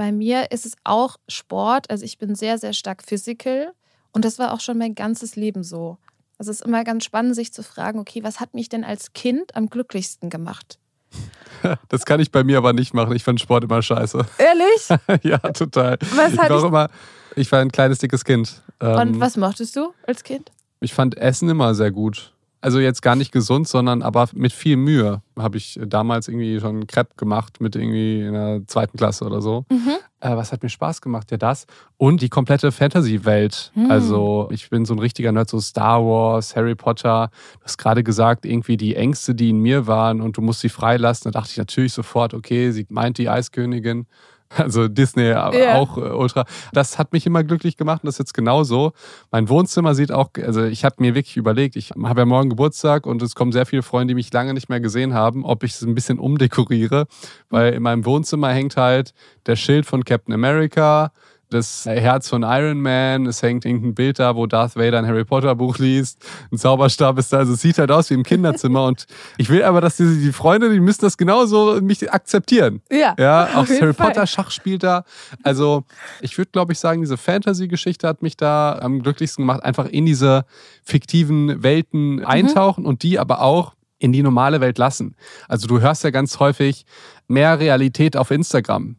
Bei 0.00 0.12
mir 0.12 0.50
ist 0.50 0.64
es 0.64 0.78
auch 0.82 1.18
Sport. 1.28 1.90
Also 1.90 2.06
ich 2.06 2.16
bin 2.16 2.34
sehr, 2.34 2.56
sehr 2.56 2.72
stark 2.72 3.02
physical. 3.02 3.74
Und 4.12 4.24
das 4.24 4.38
war 4.38 4.54
auch 4.54 4.60
schon 4.60 4.78
mein 4.78 4.94
ganzes 4.94 5.36
Leben 5.36 5.62
so. 5.62 5.98
Also 6.38 6.50
es 6.50 6.60
ist 6.60 6.66
immer 6.66 6.84
ganz 6.84 7.04
spannend, 7.04 7.34
sich 7.34 7.52
zu 7.52 7.62
fragen, 7.62 7.98
okay, 7.98 8.24
was 8.24 8.40
hat 8.40 8.54
mich 8.54 8.70
denn 8.70 8.82
als 8.82 9.12
Kind 9.12 9.54
am 9.54 9.68
glücklichsten 9.68 10.30
gemacht? 10.30 10.78
Das 11.90 12.06
kann 12.06 12.18
ich 12.18 12.32
bei 12.32 12.42
mir 12.42 12.56
aber 12.56 12.72
nicht 12.72 12.94
machen. 12.94 13.14
Ich 13.14 13.24
fand 13.24 13.42
Sport 13.42 13.64
immer 13.64 13.82
scheiße. 13.82 14.24
Ehrlich? 14.38 15.22
ja, 15.22 15.36
total. 15.36 15.98
Was 16.14 16.32
ich, 16.32 16.38
war 16.38 16.50
ich... 16.50 16.64
Immer, 16.64 16.88
ich 17.36 17.52
war 17.52 17.58
ein 17.60 17.70
kleines, 17.70 17.98
dickes 17.98 18.24
Kind. 18.24 18.62
Und 18.78 18.88
ähm, 18.88 19.20
was 19.20 19.36
mochtest 19.36 19.76
du 19.76 19.92
als 20.06 20.24
Kind? 20.24 20.50
Ich 20.80 20.94
fand 20.94 21.18
Essen 21.18 21.50
immer 21.50 21.74
sehr 21.74 21.90
gut. 21.90 22.32
Also 22.62 22.78
jetzt 22.78 23.00
gar 23.00 23.16
nicht 23.16 23.32
gesund, 23.32 23.68
sondern 23.68 24.02
aber 24.02 24.28
mit 24.34 24.52
viel 24.52 24.76
Mühe 24.76 25.22
habe 25.38 25.56
ich 25.56 25.80
damals 25.82 26.28
irgendwie 26.28 26.60
schon 26.60 26.86
Crepe 26.86 27.14
gemacht 27.16 27.60
mit 27.60 27.74
irgendwie 27.74 28.20
in 28.20 28.34
der 28.34 28.62
zweiten 28.66 28.98
Klasse 28.98 29.24
oder 29.24 29.40
so. 29.40 29.64
Mhm. 29.70 29.96
Äh, 30.20 30.36
was 30.36 30.52
hat 30.52 30.62
mir 30.62 30.68
Spaß 30.68 31.00
gemacht? 31.00 31.30
Ja, 31.30 31.38
das. 31.38 31.66
Und 31.96 32.20
die 32.20 32.28
komplette 32.28 32.70
Fantasy-Welt. 32.70 33.72
Mhm. 33.74 33.90
Also 33.90 34.48
ich 34.52 34.68
bin 34.68 34.84
so 34.84 34.94
ein 34.94 34.98
richtiger 34.98 35.32
Nerd, 35.32 35.48
so 35.48 35.58
Star 35.58 36.04
Wars, 36.04 36.54
Harry 36.54 36.74
Potter. 36.74 37.30
Du 37.60 37.64
hast 37.64 37.78
gerade 37.78 38.04
gesagt, 38.04 38.44
irgendwie 38.44 38.76
die 38.76 38.94
Ängste, 38.94 39.34
die 39.34 39.50
in 39.50 39.60
mir 39.60 39.86
waren 39.86 40.20
und 40.20 40.36
du 40.36 40.42
musst 40.42 40.60
sie 40.60 40.68
freilassen. 40.68 41.32
Da 41.32 41.40
dachte 41.40 41.52
ich 41.52 41.56
natürlich 41.56 41.94
sofort, 41.94 42.34
okay, 42.34 42.70
sie 42.72 42.86
meint 42.90 43.16
die 43.16 43.30
Eiskönigin. 43.30 44.06
Also 44.56 44.88
Disney 44.88 45.22
yeah. 45.22 45.76
auch 45.76 45.96
äh, 45.96 46.00
ultra. 46.00 46.44
Das 46.72 46.98
hat 46.98 47.12
mich 47.12 47.24
immer 47.24 47.44
glücklich 47.44 47.76
gemacht 47.76 48.02
und 48.02 48.08
das 48.08 48.16
ist 48.16 48.18
jetzt 48.18 48.34
genauso. 48.34 48.92
Mein 49.30 49.48
Wohnzimmer 49.48 49.94
sieht 49.94 50.10
auch, 50.10 50.30
also 50.44 50.64
ich 50.64 50.84
habe 50.84 50.96
mir 50.98 51.14
wirklich 51.14 51.36
überlegt, 51.36 51.76
ich 51.76 51.92
habe 51.92 52.20
ja 52.20 52.26
morgen 52.26 52.50
Geburtstag 52.50 53.06
und 53.06 53.22
es 53.22 53.36
kommen 53.36 53.52
sehr 53.52 53.64
viele 53.64 53.82
Freunde, 53.82 54.12
die 54.12 54.16
mich 54.16 54.32
lange 54.32 54.52
nicht 54.52 54.68
mehr 54.68 54.80
gesehen 54.80 55.14
haben, 55.14 55.44
ob 55.44 55.62
ich 55.62 55.72
es 55.74 55.82
ein 55.82 55.94
bisschen 55.94 56.18
umdekoriere, 56.18 57.06
weil 57.48 57.74
in 57.74 57.82
meinem 57.82 58.04
Wohnzimmer 58.04 58.50
hängt 58.50 58.76
halt 58.76 59.14
der 59.46 59.54
Schild 59.54 59.86
von 59.86 60.04
Captain 60.04 60.34
America, 60.34 61.12
das 61.50 61.84
Herz 61.86 62.28
von 62.28 62.42
Iron 62.42 62.80
Man, 62.80 63.26
es 63.26 63.42
hängt 63.42 63.64
irgendein 63.64 63.94
Bild 63.94 64.18
da, 64.18 64.36
wo 64.36 64.46
Darth 64.46 64.76
Vader 64.76 64.98
ein 64.98 65.06
Harry 65.06 65.24
Potter 65.24 65.54
Buch 65.54 65.78
liest, 65.78 66.24
ein 66.50 66.58
Zauberstab 66.58 67.18
ist 67.18 67.32
da, 67.32 67.38
also 67.38 67.54
es 67.54 67.60
sieht 67.60 67.78
halt 67.78 67.90
aus 67.90 68.08
wie 68.10 68.14
im 68.14 68.22
Kinderzimmer 68.22 68.84
und 68.86 69.06
ich 69.36 69.50
will 69.50 69.62
aber, 69.62 69.80
dass 69.80 69.96
die, 69.96 70.20
die 70.20 70.32
Freunde, 70.32 70.70
die 70.70 70.80
müssen 70.80 71.02
das 71.02 71.16
genauso 71.16 71.80
mich 71.80 72.10
akzeptieren. 72.10 72.82
Ja. 72.90 73.14
Ja, 73.18 73.48
auch 73.56 73.66
das 73.66 73.80
Harry 73.80 73.92
Fall. 73.92 74.08
Potter 74.08 74.26
Schach 74.26 74.50
spielt 74.50 74.82
da. 74.82 75.04
Also 75.42 75.84
ich 76.20 76.38
würde, 76.38 76.50
glaube 76.52 76.72
ich, 76.72 76.78
sagen, 76.78 77.00
diese 77.00 77.16
Fantasy-Geschichte 77.16 78.06
hat 78.06 78.22
mich 78.22 78.36
da 78.36 78.78
am 78.80 79.02
glücklichsten 79.02 79.42
gemacht, 79.42 79.64
einfach 79.64 79.86
in 79.86 80.06
diese 80.06 80.44
fiktiven 80.84 81.62
Welten 81.62 82.16
mhm. 82.16 82.26
eintauchen 82.26 82.86
und 82.86 83.02
die 83.02 83.18
aber 83.18 83.42
auch 83.42 83.74
in 83.98 84.12
die 84.12 84.22
normale 84.22 84.60
Welt 84.60 84.78
lassen. 84.78 85.14
Also 85.48 85.66
du 85.66 85.80
hörst 85.80 86.04
ja 86.04 86.10
ganz 86.10 86.38
häufig 86.38 86.86
mehr 87.28 87.58
Realität 87.58 88.16
auf 88.16 88.30
Instagram 88.30 88.96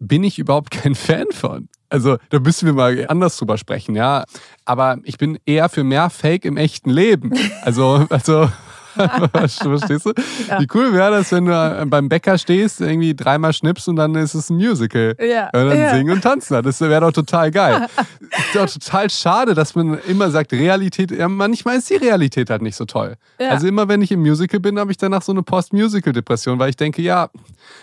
bin 0.00 0.24
ich 0.24 0.38
überhaupt 0.38 0.72
kein 0.72 0.96
Fan 0.96 1.26
von. 1.30 1.68
Also 1.90 2.18
da 2.30 2.38
müssen 2.38 2.66
wir 2.66 2.72
mal 2.72 3.06
anders 3.08 3.36
drüber 3.36 3.58
sprechen, 3.58 3.96
ja. 3.96 4.24
Aber 4.64 4.98
ich 5.02 5.18
bin 5.18 5.38
eher 5.44 5.68
für 5.68 5.84
mehr 5.84 6.08
Fake 6.08 6.44
im 6.44 6.56
echten 6.56 6.90
Leben. 6.90 7.32
Also, 7.62 8.06
also 8.08 8.50
Verstehst 9.32 10.06
du? 10.06 10.12
Ja. 10.48 10.60
Wie 10.60 10.66
cool 10.74 10.92
wäre 10.92 11.10
das, 11.10 11.32
wenn 11.32 11.46
du 11.46 11.86
beim 11.86 12.08
Bäcker 12.08 12.38
stehst, 12.38 12.80
irgendwie 12.80 13.14
dreimal 13.14 13.52
schnippst 13.52 13.88
und 13.88 13.96
dann 13.96 14.14
ist 14.14 14.34
es 14.34 14.50
ein 14.50 14.56
Musical. 14.56 15.16
Ja. 15.20 15.46
Und 15.46 15.70
dann 15.70 15.78
ja. 15.78 15.94
singen 15.94 16.12
und 16.12 16.22
tanzen. 16.22 16.62
Das 16.62 16.80
wäre 16.80 17.00
doch 17.00 17.12
total 17.12 17.50
geil. 17.50 17.86
ist 18.20 18.54
doch 18.54 18.66
total 18.66 19.10
schade, 19.10 19.54
dass 19.54 19.74
man 19.74 19.98
immer 20.08 20.30
sagt, 20.30 20.52
Realität, 20.52 21.10
ja, 21.10 21.28
manchmal 21.28 21.78
ist 21.78 21.90
die 21.90 21.96
Realität 21.96 22.50
halt 22.50 22.62
nicht 22.62 22.76
so 22.76 22.84
toll. 22.84 23.16
Ja. 23.38 23.50
Also 23.50 23.66
immer 23.66 23.88
wenn 23.88 24.02
ich 24.02 24.12
im 24.12 24.20
Musical 24.20 24.60
bin, 24.60 24.78
habe 24.78 24.90
ich 24.90 24.96
danach 24.96 25.22
so 25.22 25.32
eine 25.32 25.42
Post-Musical-Depression, 25.42 26.58
weil 26.58 26.70
ich 26.70 26.76
denke, 26.76 27.02
ja, 27.02 27.30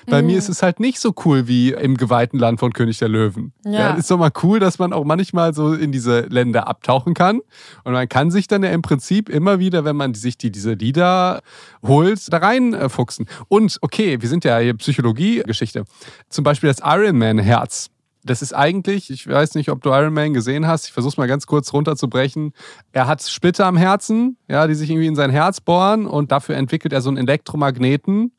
bei 0.05 0.21
mhm. 0.21 0.27
mir 0.27 0.37
ist 0.37 0.49
es 0.49 0.63
halt 0.63 0.79
nicht 0.79 0.99
so 0.99 1.13
cool 1.25 1.47
wie 1.47 1.71
im 1.71 1.97
geweihten 1.97 2.39
Land 2.39 2.59
von 2.59 2.73
König 2.73 2.99
der 2.99 3.09
Löwen. 3.09 3.53
Ja. 3.65 3.71
ja. 3.71 3.89
Ist 3.91 4.11
doch 4.11 4.17
mal 4.17 4.31
cool, 4.43 4.59
dass 4.59 4.79
man 4.79 4.93
auch 4.93 5.03
manchmal 5.05 5.53
so 5.53 5.73
in 5.73 5.91
diese 5.91 6.21
Länder 6.21 6.67
abtauchen 6.67 7.13
kann. 7.13 7.41
Und 7.83 7.93
man 7.93 8.07
kann 8.09 8.31
sich 8.31 8.47
dann 8.47 8.63
ja 8.63 8.69
im 8.69 8.81
Prinzip 8.81 9.29
immer 9.29 9.59
wieder, 9.59 9.85
wenn 9.85 9.95
man 9.95 10.13
sich 10.13 10.37
die, 10.37 10.51
diese 10.51 10.73
Lieder 10.73 10.96
Lieder 10.97 11.41
holst, 11.83 12.33
da 12.33 12.37
reinfuchsen. 12.37 13.27
Und 13.47 13.77
okay, 13.81 14.19
wir 14.19 14.27
sind 14.27 14.43
ja 14.43 14.57
hier 14.57 14.73
Psychologie-Geschichte. 14.73 15.85
Zum 16.29 16.43
Beispiel 16.43 16.69
das 16.69 16.79
Ironman-Herz. 16.83 17.89
Das 18.23 18.41
ist 18.41 18.53
eigentlich, 18.53 19.09
ich 19.09 19.27
weiß 19.27 19.55
nicht, 19.55 19.69
ob 19.69 19.81
du 19.83 19.89
Iron 19.91 20.13
Man 20.13 20.33
gesehen 20.33 20.67
hast, 20.67 20.87
ich 20.87 20.91
versuche 20.91 21.11
es 21.11 21.17
mal 21.17 21.27
ganz 21.27 21.45
kurz 21.45 21.71
runterzubrechen. 21.71 22.51
Er 22.91 23.07
hat 23.07 23.21
Splitter 23.21 23.67
am 23.67 23.77
Herzen, 23.77 24.37
ja, 24.49 24.67
die 24.67 24.75
sich 24.75 24.89
irgendwie 24.89 25.07
in 25.07 25.15
sein 25.15 25.29
Herz 25.29 25.61
bohren 25.61 26.05
und 26.05 26.31
dafür 26.31 26.57
entwickelt 26.57 26.91
er 26.91 27.01
so 27.01 27.09
einen 27.09 27.19
Elektromagneten, 27.19 28.33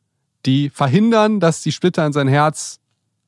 die 0.45 0.69
verhindern, 0.69 1.39
dass 1.39 1.63
die 1.63 1.71
Splitter 1.71 2.05
in 2.05 2.13
sein 2.13 2.27
Herz 2.27 2.79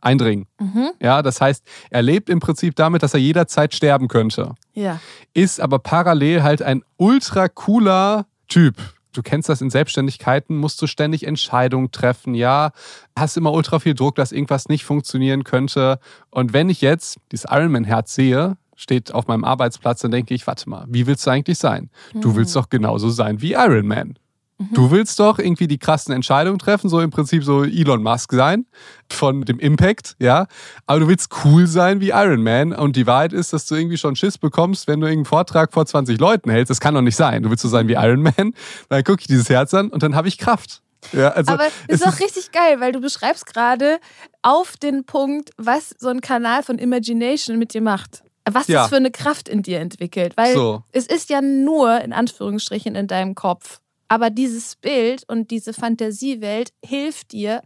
eindringen. 0.02 0.46
Mhm. 0.60 0.92
Ja, 1.02 1.24
das 1.24 1.42
heißt, 1.42 1.64
er 1.90 2.02
lebt 2.04 2.30
im 2.30 2.40
Prinzip 2.40 2.76
damit, 2.76 3.02
dass 3.02 3.16
er 3.16 3.20
jederzeit 3.20 3.74
sterben 3.74 4.08
könnte. 4.08 4.54
Ja. 4.74 5.00
Ist 5.34 5.60
aber 5.62 5.80
parallel 5.80 6.44
halt 6.44 6.62
ein 6.62 6.84
ultra 6.98 7.48
cooler 7.48 8.28
Typ 8.48 8.76
du 9.14 9.22
kennst 9.22 9.50
das 9.50 9.62
in 9.62 9.70
Selbstständigkeiten, 9.70 10.58
musst 10.58 10.82
du 10.82 10.88
ständig 10.88 11.28
Entscheidungen 11.28 11.92
treffen, 11.92 12.34
ja, 12.34 12.72
hast 13.18 13.38
immer 13.38 13.52
ultra 13.52 13.80
viel 13.80 13.94
Druck, 13.94 14.16
dass 14.16 14.32
irgendwas 14.32 14.70
nicht 14.70 14.84
funktionieren 14.86 15.44
könnte. 15.44 16.00
Und 16.30 16.54
wenn 16.54 16.70
ich 16.70 16.82
jetzt 16.82 17.20
dieses 17.32 17.50
Ironman-Herz 17.50 18.16
sehe, 18.16 18.58
steht 18.76 19.14
auf 19.14 19.28
meinem 19.28 19.44
Arbeitsplatz, 19.44 20.02
dann 20.02 20.12
denke 20.12 20.34
ich, 20.34 20.48
warte 20.48 20.70
mal, 20.70 20.86
wie 20.90 21.06
willst 21.06 21.26
du 21.28 21.32
eigentlich 21.32 21.60
sein? 21.60 21.90
Du 22.14 22.30
mhm. 22.30 22.36
willst 22.38 22.56
doch 22.56 22.70
genauso 22.70 23.10
sein 23.10 23.42
wie 23.42 23.54
Iron 23.54 23.88
Man. 23.88 24.18
Mhm. 24.70 24.74
Du 24.74 24.92
willst 24.92 25.20
doch 25.20 25.40
irgendwie 25.40 25.68
die 25.68 25.78
krassen 25.78 26.14
Entscheidungen 26.14 26.60
treffen, 26.60 26.90
so 26.90 27.00
im 27.00 27.10
Prinzip 27.10 27.44
so 27.44 27.64
Elon 27.64 28.04
Musk 28.04 28.34
sein 28.34 28.66
von 29.10 29.42
dem 29.44 29.60
Impact, 29.60 30.16
ja. 30.20 30.48
Aber 30.86 31.02
du 31.02 31.08
willst 31.08 31.30
cool 31.44 31.68
sein 31.68 32.00
wie 32.00 32.10
Iron 32.10 32.44
Man. 32.44 32.74
Und 32.74 32.96
die 32.96 33.08
Wahrheit 33.08 33.34
ist, 33.34 33.54
dass 33.54 33.66
du 33.66 33.76
irgendwie 33.76 33.98
schon 33.98 34.16
Schiss 34.16 34.38
bekommst, 34.38 34.88
wenn 34.88 35.00
du 35.00 35.08
irgendeinen 35.08 35.26
Vortrag 35.26 35.74
vor 35.74 35.86
20 35.86 36.20
Leuten 36.20 36.50
hältst. 36.50 36.70
Das 36.70 36.80
kann 36.80 36.94
doch 36.94 37.02
nicht 37.02 37.16
sein. 37.16 37.44
Du 37.44 37.50
willst 37.50 37.64
so 37.64 37.70
sein 37.70 37.88
wie 37.88 37.94
Iron 37.94 38.22
Man. 38.22 38.34
Dann 38.90 39.04
gucke 39.04 39.22
ich 39.22 39.28
dieses 39.28 39.50
Herz 39.50 39.74
an 39.74 39.90
und 39.90 40.04
dann 40.04 40.16
habe 40.16 40.28
ich 40.28 40.38
Kraft. 40.38 40.82
Ja, 41.14 41.30
also 41.30 41.54
Aber 41.54 41.68
ist 41.88 42.06
doch 42.06 42.20
richtig 42.20 42.52
geil, 42.52 42.80
weil 42.80 42.92
du 42.92 43.02
beschreibst 43.02 43.46
gerade 43.46 44.00
auf 44.42 44.78
den 44.78 45.04
Punkt, 45.04 45.50
was 45.58 45.96
so 45.98 46.10
ein 46.10 46.22
Kanal 46.22 46.64
von 46.64 46.78
Imagination 46.78 47.58
mit 47.58 47.74
dir 47.74 47.82
macht. 47.82 48.24
Was 48.50 48.68
ja. 48.68 48.82
das 48.82 48.90
für 48.90 48.96
eine 48.96 49.12
Kraft 49.12 49.50
in 49.50 49.62
dir 49.62 49.80
entwickelt. 49.80 50.36
Weil 50.36 50.54
so. 50.54 50.84
es 50.92 51.08
ist 51.08 51.30
ja 51.30 51.42
nur, 51.42 52.02
in 52.02 52.14
Anführungsstrichen, 52.14 52.96
in 52.96 53.08
deinem 53.08 53.36
Kopf. 53.36 53.81
Aber 54.12 54.30
dieses 54.30 54.76
Bild 54.76 55.24
und 55.30 55.52
diese 55.52 55.72
Fantasiewelt 55.72 56.74
hilft 56.84 57.32
dir, 57.32 57.62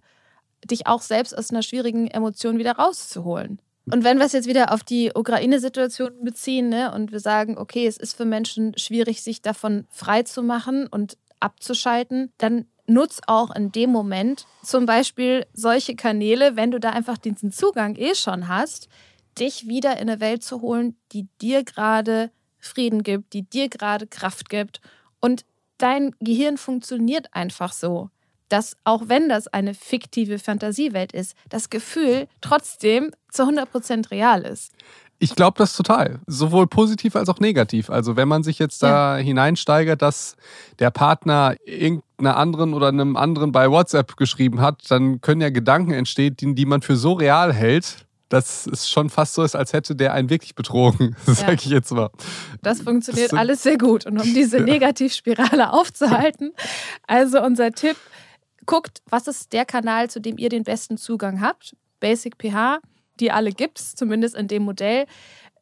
dich 0.63 0.85
auch 0.85 1.01
selbst 1.01 1.35
aus 1.35 1.49
einer 1.49 1.63
schwierigen 1.63 2.05
Emotion 2.05 2.59
wieder 2.59 2.73
rauszuholen. 2.73 3.59
Und 3.91 4.03
wenn 4.03 4.19
wir 4.19 4.27
es 4.27 4.33
jetzt 4.33 4.47
wieder 4.47 4.71
auf 4.71 4.83
die 4.83 5.11
Ukraine-Situation 5.15 6.11
beziehen 6.23 6.69
ne, 6.69 6.93
und 6.93 7.11
wir 7.11 7.19
sagen, 7.19 7.57
okay, 7.57 7.87
es 7.87 7.97
ist 7.97 8.15
für 8.15 8.25
Menschen 8.25 8.77
schwierig, 8.77 9.23
sich 9.23 9.41
davon 9.41 9.87
frei 9.89 10.21
zu 10.21 10.43
machen 10.43 10.85
und 10.85 11.17
abzuschalten, 11.39 12.31
dann 12.37 12.67
nutz 12.85 13.21
auch 13.25 13.49
in 13.49 13.71
dem 13.71 13.89
Moment 13.89 14.45
zum 14.61 14.85
Beispiel 14.85 15.47
solche 15.51 15.95
Kanäle, 15.95 16.55
wenn 16.55 16.69
du 16.69 16.79
da 16.79 16.91
einfach 16.91 17.17
diesen 17.17 17.51
Zugang 17.51 17.95
eh 17.95 18.13
schon 18.13 18.47
hast, 18.47 18.87
dich 19.39 19.67
wieder 19.67 19.93
in 19.93 20.11
eine 20.11 20.19
Welt 20.19 20.43
zu 20.43 20.61
holen, 20.61 20.95
die 21.11 21.27
dir 21.41 21.63
gerade 21.63 22.29
Frieden 22.59 23.01
gibt, 23.01 23.33
die 23.33 23.49
dir 23.49 23.67
gerade 23.67 24.05
Kraft 24.05 24.47
gibt. 24.49 24.79
Und 25.19 25.43
dein 25.78 26.11
Gehirn 26.19 26.57
funktioniert 26.57 27.34
einfach 27.34 27.73
so, 27.73 28.09
dass 28.49 28.78
auch 28.84 29.03
wenn 29.07 29.30
das 29.30 29.47
eine 29.47 29.73
fiktive 29.73 30.39
Fantasiewelt 30.39 31.11
ist, 31.11 31.36
das 31.49 31.69
Gefühl 31.69 32.28
trotzdem 32.41 33.11
zu 33.32 33.43
100% 33.43 34.11
real 34.11 34.43
ist. 34.43 34.71
Ich 35.17 35.36
glaube 35.36 35.57
das 35.57 35.76
total. 35.76 36.19
Sowohl 36.28 36.67
positiv 36.67 37.15
als 37.15 37.30
auch 37.30 37.39
negativ. 37.39 37.89
Also 37.89 38.17
wenn 38.17 38.28
man 38.28 38.43
sich 38.43 38.59
jetzt 38.59 38.84
da 38.84 39.17
ja. 39.17 39.23
hineinsteigert, 39.23 40.01
dass 40.01 40.36
der 40.80 40.91
Partner 40.91 41.55
irgendeiner 41.65 42.36
anderen 42.36 42.73
oder 42.73 42.89
einem 42.89 43.15
anderen 43.15 43.51
bei 43.53 43.71
WhatsApp 43.71 44.17
geschrieben 44.17 44.59
hat, 44.59 44.84
dann 44.89 45.21
können 45.21 45.41
ja 45.41 45.49
Gedanken 45.49 45.91
entstehen, 45.91 46.36
die, 46.36 46.53
die 46.53 46.65
man 46.65 46.82
für 46.82 46.97
so 46.97 47.13
real 47.13 47.53
hält, 47.53 48.05
dass 48.30 48.65
es 48.67 48.89
schon 48.89 49.09
fast 49.09 49.36
so 49.36 49.43
ist, 49.43 49.55
als 49.55 49.73
hätte 49.73 49.95
der 49.95 50.13
einen 50.13 50.30
wirklich 50.30 50.55
betrogen, 50.55 51.15
ja. 51.28 51.34
sage 51.34 51.55
ich 51.55 51.65
jetzt 51.65 51.91
mal. 51.91 52.09
Das 52.61 52.82
funktioniert 52.82 53.32
das 53.32 53.39
alles 53.39 53.63
sehr 53.63 53.78
gut. 53.78 54.05
Und 54.05 54.19
um 54.19 54.34
diese 54.34 54.59
Negativspirale 54.61 55.71
aufzuhalten, 55.71 56.53
also 57.07 57.41
unser 57.41 57.71
Tipp, 57.71 57.97
guckt, 58.65 59.01
was 59.09 59.28
ist 59.28 59.53
der 59.53 59.65
Kanal, 59.65 60.09
zu 60.09 60.19
dem 60.19 60.38
ihr 60.38 60.49
den 60.49 60.63
besten 60.63 60.97
Zugang 60.97 61.41
habt. 61.41 61.76
Basic 61.99 62.36
PH, 62.38 62.80
die 63.19 63.32
alle 63.32 63.51
gibt 63.51 63.80
es, 63.80 63.95
zumindest 63.95 64.36
in 64.36 64.47
dem 64.47 64.63
Modell. 64.63 65.05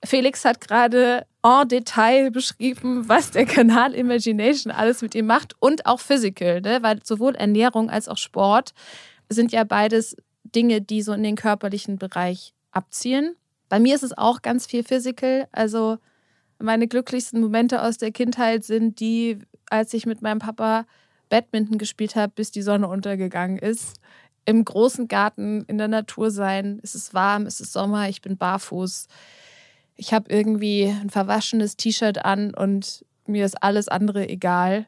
Felix 0.05 0.43
hat 0.43 0.61
gerade 0.61 1.25
en 1.43 1.67
Detail 1.67 2.31
beschrieben, 2.31 3.07
was 3.07 3.31
der 3.31 3.45
Kanal 3.45 3.93
Imagination 3.93 4.71
alles 4.71 5.01
mit 5.01 5.15
ihm 5.15 5.25
macht 5.25 5.53
und 5.59 5.85
auch 5.85 5.99
Physical, 5.99 6.61
ne? 6.61 6.79
weil 6.81 6.99
sowohl 7.03 7.35
Ernährung 7.35 7.89
als 7.89 8.07
auch 8.07 8.17
Sport 8.17 8.73
sind 9.29 9.51
ja 9.51 9.63
beides 9.63 10.15
Dinge, 10.55 10.81
die 10.81 11.01
so 11.01 11.13
in 11.13 11.23
den 11.23 11.35
körperlichen 11.35 11.97
Bereich 11.97 12.53
abzielen. 12.71 13.35
Bei 13.69 13.79
mir 13.79 13.95
ist 13.95 14.03
es 14.03 14.17
auch 14.17 14.41
ganz 14.41 14.65
viel 14.65 14.83
Physical. 14.83 15.47
Also 15.51 15.97
meine 16.59 16.87
glücklichsten 16.87 17.41
Momente 17.41 17.81
aus 17.81 17.97
der 17.97 18.11
Kindheit 18.11 18.63
sind 18.63 18.99
die, 18.99 19.39
als 19.69 19.93
ich 19.93 20.05
mit 20.05 20.21
meinem 20.21 20.39
Papa 20.39 20.85
Badminton 21.29 21.77
gespielt 21.77 22.15
habe, 22.15 22.33
bis 22.35 22.51
die 22.51 22.61
Sonne 22.61 22.87
untergegangen 22.87 23.57
ist. 23.57 23.99
Im 24.45 24.63
großen 24.63 25.07
Garten 25.07 25.63
in 25.67 25.77
der 25.77 25.87
Natur 25.87 26.29
sein. 26.29 26.79
Es 26.83 26.95
ist 26.95 27.13
warm, 27.13 27.45
es 27.45 27.59
ist 27.59 27.73
Sommer, 27.73 28.09
ich 28.09 28.21
bin 28.21 28.37
barfuß. 28.37 29.07
Ich 29.95 30.13
habe 30.13 30.29
irgendwie 30.29 30.85
ein 30.85 31.09
verwaschenes 31.09 31.77
T-Shirt 31.77 32.23
an 32.23 32.53
und 32.53 33.05
mir 33.25 33.45
ist 33.45 33.63
alles 33.63 33.87
andere 33.87 34.27
egal. 34.27 34.87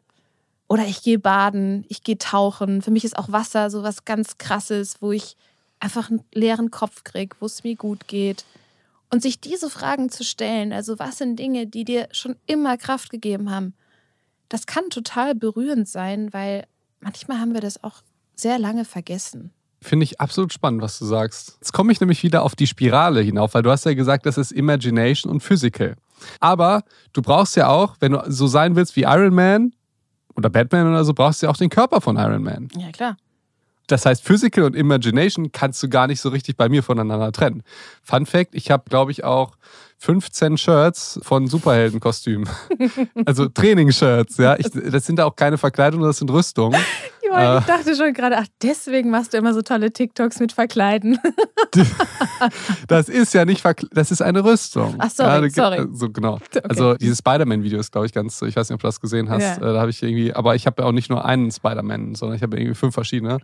Oder 0.68 0.86
ich 0.86 1.04
gehe 1.04 1.20
baden, 1.20 1.86
ich 1.90 2.04
gehe 2.04 2.18
tauchen. 2.18 2.82
Für 2.82 2.92
mich 2.92 3.06
ist 3.06 3.18
auch 3.18 3.32
Wasser 3.32 3.70
so 3.70 3.84
was 3.84 4.06
ganz 4.06 4.38
Krasses, 4.38 5.02
wo 5.02 5.12
ich 5.12 5.38
einfach 5.86 6.10
einen 6.10 6.24
leeren 6.34 6.72
Kopf 6.72 7.04
kriege, 7.04 7.36
wo 7.40 7.46
es 7.46 7.64
mir 7.64 7.76
gut 7.76 8.08
geht. 8.08 8.44
Und 9.12 9.22
sich 9.22 9.40
diese 9.40 9.70
Fragen 9.70 10.10
zu 10.10 10.24
stellen, 10.24 10.74
also 10.74 10.98
was 10.98 11.20
sind 11.20 11.38
Dinge, 11.38 11.68
die 11.68 11.86
dir 11.86 12.10
schon 12.12 12.36
immer 12.48 12.76
Kraft 12.76 13.12
gegeben 13.12 13.52
haben, 13.52 13.76
das 14.50 14.66
kann 14.66 14.90
total 14.90 15.36
berührend 15.36 15.88
sein, 15.88 16.34
weil 16.34 16.66
manchmal 17.02 17.40
haben 17.40 17.54
wir 17.54 17.62
das 17.62 17.84
auch 17.84 18.02
sehr 18.36 18.58
lange 18.58 18.84
vergessen. 18.84 19.52
Finde 19.82 20.06
ich 20.06 20.20
absolut 20.20 20.52
spannend, 20.52 20.82
was 20.82 20.98
du 20.98 21.06
sagst. 21.06 21.58
Jetzt 21.62 21.72
komme 21.72 21.92
ich 21.92 22.00
nämlich 22.00 22.24
wieder 22.24 22.42
auf 22.42 22.56
die 22.56 22.66
Spirale 22.66 23.22
hinauf, 23.22 23.54
weil 23.54 23.62
du 23.62 23.70
hast 23.70 23.86
ja 23.86 23.94
gesagt, 23.94 24.26
das 24.26 24.40
ist 24.40 24.52
Imagination 24.52 25.32
und 25.32 25.42
Physical. 25.42 25.96
Aber 26.40 26.84
du 27.14 27.22
brauchst 27.22 27.56
ja 27.56 27.68
auch, 27.68 27.96
wenn 28.00 28.14
du 28.14 28.24
so 28.28 28.48
sein 28.48 28.76
willst 28.76 28.96
wie 28.96 29.04
Iron 29.04 29.36
Man 29.36 29.74
oder 30.36 30.50
Batman 30.50 30.88
oder 30.88 31.06
so, 31.06 31.14
brauchst 31.14 31.42
du 31.42 31.46
ja 31.46 31.52
auch 31.52 31.58
den 31.58 31.70
Körper 31.70 32.02
von 32.02 32.18
Iron 32.18 32.42
Man. 32.42 32.70
Ja, 32.76 32.92
klar. 32.92 33.18
Das 33.88 34.06
heißt, 34.06 34.24
Physical 34.24 34.64
und 34.64 34.76
Imagination 34.76 35.52
kannst 35.52 35.82
du 35.84 35.90
gar 35.90 36.08
nicht 36.08 36.20
so 36.20 36.30
richtig 36.30 36.58
bei 36.58 36.70
mir 36.70 36.84
voneinander 36.84 37.32
trennen. 37.32 37.64
Fun 38.04 38.26
Fact, 38.26 38.56
ich 38.56 38.72
habe, 38.72 38.84
glaube 38.90 39.12
ich, 39.12 39.24
auch 39.24 39.56
15 40.00 40.58
Shirts 40.58 41.20
von 41.24 41.48
Superheldenkostümen. 41.48 42.50
also 43.26 43.48
Trainingsshirts, 43.48 44.38
ja. 44.38 44.58
Ich, 44.58 44.68
das 44.70 45.06
sind 45.06 45.20
auch 45.22 45.36
keine 45.36 45.58
Verkleidungen, 45.58 46.06
das 46.06 46.18
sind 46.18 46.30
Rüstungen. 46.32 46.80
Joel, 47.42 47.60
ich 47.60 47.66
dachte 47.66 47.96
schon 47.96 48.14
gerade, 48.14 48.38
ach, 48.38 48.48
deswegen 48.62 49.10
machst 49.10 49.34
du 49.34 49.38
immer 49.38 49.54
so 49.54 49.62
tolle 49.62 49.92
TikToks 49.92 50.40
mit 50.40 50.52
Verkleiden. 50.52 51.20
das 52.88 53.10
ist 53.10 53.34
ja 53.34 53.46
nicht 53.46 53.62
Verkleiden, 53.62 53.96
das 53.96 54.12
ist 54.12 54.22
eine 54.22 54.44
Rüstung. 54.44 54.96
Ach, 54.98 55.10
sorry, 55.10 55.48
ja, 55.48 55.50
sorry. 55.50 55.88
So, 55.92 56.10
genau. 56.10 56.36
Okay. 56.36 56.62
Also 56.68 56.96
dieses 56.96 57.20
Spider-Man-Video 57.20 57.80
ist, 57.80 57.92
glaube 57.92 58.08
ich, 58.08 58.14
ganz, 58.14 58.42
ich 58.42 58.56
weiß 58.56 58.70
nicht, 58.70 58.76
ob 58.76 58.82
du 58.82 58.88
das 58.88 59.02
gesehen 59.02 59.30
hast. 59.30 59.42
Ja. 59.42 59.56
Äh, 59.58 59.74
da 59.74 59.80
habe 59.80 59.90
ich 59.90 60.02
irgendwie, 60.02 60.34
aber 60.34 60.56
ich 60.56 60.66
habe 60.66 60.82
ja 60.82 60.88
auch 60.88 60.94
nicht 60.94 61.10
nur 61.10 61.26
einen 61.26 61.52
Spider-Man, 61.52 62.16
sondern 62.16 62.36
ich 62.38 62.44
habe 62.44 62.58
irgendwie 62.58 62.76
fünf 62.76 62.94
verschiedene. 62.94 63.40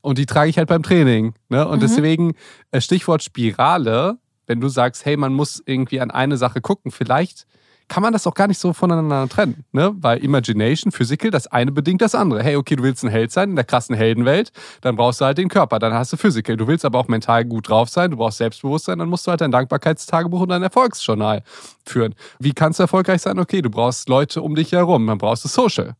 Und 0.00 0.18
die 0.18 0.26
trage 0.26 0.50
ich 0.50 0.58
halt 0.58 0.68
beim 0.68 0.82
Training. 0.82 1.34
Ne? 1.48 1.66
Und 1.66 1.78
mhm. 1.78 1.80
deswegen, 1.80 2.34
äh, 2.70 2.80
Stichwort 2.80 3.22
Spirale, 3.22 4.18
wenn 4.46 4.60
du 4.60 4.68
sagst, 4.68 5.04
hey, 5.04 5.16
man 5.16 5.32
muss 5.32 5.62
irgendwie 5.64 6.00
an 6.00 6.10
eine 6.10 6.36
Sache 6.36 6.60
gucken, 6.60 6.90
vielleicht 6.90 7.46
kann 7.88 8.02
man 8.02 8.12
das 8.12 8.26
auch 8.26 8.34
gar 8.34 8.48
nicht 8.48 8.58
so 8.58 8.72
voneinander 8.72 9.28
trennen. 9.28 9.64
Ne? 9.72 9.92
Weil 9.96 10.18
Imagination, 10.24 10.92
Physical, 10.92 11.30
das 11.30 11.46
eine 11.46 11.72
bedingt 11.72 12.00
das 12.02 12.14
andere. 12.14 12.42
Hey, 12.42 12.56
okay, 12.56 12.76
du 12.76 12.82
willst 12.82 13.04
ein 13.04 13.10
Held 13.10 13.32
sein 13.32 13.50
in 13.50 13.56
der 13.56 13.64
krassen 13.64 13.94
Heldenwelt, 13.94 14.52
dann 14.80 14.96
brauchst 14.96 15.20
du 15.20 15.24
halt 15.24 15.38
den 15.38 15.48
Körper, 15.48 15.78
dann 15.78 15.92
hast 15.92 16.12
du 16.12 16.16
Physical. 16.16 16.56
Du 16.56 16.66
willst 16.66 16.84
aber 16.84 16.98
auch 16.98 17.08
mental 17.08 17.44
gut 17.44 17.68
drauf 17.68 17.88
sein, 17.88 18.10
du 18.10 18.16
brauchst 18.16 18.38
Selbstbewusstsein, 18.38 18.98
dann 18.98 19.08
musst 19.08 19.26
du 19.26 19.30
halt 19.30 19.40
dein 19.40 19.50
Dankbarkeitstagebuch 19.50 20.40
und 20.40 20.48
dein 20.48 20.62
Erfolgsjournal 20.62 21.42
führen. 21.86 22.14
Wie 22.38 22.52
kannst 22.52 22.78
du 22.78 22.84
erfolgreich 22.84 23.22
sein? 23.22 23.38
Okay, 23.38 23.62
du 23.62 23.70
brauchst 23.70 24.08
Leute 24.08 24.42
um 24.42 24.54
dich 24.54 24.72
herum, 24.72 25.06
dann 25.06 25.18
brauchst 25.18 25.44
du 25.44 25.48
Social. 25.48 25.94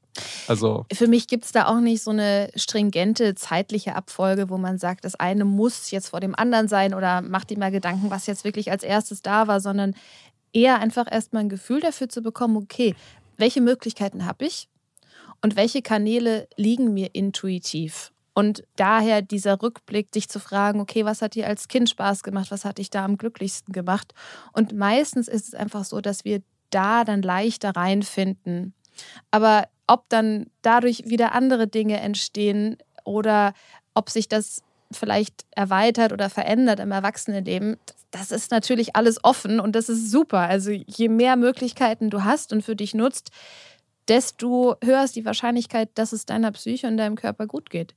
Also 0.47 0.87
Für 0.93 1.09
mich 1.09 1.27
gibt 1.27 1.45
es 1.45 1.53
da 1.53 1.67
auch 1.67 1.81
nicht 1.81 2.03
so 2.03 2.13
eine 2.13 2.51
stringente 2.55 3.35
zeitliche 3.35 3.97
Abfolge, 3.97 4.49
wo 4.49 4.59
man 4.59 4.79
sagt, 4.79 5.05
das 5.05 5.17
eine 5.17 5.45
muss 5.45 5.91
jetzt 5.91 6.11
vor 6.11 6.21
dem 6.21 6.35
anderen 6.35 6.69
sein 6.69 6.95
oder 6.95 7.21
macht 7.21 7.51
dir 7.51 7.59
mal 7.59 7.73
Gedanken, 7.73 8.11
was 8.11 8.27
jetzt 8.27 8.45
wirklich 8.45 8.71
als 8.71 8.85
erstes 8.85 9.23
da 9.23 9.49
war, 9.49 9.61
sondern 9.61 9.95
eher 10.55 10.81
einfach 10.81 11.11
erstmal 11.11 11.43
ein 11.43 11.49
Gefühl 11.51 11.81
dafür 11.81 12.09
zu 12.09 12.23
bekommen, 12.23 12.57
okay, 12.57 12.95
welche 13.37 13.61
Möglichkeiten 13.61 14.25
habe 14.25 14.47
ich 14.47 14.69
und 15.43 15.57
welche 15.57 15.83
Kanäle 15.83 16.49
liegen 16.57 16.95
mir 16.95 17.15
intuitiv. 17.15 18.13
Und 18.33 18.65
daher 18.77 19.23
dieser 19.23 19.63
Rückblick, 19.63 20.11
dich 20.11 20.29
zu 20.29 20.41
fragen, 20.41 20.81
okay, 20.81 21.05
was 21.05 21.23
hat 21.23 21.35
dir 21.35 21.47
als 21.47 21.69
Kind 21.69 21.89
Spaß 21.89 22.23
gemacht, 22.23 22.51
was 22.51 22.65
hat 22.65 22.79
dich 22.79 22.91
da 22.91 23.05
am 23.05 23.17
glücklichsten 23.17 23.73
gemacht? 23.73 24.13
Und 24.53 24.73
meistens 24.73 25.29
ist 25.29 25.49
es 25.49 25.55
einfach 25.55 25.85
so, 25.85 26.01
dass 26.01 26.25
wir 26.25 26.43
da 26.71 27.05
dann 27.05 27.23
leichter 27.23 27.71
reinfinden. 27.71 28.75
Aber 29.31 29.69
ob 29.87 30.09
dann 30.09 30.47
dadurch 30.63 31.05
wieder 31.07 31.33
andere 31.33 31.69
Dinge 31.69 32.01
entstehen 32.01 32.79
oder 33.05 33.53
ob 33.95 34.11
sich 34.11 34.29
das 34.29 34.63
vielleicht 34.91 35.45
erweitert 35.53 36.13
oder 36.13 36.31
verändert 36.31 36.81
im 36.81 36.91
Erwachsenenleben, 36.91 37.77
das 38.15 38.31
ist 38.31 38.53
natürlich 38.53 38.95
alles 38.95 39.23
offen 39.25 39.59
und 39.59 39.75
das 39.75 39.89
ist 39.89 40.09
super. 40.09 40.39
Also 40.39 40.71
je 40.71 41.09
mehr 41.09 41.35
Möglichkeiten 41.35 42.11
du 42.11 42.23
hast 42.23 42.53
und 42.53 42.63
für 42.63 42.77
dich 42.77 42.95
nutzt, 42.95 43.31
desto 44.07 44.77
höher 44.85 45.03
ist 45.03 45.17
die 45.17 45.25
Wahrscheinlichkeit, 45.25 45.91
dass 45.97 46.13
es 46.13 46.25
deiner 46.25 46.53
Psyche 46.53 46.87
und 46.87 46.97
deinem 46.97 47.17
Körper 47.17 47.49
gut 47.49 47.71
geht. 47.71 47.97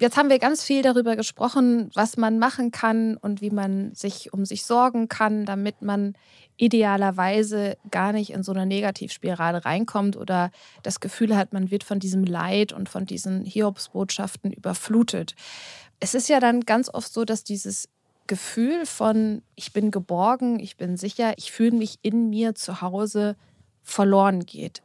Jetzt 0.00 0.16
haben 0.16 0.30
wir 0.30 0.40
ganz 0.40 0.64
viel 0.64 0.82
darüber 0.82 1.14
gesprochen, 1.14 1.90
was 1.94 2.16
man 2.16 2.40
machen 2.40 2.72
kann 2.72 3.16
und 3.16 3.40
wie 3.40 3.50
man 3.50 3.94
sich 3.94 4.32
um 4.32 4.44
sich 4.44 4.66
sorgen 4.66 5.08
kann, 5.08 5.46
damit 5.46 5.80
man 5.80 6.14
idealerweise 6.56 7.78
gar 7.90 8.12
nicht 8.12 8.30
in 8.30 8.42
so 8.42 8.52
eine 8.52 8.66
Negativspirale 8.66 9.64
reinkommt 9.64 10.16
oder 10.16 10.50
das 10.82 10.98
Gefühl 10.98 11.36
hat, 11.36 11.52
man 11.52 11.70
wird 11.70 11.84
von 11.84 12.00
diesem 12.00 12.24
Leid 12.24 12.72
und 12.72 12.88
von 12.88 13.06
diesen 13.06 13.44
Hiobsbotschaften 13.44 14.52
überflutet. 14.52 15.34
Es 16.00 16.14
ist 16.14 16.28
ja 16.28 16.40
dann 16.40 16.62
ganz 16.62 16.92
oft 16.92 17.10
so, 17.10 17.24
dass 17.24 17.44
dieses 17.44 17.88
Gefühl 18.26 18.86
von, 18.86 19.42
ich 19.54 19.72
bin 19.72 19.90
geborgen, 19.90 20.60
ich 20.60 20.76
bin 20.76 20.96
sicher, 20.96 21.34
ich 21.36 21.52
fühle 21.52 21.72
mich 21.72 21.98
in 22.02 22.30
mir 22.30 22.54
zu 22.54 22.80
Hause 22.80 23.36
verloren 23.82 24.46
geht. 24.46 24.82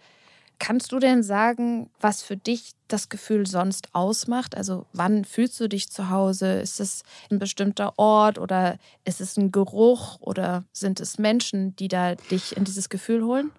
Kannst 0.59 0.91
du 0.91 0.99
denn 0.99 1.23
sagen, 1.23 1.89
was 1.99 2.21
für 2.21 2.37
dich 2.37 2.73
das 2.87 3.09
Gefühl 3.09 3.47
sonst 3.47 3.95
ausmacht? 3.95 4.55
Also 4.55 4.85
wann 4.93 5.25
fühlst 5.25 5.59
du 5.59 5.67
dich 5.67 5.89
zu 5.89 6.11
Hause? 6.11 6.59
Ist 6.59 6.79
es 6.79 7.01
ein 7.31 7.39
bestimmter 7.39 7.97
Ort 7.97 8.37
oder 8.37 8.77
ist 9.03 9.21
es 9.21 9.37
ein 9.37 9.51
Geruch 9.51 10.19
oder 10.21 10.63
sind 10.71 10.99
es 10.99 11.17
Menschen, 11.17 11.75
die 11.77 11.87
da 11.87 12.13
dich 12.13 12.55
in 12.55 12.63
dieses 12.63 12.89
Gefühl 12.89 13.23
holen? 13.23 13.49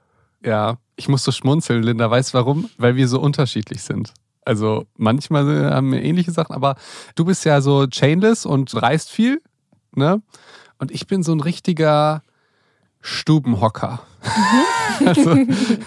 Ja, 0.45 0.79
ich 0.95 1.09
muss 1.09 1.25
so 1.25 1.33
schmunzeln, 1.33 1.83
Linda. 1.83 2.09
Weißt 2.09 2.35
warum? 2.35 2.71
Weil 2.77 2.95
wir 2.95 3.09
so 3.09 3.21
unterschiedlich 3.21 3.83
sind. 3.83 4.15
Also 4.45 4.87
manchmal 4.97 5.73
haben 5.73 5.91
wir 5.91 6.03
ähnliche 6.03 6.31
Sachen, 6.31 6.55
aber 6.55 6.77
du 7.17 7.25
bist 7.25 7.45
ja 7.45 7.61
so 7.61 7.87
chainless 7.87 8.47
und 8.47 8.81
reist 8.81 9.11
viel, 9.11 9.41
ne? 9.97 10.23
Und 10.79 10.91
ich 10.91 11.07
bin 11.07 11.23
so 11.23 11.33
ein 11.33 11.41
richtiger 11.41 12.23
Stubenhocker. 13.01 14.01
Mhm. 14.23 15.07
also, 15.07 15.37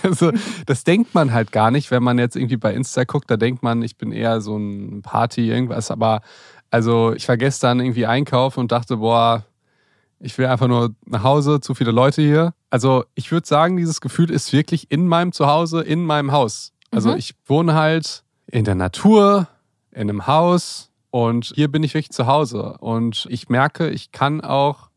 also, 0.03 0.31
das 0.65 0.83
denkt 0.83 1.13
man 1.13 1.33
halt 1.33 1.51
gar 1.51 1.71
nicht, 1.71 1.91
wenn 1.91 2.03
man 2.03 2.19
jetzt 2.19 2.35
irgendwie 2.35 2.57
bei 2.57 2.73
Insta 2.73 3.03
guckt, 3.05 3.29
da 3.31 3.37
denkt 3.37 3.63
man, 3.63 3.81
ich 3.81 3.97
bin 3.97 4.11
eher 4.11 4.41
so 4.41 4.57
ein 4.57 5.01
Party, 5.01 5.49
irgendwas. 5.49 5.91
Aber 5.91 6.21
also 6.71 7.13
ich 7.13 7.27
war 7.29 7.37
gestern 7.37 7.79
irgendwie 7.79 8.05
einkaufen 8.05 8.59
und 8.59 8.71
dachte, 8.71 8.97
boah, 8.97 9.45
ich 10.19 10.37
will 10.37 10.47
einfach 10.47 10.67
nur 10.67 10.93
nach 11.05 11.23
Hause, 11.23 11.61
zu 11.61 11.73
viele 11.73 11.91
Leute 11.91 12.21
hier. 12.21 12.53
Also 12.69 13.05
ich 13.15 13.31
würde 13.31 13.47
sagen, 13.47 13.77
dieses 13.77 14.01
Gefühl 14.01 14.31
ist 14.31 14.51
wirklich 14.51 14.91
in 14.91 15.07
meinem 15.07 15.31
Zuhause, 15.31 15.81
in 15.81 16.05
meinem 16.05 16.31
Haus. 16.31 16.73
Also 16.91 17.11
mhm. 17.11 17.17
ich 17.17 17.35
wohne 17.45 17.75
halt 17.75 18.23
in 18.47 18.65
der 18.65 18.75
Natur, 18.75 19.47
in 19.91 20.09
einem 20.09 20.27
Haus 20.27 20.91
und 21.15 21.53
hier 21.55 21.69
bin 21.69 21.81
ich 21.81 21.93
wirklich 21.93 22.11
zu 22.11 22.27
Hause. 22.27 22.75
Und 22.81 23.25
ich 23.29 23.47
merke, 23.47 23.89
ich 23.89 24.11
kann 24.11 24.41
auch 24.41 24.89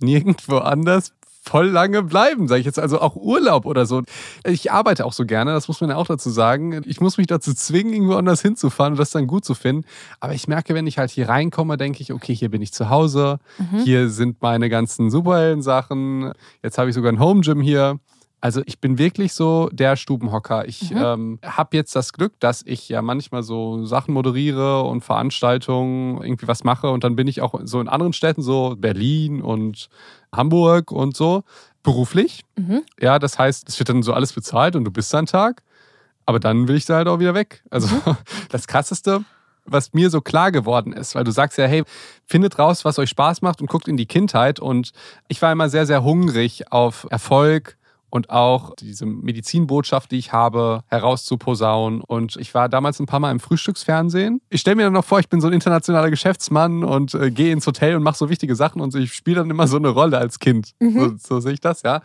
nirgendwo 0.00 0.56
anders 0.56 1.12
voll 1.42 1.66
lange 1.66 2.02
bleiben, 2.02 2.48
sage 2.48 2.60
ich 2.60 2.64
jetzt. 2.64 2.78
Also 2.78 2.98
auch 3.02 3.14
Urlaub 3.14 3.66
oder 3.66 3.84
so. 3.84 4.00
Ich 4.46 4.72
arbeite 4.72 5.04
auch 5.04 5.12
so 5.12 5.26
gerne, 5.26 5.52
das 5.52 5.68
muss 5.68 5.82
man 5.82 5.90
ja 5.90 5.96
auch 5.96 6.06
dazu 6.06 6.30
sagen. 6.30 6.80
Ich 6.86 7.02
muss 7.02 7.18
mich 7.18 7.26
dazu 7.26 7.52
zwingen, 7.52 7.92
irgendwo 7.92 8.14
anders 8.14 8.40
hinzufahren 8.40 8.94
und 8.94 8.98
das 8.98 9.10
dann 9.10 9.26
gut 9.26 9.44
zu 9.44 9.52
finden. 9.52 9.84
Aber 10.18 10.32
ich 10.32 10.48
merke, 10.48 10.72
wenn 10.72 10.86
ich 10.86 10.96
halt 10.96 11.10
hier 11.10 11.28
reinkomme, 11.28 11.76
denke 11.76 12.00
ich, 12.00 12.10
okay, 12.10 12.34
hier 12.34 12.48
bin 12.50 12.62
ich 12.62 12.72
zu 12.72 12.88
Hause. 12.88 13.38
Mhm. 13.58 13.80
Hier 13.80 14.08
sind 14.08 14.40
meine 14.40 14.70
ganzen 14.70 15.10
Superhelden-Sachen. 15.10 16.32
Jetzt 16.62 16.78
habe 16.78 16.88
ich 16.88 16.94
sogar 16.94 17.12
ein 17.12 17.20
Home 17.20 17.42
Gym 17.42 17.60
hier. 17.60 18.00
Also 18.40 18.62
ich 18.66 18.80
bin 18.80 18.98
wirklich 18.98 19.32
so 19.32 19.68
der 19.72 19.96
Stubenhocker. 19.96 20.68
Ich 20.68 20.90
mhm. 20.90 20.96
ähm, 20.98 21.38
habe 21.42 21.76
jetzt 21.76 21.96
das 21.96 22.12
Glück, 22.12 22.38
dass 22.38 22.62
ich 22.64 22.88
ja 22.88 23.02
manchmal 23.02 23.42
so 23.42 23.84
Sachen 23.86 24.12
moderiere 24.12 24.82
und 24.82 25.02
Veranstaltungen 25.02 26.22
irgendwie 26.22 26.46
was 26.46 26.62
mache 26.62 26.90
und 26.90 27.02
dann 27.02 27.16
bin 27.16 27.28
ich 27.28 27.40
auch 27.40 27.58
so 27.64 27.80
in 27.80 27.88
anderen 27.88 28.12
Städten, 28.12 28.42
so 28.42 28.76
Berlin 28.76 29.40
und 29.42 29.88
Hamburg 30.32 30.92
und 30.92 31.16
so, 31.16 31.44
beruflich. 31.82 32.44
Mhm. 32.56 32.82
Ja, 33.00 33.18
das 33.18 33.38
heißt, 33.38 33.68
es 33.68 33.78
wird 33.78 33.88
dann 33.88 34.02
so 34.02 34.12
alles 34.12 34.32
bezahlt 34.32 34.76
und 34.76 34.84
du 34.84 34.90
bist 34.90 35.14
da 35.14 35.18
einen 35.18 35.26
Tag, 35.26 35.62
aber 36.26 36.38
dann 36.38 36.68
will 36.68 36.76
ich 36.76 36.84
da 36.84 36.96
halt 36.96 37.08
auch 37.08 37.20
wieder 37.20 37.34
weg. 37.34 37.62
Also 37.70 37.94
mhm. 37.94 38.16
das 38.50 38.66
Krasseste, 38.66 39.24
was 39.64 39.94
mir 39.94 40.10
so 40.10 40.20
klar 40.20 40.52
geworden 40.52 40.92
ist, 40.92 41.14
weil 41.14 41.24
du 41.24 41.30
sagst 41.30 41.58
ja, 41.58 41.66
hey, 41.66 41.84
findet 42.26 42.58
raus, 42.58 42.84
was 42.84 42.98
euch 42.98 43.10
Spaß 43.10 43.40
macht 43.42 43.60
und 43.60 43.68
guckt 43.68 43.88
in 43.88 43.96
die 43.96 44.06
Kindheit. 44.06 44.60
Und 44.60 44.92
ich 45.28 45.40
war 45.42 45.52
immer 45.52 45.68
sehr, 45.68 45.86
sehr 45.86 46.02
hungrig 46.02 46.70
auf 46.72 47.06
Erfolg, 47.10 47.76
und 48.10 48.30
auch 48.30 48.74
diese 48.76 49.06
Medizinbotschaft, 49.06 50.10
die 50.10 50.18
ich 50.18 50.32
habe, 50.32 50.82
herauszuposaunen. 50.86 52.00
Und 52.00 52.36
ich 52.36 52.54
war 52.54 52.68
damals 52.68 53.00
ein 53.00 53.06
paar 53.06 53.20
Mal 53.20 53.30
im 53.30 53.40
Frühstücksfernsehen. 53.40 54.40
Ich 54.48 54.60
stelle 54.60 54.76
mir 54.76 54.84
dann 54.84 54.92
noch 54.92 55.04
vor, 55.04 55.18
ich 55.18 55.28
bin 55.28 55.40
so 55.40 55.48
ein 55.48 55.52
internationaler 55.52 56.10
Geschäftsmann 56.10 56.84
und 56.84 57.14
äh, 57.14 57.30
gehe 57.30 57.52
ins 57.52 57.66
Hotel 57.66 57.96
und 57.96 58.02
mache 58.02 58.16
so 58.16 58.28
wichtige 58.28 58.54
Sachen 58.54 58.80
und 58.80 58.94
ich 58.94 59.12
spiele 59.12 59.38
dann 59.38 59.50
immer 59.50 59.66
so 59.66 59.76
eine 59.76 59.88
Rolle 59.88 60.18
als 60.18 60.38
Kind. 60.38 60.72
Mhm. 60.80 61.18
So, 61.18 61.36
so 61.36 61.40
sehe 61.40 61.52
ich 61.52 61.60
das, 61.60 61.82
ja. 61.82 62.02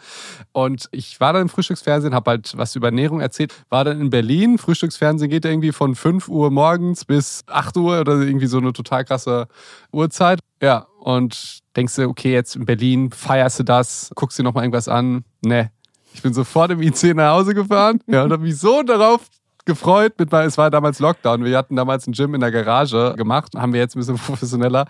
Und 0.51 0.87
ich 0.91 1.19
war 1.19 1.33
dann 1.33 1.43
im 1.43 1.49
Frühstücksfernsehen, 1.49 2.13
habe 2.13 2.31
halt 2.31 2.57
was 2.57 2.75
über 2.75 2.87
Ernährung 2.87 3.21
erzählt, 3.21 3.53
war 3.69 3.83
dann 3.83 4.01
in 4.01 4.09
Berlin. 4.09 4.57
Frühstücksfernsehen 4.57 5.29
geht 5.29 5.45
irgendwie 5.45 5.71
von 5.71 5.95
5 5.95 6.27
Uhr 6.27 6.51
morgens 6.51 7.05
bis 7.05 7.43
8 7.47 7.77
Uhr 7.77 8.01
oder 8.01 8.19
irgendwie 8.21 8.47
so 8.47 8.57
eine 8.57 8.73
total 8.73 9.05
krasse 9.05 9.47
Uhrzeit. 9.91 10.39
Ja, 10.61 10.87
und 10.99 11.59
denkst 11.75 11.95
du, 11.95 12.07
okay, 12.07 12.31
jetzt 12.31 12.55
in 12.55 12.65
Berlin 12.65 13.11
feierst 13.11 13.59
du 13.59 13.63
das, 13.63 14.11
guckst 14.15 14.37
dir 14.37 14.43
nochmal 14.43 14.63
irgendwas 14.63 14.87
an. 14.87 15.23
Ne, 15.43 15.71
ich 16.13 16.21
bin 16.21 16.33
sofort 16.33 16.71
im 16.71 16.81
IC 16.81 17.15
nach 17.15 17.33
Hause 17.33 17.53
gefahren 17.53 17.99
ja, 18.07 18.23
und 18.23 18.31
habe 18.31 18.43
mich 18.43 18.57
so 18.57 18.83
darauf 18.83 19.21
gefreut. 19.65 20.13
Mit, 20.17 20.33
es 20.33 20.57
war 20.57 20.69
damals 20.69 20.99
Lockdown. 20.99 21.43
Wir 21.43 21.57
hatten 21.57 21.75
damals 21.75 22.07
ein 22.07 22.13
Gym 22.13 22.33
in 22.35 22.41
der 22.41 22.51
Garage 22.51 23.13
gemacht. 23.17 23.53
Haben 23.55 23.73
wir 23.73 23.79
jetzt 23.79 23.95
ein 23.95 23.99
bisschen 23.99 24.15
professioneller. 24.25 24.85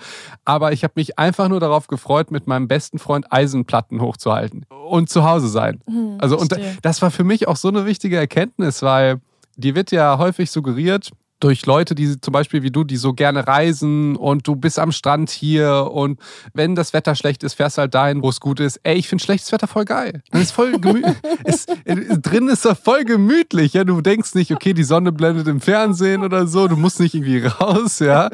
Aber 0.45 0.71
ich 0.71 0.83
habe 0.83 0.93
mich 0.95 1.19
einfach 1.19 1.49
nur 1.49 1.59
darauf 1.59 1.87
gefreut, 1.87 2.31
mit 2.31 2.47
meinem 2.47 2.67
besten 2.67 2.99
Freund 2.99 3.31
Eisenplatten 3.31 4.01
hochzuhalten 4.01 4.65
und 4.89 5.09
zu 5.09 5.23
Hause 5.23 5.47
sein. 5.47 5.81
Hm, 5.87 6.17
also, 6.19 6.37
und 6.37 6.55
das 6.81 7.01
war 7.01 7.11
für 7.11 7.23
mich 7.23 7.47
auch 7.47 7.57
so 7.57 7.67
eine 7.67 7.85
wichtige 7.85 8.17
Erkenntnis, 8.17 8.81
weil 8.81 9.19
die 9.57 9.75
wird 9.75 9.91
ja 9.91 10.17
häufig 10.17 10.49
suggeriert, 10.49 11.11
durch 11.41 11.65
Leute, 11.65 11.95
die 11.95 12.19
zum 12.21 12.31
Beispiel 12.31 12.63
wie 12.63 12.71
du, 12.71 12.83
die 12.83 12.97
so 12.97 13.13
gerne 13.13 13.47
reisen 13.47 14.15
und 14.15 14.47
du 14.47 14.55
bist 14.55 14.79
am 14.79 14.91
Strand 14.91 15.29
hier 15.29 15.89
und 15.91 16.19
wenn 16.53 16.75
das 16.75 16.93
Wetter 16.93 17.15
schlecht 17.15 17.43
ist, 17.43 17.55
fährst 17.55 17.77
du 17.77 17.81
halt 17.81 17.93
dahin, 17.93 18.21
wo 18.21 18.29
es 18.29 18.39
gut 18.39 18.59
ist. 18.59 18.79
Ey, 18.83 18.95
ich 18.95 19.07
finde 19.07 19.23
schlechtes 19.23 19.51
Wetter 19.51 19.67
voll 19.67 19.85
geil. 19.85 20.21
Das 20.31 20.41
ist 20.41 20.51
voll 20.51 20.79
gemütlich. 20.79 21.15
Drin 22.21 22.47
ist 22.47 22.65
er 22.65 22.75
voll 22.75 23.03
gemütlich. 23.03 23.73
Ja, 23.73 23.83
du 23.83 24.01
denkst 24.01 24.35
nicht, 24.35 24.51
okay, 24.51 24.73
die 24.73 24.83
Sonne 24.83 25.11
blendet 25.11 25.47
im 25.47 25.61
Fernsehen 25.61 26.23
oder 26.23 26.47
so, 26.47 26.67
du 26.67 26.77
musst 26.77 26.99
nicht 26.99 27.15
irgendwie 27.15 27.45
raus, 27.59 27.99
ja. 27.99 28.29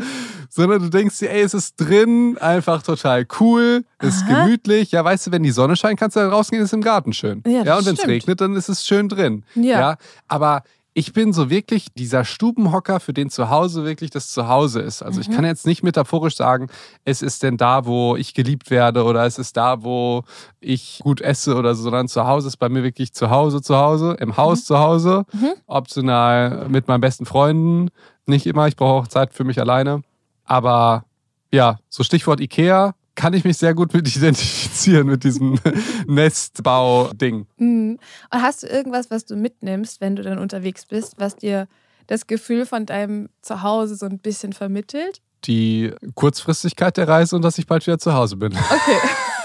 Sondern 0.49 0.82
du 0.82 0.89
denkst 0.89 1.20
dir, 1.20 1.32
ey, 1.32 1.41
es 1.41 1.53
ist 1.53 1.76
drin, 1.78 2.38
einfach 2.39 2.82
total 2.82 3.26
cool, 3.39 3.84
es 3.99 4.16
ist 4.16 4.24
Aha. 4.24 4.45
gemütlich. 4.45 4.91
Ja, 4.91 5.03
weißt 5.03 5.28
du, 5.28 5.32
wenn 5.32 5.43
die 5.43 5.51
Sonne 5.51 5.76
scheint, 5.76 5.99
kannst 5.99 6.16
du 6.16 6.20
da 6.20 6.30
rausgehen, 6.30 6.64
ist 6.64 6.74
im 6.74 6.82
Garten 6.82 7.14
schön. 7.14 7.43
Ja, 7.45 7.64
ja 7.64 7.78
und 7.78 7.86
wenn 7.86 7.95
es 7.95 8.08
regnet, 8.08 8.41
dann 8.41 8.55
ist 8.55 8.70
es 8.70 8.86
schön 8.86 9.10
drin. 9.10 9.43
Ja. 9.55 9.80
ja. 9.80 9.97
Aber 10.28 10.64
ich 10.98 11.14
bin 11.14 11.32
so 11.32 11.52
wirklich 11.52 11.93
dieser 11.93 12.26
Stubenhocker, 12.26 13.00
für 13.00 13.14
den 13.14 13.30
zu 13.30 13.52
Hause 13.52 13.86
wirklich 13.86 14.10
das 14.10 14.32
Zuhause 14.32 14.82
ist. 14.82 15.04
Also 15.04 15.18
mhm. 15.18 15.22
ich 15.22 15.30
kann 15.30 15.45
jetzt 15.45 15.68
nicht 15.68 15.84
metaphorisch 15.84 16.36
sagen, 16.36 16.70
es 17.06 17.22
ist 17.22 17.43
denn 17.43 17.56
da, 17.56 17.86
wo 17.86 18.16
ich 18.16 18.34
geliebt 18.34 18.72
werde 18.72 19.04
oder 19.04 19.24
es 19.24 19.38
ist 19.38 19.58
da, 19.58 19.84
wo 19.84 20.24
ich 20.60 21.02
gut 21.04 21.22
esse 21.22 21.56
oder 21.56 21.76
so, 21.76 21.84
sondern 21.84 22.08
zu 22.08 22.26
Hause 22.26 22.48
ist 22.48 22.58
bei 22.58 22.68
mir 22.68 22.82
wirklich 22.82 23.14
zu 23.14 23.30
Hause, 23.30 23.62
zu 23.62 23.78
Hause, 23.78 24.18
im 24.20 24.38
Haus 24.38 24.62
mhm. 24.62 24.64
zu 24.64 24.80
Hause, 24.80 25.26
mhm. 25.34 25.54
optional 25.68 26.68
mit 26.68 26.88
meinen 26.88 27.02
besten 27.02 27.28
Freunden. 27.28 27.91
Nicht 28.26 28.48
immer, 28.48 28.68
ich 28.68 28.76
brauche 28.76 29.04
auch 29.04 29.08
Zeit 29.08 29.36
für 29.36 29.43
mich 29.43 29.60
alleine. 29.60 30.02
Aber 30.45 31.06
ja, 31.52 31.78
so 31.89 32.02
Stichwort 32.02 32.39
Ikea, 32.39 32.95
kann 33.18 33.34
ich 33.34 33.43
mich 33.43 33.57
sehr 33.57 33.74
gut 33.74 33.93
mit 33.93 34.15
identifizieren, 34.15 35.07
mit 35.07 35.24
diesem 35.26 35.59
Nestbau-Ding. 36.07 37.47
Mhm. 37.57 37.99
Und 38.32 38.41
hast 38.41 38.63
du 38.63 38.68
irgendwas, 38.68 39.11
was 39.11 39.26
du 39.26 39.36
mitnimmst, 39.36 39.99
wenn 39.99 40.15
du 40.15 40.22
dann 40.22 40.38
unterwegs 40.38 40.86
bist, 40.86 41.15
was 41.18 41.36
dir 41.36 41.68
das 42.05 42.28
Gefühl 42.28 42.65
von 42.65 42.86
deinem 42.86 43.28
Zuhause 43.41 43.95
so 43.95 44.05
ein 44.05 44.20
bisschen 44.20 44.53
vermittelt? 44.53 45.22
Die 45.45 45.93
Kurzfristigkeit 46.15 46.97
der 46.97 47.07
Reise 47.07 47.35
und 47.35 47.41
dass 47.41 47.57
ich 47.57 47.67
bald 47.67 47.85
wieder 47.85 47.99
zu 47.99 48.13
Hause 48.13 48.35
bin. 48.38 48.53
Okay. 48.53 48.97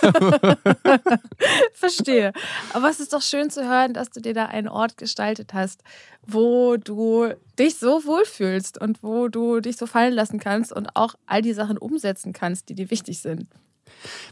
Verstehe. 1.74 2.32
Aber 2.72 2.88
es 2.88 3.00
ist 3.00 3.12
doch 3.12 3.22
schön 3.22 3.50
zu 3.50 3.68
hören, 3.68 3.94
dass 3.94 4.10
du 4.10 4.20
dir 4.20 4.34
da 4.34 4.46
einen 4.46 4.68
Ort 4.68 4.96
gestaltet 4.96 5.54
hast, 5.54 5.82
wo 6.26 6.76
du 6.76 7.28
dich 7.58 7.78
so 7.78 8.04
wohlfühlst 8.04 8.80
und 8.80 9.02
wo 9.02 9.28
du 9.28 9.60
dich 9.60 9.76
so 9.76 9.86
fallen 9.86 10.14
lassen 10.14 10.38
kannst 10.38 10.72
und 10.72 10.96
auch 10.96 11.14
all 11.26 11.42
die 11.42 11.52
Sachen 11.52 11.78
umsetzen 11.78 12.32
kannst, 12.32 12.68
die 12.68 12.74
dir 12.74 12.90
wichtig 12.90 13.20
sind. 13.20 13.46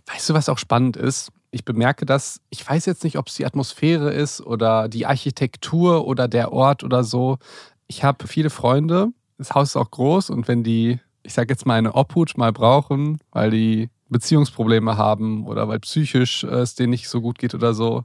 Weißt 0.07 0.29
du, 0.29 0.35
was 0.35 0.49
auch 0.49 0.59
spannend 0.59 0.97
ist? 0.97 1.31
Ich 1.51 1.65
bemerke 1.65 2.07
das, 2.07 2.41
ich 2.51 2.69
weiß 2.69 2.87
jetzt 2.87 3.05
nicht, 3.05 3.19
ob 3.19 3.29
es 3.29 3.35
die 3.35 3.47
Atmosphäre 3.47 4.13
ist 4.13 4.41
oder 4.41 4.89
die 4.89 5.07
Architektur 5.07 6.07
oder 6.07 6.29
der 6.29 6.53
Ort 6.53 6.85
oder 6.85 7.05
so. 7.05 7.39
Ich 7.87 8.05
habe 8.05 8.27
viele 8.27 8.51
Freunde, 8.51 9.09
das 9.39 9.55
Haus 9.55 9.71
ist 9.71 9.77
auch 9.77 9.91
groß 9.91 10.31
und 10.31 10.49
wenn 10.49 10.63
die, 10.63 11.01
ich 11.23 11.35
sage 11.35 11.53
jetzt 11.53 11.67
mal, 11.67 11.75
eine 11.75 11.95
Obhut 11.95 12.37
mal 12.37 12.53
brauchen, 12.53 13.19
weil 13.33 13.51
die 13.51 13.91
Beziehungsprobleme 14.09 14.97
haben 14.97 15.47
oder 15.47 15.69
weil 15.69 15.81
psychisch 15.81 16.45
es 16.45 16.75
denen 16.75 16.91
nicht 16.91 17.09
so 17.09 17.21
gut 17.21 17.39
geht 17.39 17.55
oder 17.55 17.75
so, 17.75 18.05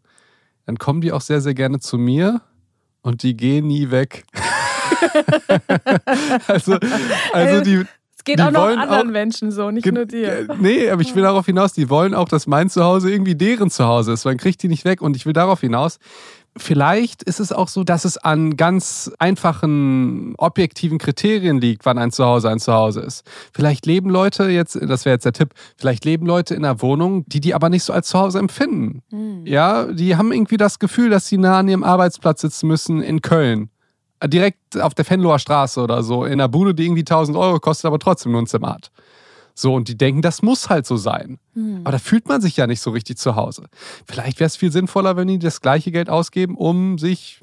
dann 0.65 0.77
kommen 0.77 1.01
die 1.01 1.11
auch 1.11 1.21
sehr, 1.21 1.41
sehr 1.41 1.53
gerne 1.53 1.79
zu 1.79 1.97
mir 1.97 2.41
und 3.01 3.23
die 3.23 3.35
gehen 3.35 3.67
nie 3.67 3.91
weg. 3.91 4.25
also, 6.47 6.77
also 7.33 7.61
die, 7.61 7.85
geht 8.25 8.41
auch 8.41 8.51
noch 8.51 8.65
anderen 8.65 9.07
auch, 9.07 9.11
Menschen 9.11 9.51
so, 9.51 9.71
nicht 9.71 9.85
nur 9.85 10.05
dir. 10.05 10.47
Nee, 10.59 10.89
aber 10.89 11.01
ich 11.01 11.15
will 11.15 11.23
darauf 11.23 11.45
hinaus, 11.45 11.71
die 11.71 11.89
wollen 11.89 12.13
auch, 12.13 12.27
dass 12.27 12.47
mein 12.47 12.69
Zuhause 12.69 13.09
irgendwie 13.09 13.35
deren 13.35 13.69
Zuhause 13.69 14.11
ist. 14.11 14.25
Man 14.25 14.37
kriegt 14.37 14.61
die 14.63 14.67
nicht 14.67 14.83
weg. 14.83 15.01
Und 15.01 15.15
ich 15.15 15.25
will 15.25 15.33
darauf 15.33 15.61
hinaus, 15.61 15.99
vielleicht 16.57 17.23
ist 17.23 17.39
es 17.39 17.51
auch 17.51 17.67
so, 17.67 17.83
dass 17.83 18.05
es 18.05 18.17
an 18.17 18.57
ganz 18.57 19.11
einfachen, 19.19 20.35
objektiven 20.37 20.97
Kriterien 20.97 21.59
liegt, 21.59 21.85
wann 21.85 21.97
ein 21.97 22.11
Zuhause 22.11 22.49
ein 22.49 22.59
Zuhause 22.59 23.01
ist. 23.01 23.23
Vielleicht 23.53 23.85
leben 23.85 24.09
Leute 24.09 24.45
jetzt, 24.45 24.79
das 24.81 25.05
wäre 25.05 25.15
jetzt 25.15 25.25
der 25.25 25.33
Tipp, 25.33 25.53
vielleicht 25.77 26.05
leben 26.05 26.25
Leute 26.25 26.55
in 26.55 26.63
einer 26.63 26.81
Wohnung, 26.81 27.25
die 27.27 27.41
die 27.41 27.53
aber 27.53 27.69
nicht 27.69 27.83
so 27.83 27.93
als 27.93 28.07
Zuhause 28.07 28.39
empfinden. 28.39 29.01
Mhm. 29.11 29.45
Ja, 29.45 29.85
die 29.85 30.15
haben 30.15 30.31
irgendwie 30.31 30.57
das 30.57 30.79
Gefühl, 30.79 31.09
dass 31.09 31.27
sie 31.27 31.37
nah 31.37 31.59
an 31.59 31.67
ihrem 31.67 31.83
Arbeitsplatz 31.83 32.41
sitzen 32.41 32.67
müssen 32.67 33.01
in 33.01 33.21
Köln 33.21 33.69
direkt 34.23 34.79
auf 34.81 34.93
der 34.93 35.05
Fenloher 35.05 35.39
Straße 35.39 35.81
oder 35.81 36.01
so, 36.01 36.23
in 36.25 36.33
einer 36.33 36.47
Bude, 36.47 36.73
die 36.73 36.85
irgendwie 36.85 37.01
1000 37.01 37.37
Euro 37.37 37.59
kostet, 37.59 37.85
aber 37.85 37.99
trotzdem 37.99 38.31
nur 38.31 38.41
ein 38.41 38.47
Zimmer 38.47 38.73
hat. 38.73 38.91
So, 39.57 39.73
und 39.73 39.87
die 39.87 39.97
denken, 39.97 40.21
das 40.21 40.41
muss 40.41 40.69
halt 40.69 40.85
so 40.85 40.97
sein. 40.97 41.39
Mhm. 41.53 41.81
Aber 41.83 41.93
da 41.93 41.97
fühlt 41.97 42.27
man 42.27 42.41
sich 42.41 42.57
ja 42.57 42.67
nicht 42.67 42.81
so 42.81 42.91
richtig 42.91 43.17
zu 43.17 43.35
Hause. 43.35 43.67
Vielleicht 44.05 44.39
wäre 44.39 44.47
es 44.47 44.57
viel 44.57 44.71
sinnvoller, 44.71 45.15
wenn 45.15 45.29
die 45.29 45.39
das 45.39 45.61
gleiche 45.61 45.91
Geld 45.91 46.09
ausgeben, 46.09 46.55
um 46.55 46.97
sich 46.97 47.41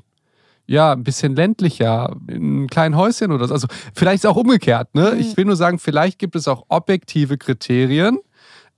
ja, 0.66 0.92
ein 0.92 1.04
bisschen 1.04 1.34
ländlicher, 1.34 2.16
in 2.28 2.36
einem 2.36 2.66
kleinen 2.68 2.96
Häuschen 2.96 3.32
oder 3.32 3.48
so. 3.48 3.54
Also 3.54 3.66
vielleicht 3.94 4.16
ist 4.16 4.24
es 4.24 4.30
auch 4.30 4.36
umgekehrt. 4.36 4.94
Ne? 4.94 5.12
Mhm. 5.14 5.20
Ich 5.20 5.36
will 5.36 5.44
nur 5.44 5.56
sagen, 5.56 5.78
vielleicht 5.78 6.18
gibt 6.18 6.36
es 6.36 6.46
auch 6.48 6.64
objektive 6.68 7.36
Kriterien, 7.36 8.18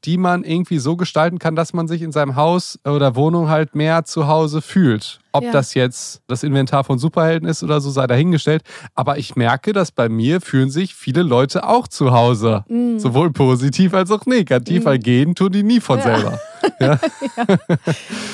die 0.05 0.19
man 0.19 0.45
irgendwie 0.45 0.79
so 0.79 0.97
gestalten 0.97 1.39
kann, 1.39 1.57
dass 1.57 1.73
man 1.73 1.89
sich 1.89 2.03
in 2.03 2.13
seinem 2.13 2.37
Haus 2.37 2.79
oder 2.85 3.17
Wohnung 3.17 3.49
halt 3.49 3.75
mehr 3.75 4.05
zu 4.05 4.27
Hause 4.27 4.61
fühlt. 4.61 5.21
Ob 5.33 5.45
ja. 5.45 5.53
das 5.53 5.75
jetzt 5.75 6.23
das 6.27 6.43
Inventar 6.43 6.85
von 6.85 6.99
Superhelden 6.99 7.49
ist 7.49 7.63
oder 7.63 7.81
so, 7.81 7.91
sei 7.91 8.07
dahingestellt. 8.07 8.63
Aber 8.95 9.19
ich 9.19 9.35
merke, 9.35 9.73
dass 9.73 9.91
bei 9.91 10.09
mir 10.09 10.41
fühlen 10.41 10.71
sich 10.71 10.95
viele 10.95 11.23
Leute 11.23 11.67
auch 11.67 11.89
zu 11.89 12.13
Hause. 12.13 12.65
Mm. 12.69 12.99
Sowohl 12.99 13.33
positiv 13.33 13.95
als 13.95 14.11
auch 14.11 14.27
negativ, 14.27 14.85
mm. 14.85 14.87
weil 14.87 14.99
gehen 14.99 15.35
tun 15.35 15.51
die 15.51 15.63
nie 15.63 15.81
von 15.81 15.99
ja. 15.99 16.05
selber. 16.05 16.41
Ja. 16.81 16.99
ja. 17.37 17.57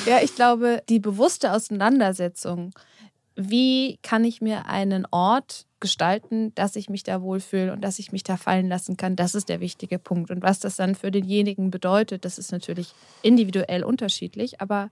ja, 0.05 0.17
ich 0.23 0.35
glaube, 0.35 0.81
die 0.87 0.99
bewusste 0.99 1.51
Auseinandersetzung, 1.51 2.71
wie 3.35 3.97
kann 4.01 4.23
ich 4.23 4.41
mir 4.41 4.65
einen 4.65 5.05
Ort 5.11 5.65
gestalten, 5.79 6.53
dass 6.55 6.75
ich 6.75 6.89
mich 6.89 7.03
da 7.03 7.21
wohlfühle 7.21 7.73
und 7.73 7.81
dass 7.81 7.99
ich 7.99 8.11
mich 8.11 8.23
da 8.23 8.37
fallen 8.37 8.69
lassen 8.69 8.97
kann. 8.97 9.15
Das 9.15 9.35
ist 9.35 9.49
der 9.49 9.59
wichtige 9.59 9.99
Punkt. 9.99 10.29
Und 10.29 10.43
was 10.43 10.59
das 10.59 10.75
dann 10.75 10.95
für 10.95 11.11
denjenigen 11.11 11.71
bedeutet, 11.71 12.23
das 12.23 12.37
ist 12.37 12.51
natürlich 12.51 12.93
individuell 13.23 13.83
unterschiedlich. 13.83 14.61
Aber 14.61 14.89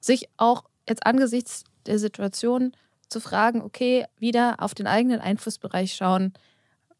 sich 0.00 0.28
auch 0.36 0.64
jetzt 0.88 1.06
angesichts 1.06 1.64
der 1.86 1.98
Situation 1.98 2.72
zu 3.08 3.20
fragen, 3.20 3.60
okay, 3.60 4.06
wieder 4.18 4.56
auf 4.58 4.74
den 4.74 4.86
eigenen 4.86 5.20
Einflussbereich 5.20 5.94
schauen, 5.94 6.32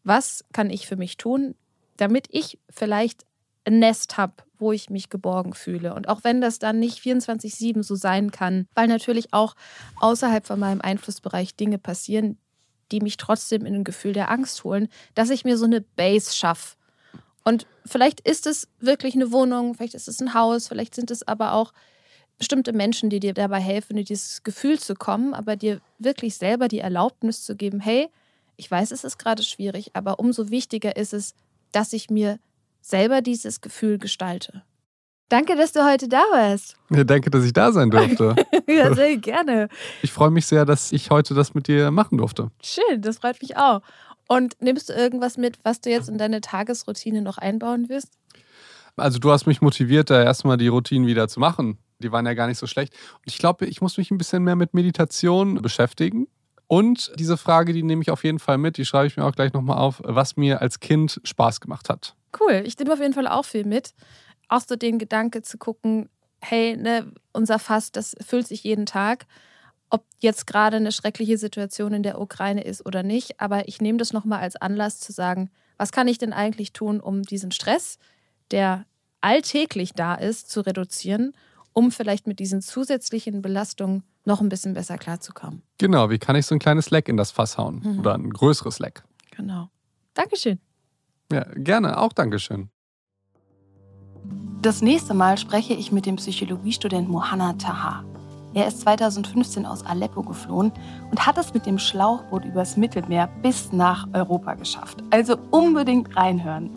was 0.03 0.45
kann 0.53 0.69
ich 0.69 0.87
für 0.87 0.95
mich 0.95 1.17
tun, 1.17 1.55
damit 1.97 2.27
ich 2.29 2.59
vielleicht 2.69 3.25
ein 3.65 3.79
Nest 3.79 4.17
habe, 4.17 4.33
wo 4.57 4.71
ich 4.71 4.89
mich 4.89 5.09
geborgen 5.09 5.53
fühle. 5.53 5.93
Und 5.93 6.07
auch 6.07 6.23
wenn 6.23 6.41
das 6.41 6.59
dann 6.59 6.79
nicht 6.79 6.99
24-7 6.99 7.83
so 7.83 7.95
sein 7.95 8.31
kann, 8.31 8.67
weil 8.75 8.87
natürlich 8.87 9.33
auch 9.33 9.55
außerhalb 9.99 10.45
von 10.45 10.59
meinem 10.59 10.81
Einflussbereich 10.81 11.55
Dinge 11.55 11.77
passieren, 11.77 12.37
die 12.91 13.01
mich 13.01 13.17
trotzdem 13.17 13.65
in 13.65 13.75
ein 13.75 13.83
Gefühl 13.83 14.13
der 14.13 14.29
Angst 14.29 14.63
holen, 14.63 14.87
dass 15.15 15.29
ich 15.29 15.43
mir 15.43 15.57
so 15.57 15.65
eine 15.65 15.81
Base 15.81 16.33
schaffe. 16.33 16.75
Und 17.43 17.67
vielleicht 17.85 18.21
ist 18.21 18.47
es 18.47 18.67
wirklich 18.79 19.15
eine 19.15 19.31
Wohnung, 19.31 19.75
vielleicht 19.75 19.93
ist 19.93 20.07
es 20.07 20.21
ein 20.21 20.33
Haus, 20.33 20.67
vielleicht 20.67 20.95
sind 20.95 21.11
es 21.11 21.27
aber 21.27 21.53
auch 21.53 21.73
bestimmte 22.37 22.73
Menschen, 22.73 23.09
die 23.09 23.19
dir 23.19 23.33
dabei 23.33 23.59
helfen, 23.59 23.97
in 23.97 24.05
dieses 24.05 24.43
Gefühl 24.43 24.79
zu 24.79 24.95
kommen, 24.95 25.33
aber 25.33 25.55
dir 25.55 25.79
wirklich 25.99 26.35
selber 26.35 26.67
die 26.67 26.79
Erlaubnis 26.79 27.43
zu 27.43 27.55
geben, 27.55 27.79
hey, 27.79 28.09
ich 28.57 28.69
weiß, 28.69 28.91
es 28.91 29.03
ist 29.03 29.17
gerade 29.17 29.43
schwierig, 29.43 29.91
aber 29.93 30.19
umso 30.19 30.49
wichtiger 30.49 30.95
ist 30.95 31.13
es, 31.13 31.35
dass 31.71 31.93
ich 31.93 32.09
mir 32.09 32.39
selber 32.85 33.21
dieses 33.21 33.61
Gefühl 33.61 33.97
gestalte. 33.97 34.63
Danke, 35.29 35.55
dass 35.55 35.71
du 35.71 35.83
heute 35.83 36.07
da 36.07 36.21
warst. 36.31 36.77
Ja, 36.91 37.03
danke, 37.03 37.31
dass 37.31 37.43
ich 37.43 37.51
da 37.51 37.71
sein 37.71 37.89
durfte. 37.89 38.35
ja, 38.67 38.93
sehr 38.93 39.17
gerne. 39.17 39.69
Ich 40.03 40.11
freue 40.11 40.29
mich 40.29 40.45
sehr, 40.45 40.65
dass 40.65 40.91
ich 40.91 41.09
heute 41.09 41.33
das 41.33 41.55
mit 41.55 41.67
dir 41.67 41.89
machen 41.89 42.19
durfte. 42.19 42.51
Schön, 42.61 43.01
das 43.01 43.17
freut 43.17 43.41
mich 43.41 43.57
auch. 43.57 43.81
Und 44.27 44.61
nimmst 44.61 44.89
du 44.89 44.93
irgendwas 44.93 45.37
mit, 45.37 45.57
was 45.63 45.81
du 45.81 45.89
jetzt 45.89 46.09
in 46.09 46.19
deine 46.19 46.41
Tagesroutine 46.41 47.23
noch 47.23 47.39
einbauen 47.39 47.89
wirst? 47.89 48.09
Also 48.97 49.17
du 49.17 49.31
hast 49.31 49.47
mich 49.47 49.61
motiviert, 49.61 50.11
da 50.11 50.23
erstmal 50.23 50.57
die 50.57 50.67
Routinen 50.67 51.07
wieder 51.07 51.27
zu 51.27 51.39
machen. 51.39 51.79
Die 51.99 52.11
waren 52.11 52.25
ja 52.27 52.35
gar 52.35 52.47
nicht 52.47 52.59
so 52.59 52.67
schlecht. 52.67 52.93
Und 53.15 53.23
ich 53.25 53.39
glaube, 53.39 53.65
ich 53.65 53.81
muss 53.81 53.97
mich 53.97 54.11
ein 54.11 54.19
bisschen 54.19 54.43
mehr 54.43 54.55
mit 54.55 54.75
Meditation 54.75 55.59
beschäftigen. 55.61 56.27
Und 56.67 57.11
diese 57.19 57.37
Frage, 57.37 57.73
die 57.73 57.83
nehme 57.83 58.01
ich 58.01 58.09
auf 58.09 58.23
jeden 58.23 58.39
Fall 58.39 58.57
mit, 58.57 58.77
die 58.77 58.85
schreibe 58.85 59.07
ich 59.07 59.17
mir 59.17 59.25
auch 59.25 59.33
gleich 59.35 59.53
nochmal 59.53 59.77
auf, 59.77 60.01
was 60.03 60.35
mir 60.35 60.61
als 60.61 60.79
Kind 60.79 61.21
Spaß 61.23 61.61
gemacht 61.61 61.89
hat. 61.89 62.15
Cool, 62.39 62.63
ich 62.65 62.77
nehme 62.77 62.93
auf 62.93 62.99
jeden 62.99 63.13
Fall 63.13 63.27
auch 63.27 63.45
viel 63.45 63.65
mit 63.65 63.93
auch 64.47 64.61
so 64.67 64.75
den 64.75 64.99
Gedanke 64.99 65.41
zu 65.41 65.57
gucken, 65.57 66.09
hey, 66.41 66.77
ne, 66.77 67.11
unser 67.33 67.59
Fass, 67.59 67.91
das 67.91 68.15
füllt 68.25 68.47
sich 68.47 68.63
jeden 68.63 68.85
Tag, 68.85 69.25
ob 69.89 70.05
jetzt 70.19 70.47
gerade 70.47 70.77
eine 70.77 70.91
schreckliche 70.91 71.37
Situation 71.37 71.93
in 71.93 72.03
der 72.03 72.19
Ukraine 72.19 72.63
ist 72.63 72.85
oder 72.85 73.03
nicht. 73.03 73.39
Aber 73.39 73.67
ich 73.67 73.81
nehme 73.81 73.97
das 73.97 74.13
nochmal 74.13 74.39
als 74.39 74.55
Anlass 74.55 74.99
zu 74.99 75.11
sagen, 75.11 75.49
was 75.77 75.91
kann 75.91 76.07
ich 76.07 76.17
denn 76.17 76.33
eigentlich 76.33 76.73
tun, 76.73 76.99
um 76.99 77.23
diesen 77.23 77.51
Stress, 77.51 77.97
der 78.51 78.85
alltäglich 79.21 79.93
da 79.93 80.15
ist, 80.15 80.49
zu 80.49 80.61
reduzieren, 80.61 81.33
um 81.73 81.91
vielleicht 81.91 82.27
mit 82.27 82.39
diesen 82.39 82.61
zusätzlichen 82.61 83.41
Belastungen 83.41 84.03
noch 84.25 84.41
ein 84.41 84.49
bisschen 84.49 84.73
besser 84.73 84.97
klarzukommen. 84.97 85.61
Genau, 85.77 86.09
wie 86.09 86.17
kann 86.17 86.35
ich 86.35 86.45
so 86.45 86.55
ein 86.55 86.59
kleines 86.59 86.89
Leck 86.89 87.07
in 87.07 87.17
das 87.17 87.31
Fass 87.31 87.57
hauen 87.57 87.81
mhm. 87.83 87.99
oder 87.99 88.13
ein 88.15 88.29
größeres 88.29 88.79
Leck? 88.79 89.03
Genau. 89.35 89.69
Dankeschön. 90.13 90.59
Ja, 91.31 91.45
gerne, 91.55 91.97
auch 91.97 92.13
Dankeschön. 92.13 92.69
Das 94.61 94.81
nächste 94.81 95.13
Mal 95.13 95.37
spreche 95.37 95.73
ich 95.73 95.91
mit 95.91 96.05
dem 96.05 96.15
Psychologiestudent 96.15 97.07
Mohanna 97.07 97.53
Taha. 97.53 98.03
Er 98.55 98.67
ist 98.67 98.81
2015 98.81 99.65
aus 99.65 99.85
Aleppo 99.85 100.23
geflohen 100.23 100.71
und 101.11 101.25
hat 101.25 101.37
es 101.37 101.53
mit 101.53 101.65
dem 101.65 101.77
Schlauchboot 101.77 102.45
übers 102.45 102.77
Mittelmeer 102.77 103.27
bis 103.41 103.73
nach 103.73 104.07
Europa 104.13 104.53
geschafft. 104.53 105.03
Also 105.11 105.37
unbedingt 105.51 106.15
reinhören. 106.15 106.69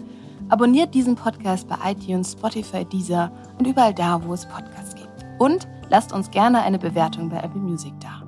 Abonniert 0.49 0.93
diesen 0.93 1.15
Podcast 1.15 1.69
bei 1.69 1.77
iTunes, 1.93 2.33
Spotify, 2.33 2.85
Deezer 2.85 3.31
und 3.59 3.67
überall 3.67 3.95
da, 3.95 4.21
wo 4.25 4.35
es 4.35 4.45
Podcasts 4.47 4.97
gibt. 4.97 4.98
Und 5.39 5.69
lasst 5.89 6.13
uns 6.13 6.31
gerne 6.31 6.63
eine 6.63 6.79
Bewertung 6.79 7.31
bei 7.31 7.39
Apple 7.39 7.61
Music 7.61 7.93
da. 8.01 8.28